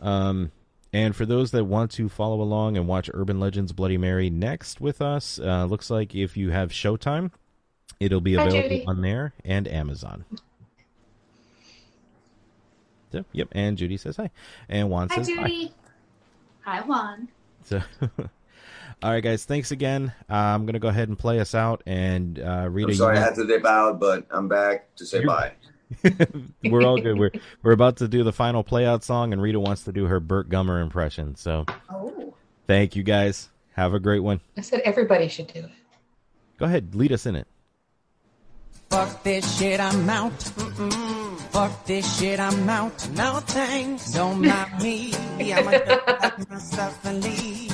Um, 0.00 0.52
and 0.92 1.16
for 1.16 1.24
those 1.24 1.50
that 1.52 1.64
want 1.64 1.90
to 1.92 2.10
follow 2.10 2.42
along 2.42 2.76
and 2.76 2.86
watch 2.86 3.08
Urban 3.14 3.40
Legends 3.40 3.72
Bloody 3.72 3.96
Mary 3.96 4.28
next 4.28 4.82
with 4.82 5.00
us, 5.00 5.38
uh, 5.38 5.64
looks 5.64 5.88
like 5.88 6.14
if 6.14 6.36
you 6.36 6.50
have 6.50 6.70
Showtime, 6.70 7.30
it'll 7.98 8.20
be 8.20 8.34
available 8.34 8.62
Judy. 8.62 8.84
on 8.86 9.00
there 9.00 9.32
and 9.46 9.66
Amazon. 9.66 10.26
So, 13.12 13.24
yep, 13.32 13.48
and 13.52 13.78
Judy 13.78 13.96
says 13.96 14.16
hi, 14.16 14.30
and 14.68 14.90
Juan 14.90 15.08
Hi, 15.08 15.22
says 15.22 15.30
hi. 15.36 15.68
Hi, 16.62 16.80
Juan. 16.82 17.28
So, 17.64 17.80
all 19.04 19.10
right, 19.10 19.22
guys, 19.22 19.44
thanks 19.44 19.70
again. 19.70 20.12
Uh, 20.30 20.34
I'm 20.34 20.64
gonna 20.64 20.78
go 20.78 20.88
ahead 20.88 21.08
and 21.08 21.18
play 21.18 21.38
us 21.38 21.54
out, 21.54 21.82
and 21.84 22.38
uh, 22.38 22.68
Rita, 22.70 22.88
I'm 22.88 22.94
sorry 22.94 23.16
you 23.16 23.22
I 23.22 23.24
had 23.24 23.34
to 23.34 23.46
dip 23.46 23.66
out, 23.66 24.00
but 24.00 24.26
I'm 24.30 24.48
back 24.48 24.94
to 24.96 25.04
say 25.06 25.18
You're- 25.20 25.26
bye. 25.26 25.52
we're 26.64 26.82
all 26.82 26.98
good. 26.98 27.18
We're 27.18 27.30
we're 27.62 27.72
about 27.72 27.98
to 27.98 28.08
do 28.08 28.24
the 28.24 28.32
final 28.32 28.64
playout 28.64 29.02
song, 29.02 29.32
and 29.34 29.42
Rita 29.42 29.60
wants 29.60 29.84
to 29.84 29.92
do 29.92 30.06
her 30.06 30.18
Burt 30.20 30.48
Gummer 30.48 30.80
impression. 30.82 31.36
So, 31.36 31.66
Oh. 31.90 32.34
thank 32.66 32.96
you 32.96 33.02
guys. 33.02 33.50
Have 33.74 33.92
a 33.92 34.00
great 34.00 34.20
one. 34.20 34.40
I 34.56 34.62
said 34.62 34.80
everybody 34.84 35.28
should 35.28 35.48
do 35.52 35.60
it. 35.60 35.70
Go 36.58 36.64
ahead, 36.64 36.94
lead 36.94 37.12
us 37.12 37.26
in 37.26 37.36
it. 37.36 37.46
Fuck 38.88 39.22
this 39.22 39.58
shit, 39.58 39.80
I'm 39.80 40.08
out. 40.08 40.32
Mm-mm. 40.32 41.38
Fuck 41.50 41.84
this 41.84 42.18
shit, 42.18 42.40
I'm 42.40 42.68
out. 42.68 43.08
No 43.10 43.40
thanks, 43.40 44.12
don't 44.12 44.40
mind 44.40 44.82
me. 44.82 45.12
I'ma 45.52 45.72
just 45.72 46.06
pack 46.06 46.50
myself 46.50 47.04
and 47.04 47.22
leave. 47.22 47.73